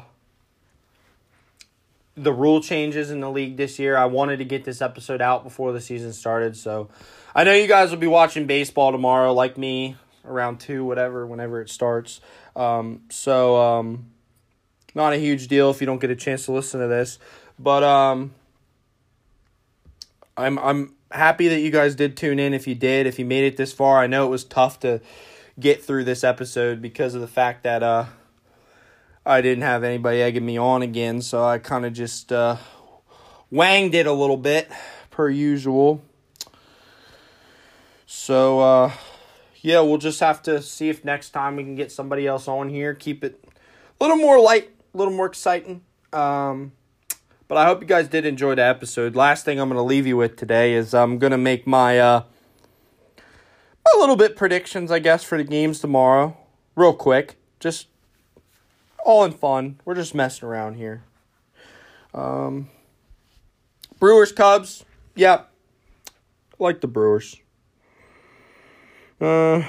[2.17, 3.97] the rule changes in the league this year.
[3.97, 6.89] I wanted to get this episode out before the season started, so
[7.35, 11.61] I know you guys will be watching baseball tomorrow, like me, around two, whatever, whenever
[11.61, 12.21] it starts.
[12.55, 14.13] Um, so um,
[14.95, 17.19] not a huge deal if you don't get a chance to listen to this,
[17.59, 18.33] but um
[20.37, 22.55] I'm I'm happy that you guys did tune in.
[22.55, 25.01] If you did, if you made it this far, I know it was tough to
[25.59, 28.07] get through this episode because of the fact that uh
[29.25, 32.57] I didn't have anybody egging me on again, so I kind of just uh
[33.51, 34.71] wanged it a little bit
[35.11, 36.03] per usual.
[38.07, 38.93] So uh
[39.61, 42.69] yeah, we'll just have to see if next time we can get somebody else on
[42.69, 42.93] here.
[42.93, 43.43] Keep it
[44.01, 45.83] a little more light, a little more exciting.
[46.13, 46.73] Um
[47.55, 49.15] but I hope you guys did enjoy the episode.
[49.15, 52.01] Last thing I'm going to leave you with today is I'm going to make my
[52.01, 52.25] uh,
[53.17, 56.37] a little bit predictions, I guess, for the games tomorrow.
[56.75, 57.37] Real quick.
[57.61, 57.87] Just
[59.05, 59.79] all in fun.
[59.85, 61.05] We're just messing around here.
[62.13, 62.71] Um,
[64.01, 64.85] Brewers, Cubs.
[65.15, 65.49] Yep.
[66.59, 67.37] Like the Brewers.
[69.21, 69.63] Uh,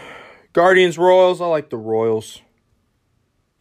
[0.54, 1.40] Guardians, Royals.
[1.40, 2.42] I like the Royals.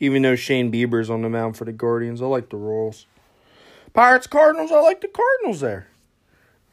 [0.00, 3.04] Even though Shane Bieber's on the mound for the Guardians, I like the Royals.
[3.94, 5.86] Pirates, Cardinals, I like the Cardinals there.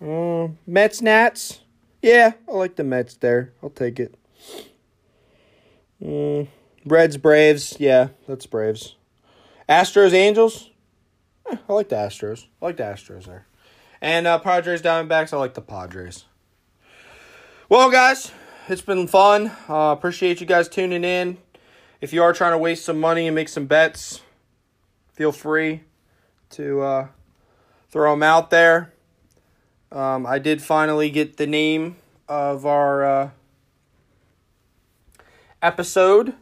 [0.02, 1.62] Uh, Mets, Nats.
[2.02, 3.54] Yeah, I like the Mets there.
[3.62, 4.16] I'll take it.
[6.02, 6.48] Mm,
[6.84, 7.78] Reds, Braves.
[7.80, 8.96] Yeah, that's Braves.
[9.70, 10.72] Astros, Angels.
[11.50, 12.48] Eh, I like the Astros.
[12.60, 13.46] I like the Astros there.
[14.02, 15.32] And uh, Padres, Diamondbacks.
[15.32, 16.26] I like the Padres.
[17.70, 18.32] Well, guys,
[18.68, 19.52] it's been fun.
[19.70, 21.38] Uh, appreciate you guys tuning in.
[22.02, 24.22] If you are trying to waste some money and make some bets,
[25.14, 25.82] feel free
[26.52, 27.08] to uh,
[27.90, 28.94] throw them out there.
[29.92, 31.98] Um, I did finally get the name
[32.28, 33.30] of our uh,
[35.62, 36.34] episode.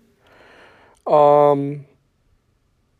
[1.07, 1.85] Um,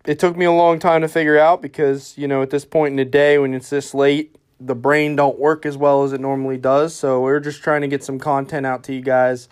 [0.06, 2.94] it took me a long time to figure out because you know at this point
[2.94, 6.20] in the day when it's this late, the brain don't work as well as it
[6.20, 6.96] normally does.
[6.96, 9.50] So we're just trying to get some content out to you guys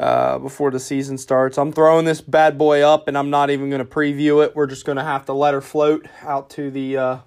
[0.00, 1.58] uh, before the season starts.
[1.58, 4.56] I'm throwing this bad boy up, and I'm not even going to preview it.
[4.56, 7.18] We're just going to have to let her float out to the uh,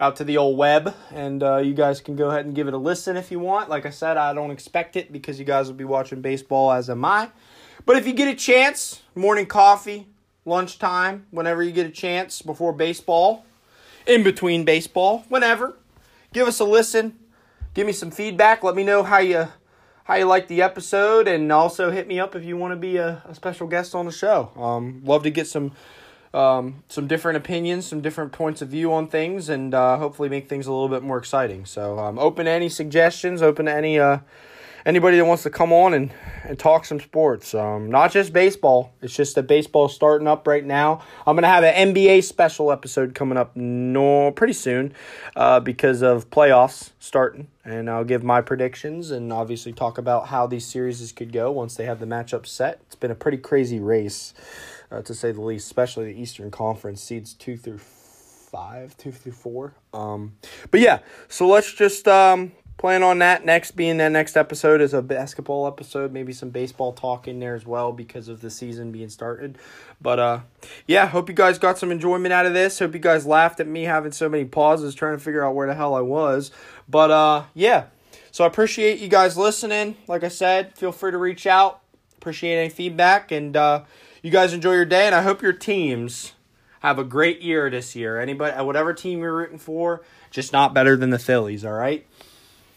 [0.00, 2.74] out to the old web, and uh, you guys can go ahead and give it
[2.74, 3.68] a listen if you want.
[3.68, 6.88] Like I said, I don't expect it because you guys will be watching baseball, as
[6.88, 7.28] am I.
[7.84, 10.06] But if you get a chance, morning coffee,
[10.46, 13.44] lunchtime, whenever you get a chance before baseball,
[14.06, 15.76] in between baseball, whenever,
[16.32, 17.18] give us a listen.
[17.74, 18.64] Give me some feedback.
[18.64, 19.48] Let me know how you
[20.04, 22.96] how you like the episode, and also hit me up if you want to be
[22.96, 24.50] a, a special guest on the show.
[24.56, 25.72] Um, love to get some
[26.34, 30.48] um, some different opinions, some different points of view on things, and uh, hopefully make
[30.48, 31.66] things a little bit more exciting.
[31.66, 34.18] So, um, open to any suggestions, open to any uh,
[34.84, 36.12] anybody that wants to come on and,
[36.44, 37.54] and talk some sports.
[37.54, 38.94] Um, not just baseball.
[39.02, 41.02] It's just that baseball's starting up right now.
[41.26, 44.94] I'm gonna have an NBA special episode coming up no pretty soon,
[45.36, 50.46] uh, because of playoffs starting, and I'll give my predictions and obviously talk about how
[50.46, 52.80] these series could go once they have the matchup set.
[52.86, 54.34] It's been a pretty crazy race,
[54.90, 57.80] uh, to say the least, especially the Eastern Conference seeds two through
[58.52, 59.74] five, two through four.
[59.94, 60.36] Um,
[60.70, 60.98] but yeah,
[61.28, 62.52] so let's just um,
[62.82, 63.44] plan on that.
[63.44, 67.54] Next being that next episode is a basketball episode maybe some baseball talk in there
[67.54, 69.56] as well because of the season being started.
[70.00, 70.40] But uh
[70.88, 72.80] yeah hope you guys got some enjoyment out of this.
[72.80, 75.68] Hope you guys laughed at me having so many pauses trying to figure out where
[75.68, 76.50] the hell i was.
[76.88, 77.84] But uh yeah.
[78.32, 79.96] So i appreciate you guys listening.
[80.08, 81.82] Like i said feel free to reach out.
[82.16, 83.30] Appreciate any feedback.
[83.30, 83.84] And uh
[84.22, 85.06] you guys enjoy your day.
[85.06, 86.32] And i hope your teams
[86.80, 88.20] have a great year this year.
[88.20, 90.02] Anybody whatever team you're rooting for
[90.32, 92.04] just not better than the phillies all right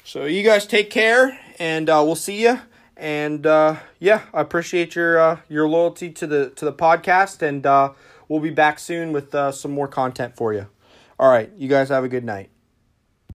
[0.06, 2.60] so you guys take care, and uh, we'll see you.
[2.96, 7.66] And uh, yeah, I appreciate your uh, your loyalty to the to the podcast, and
[7.66, 7.92] uh,
[8.30, 10.68] we'll be back soon with uh, some more content for you.
[11.20, 12.50] All right, you guys have a good night.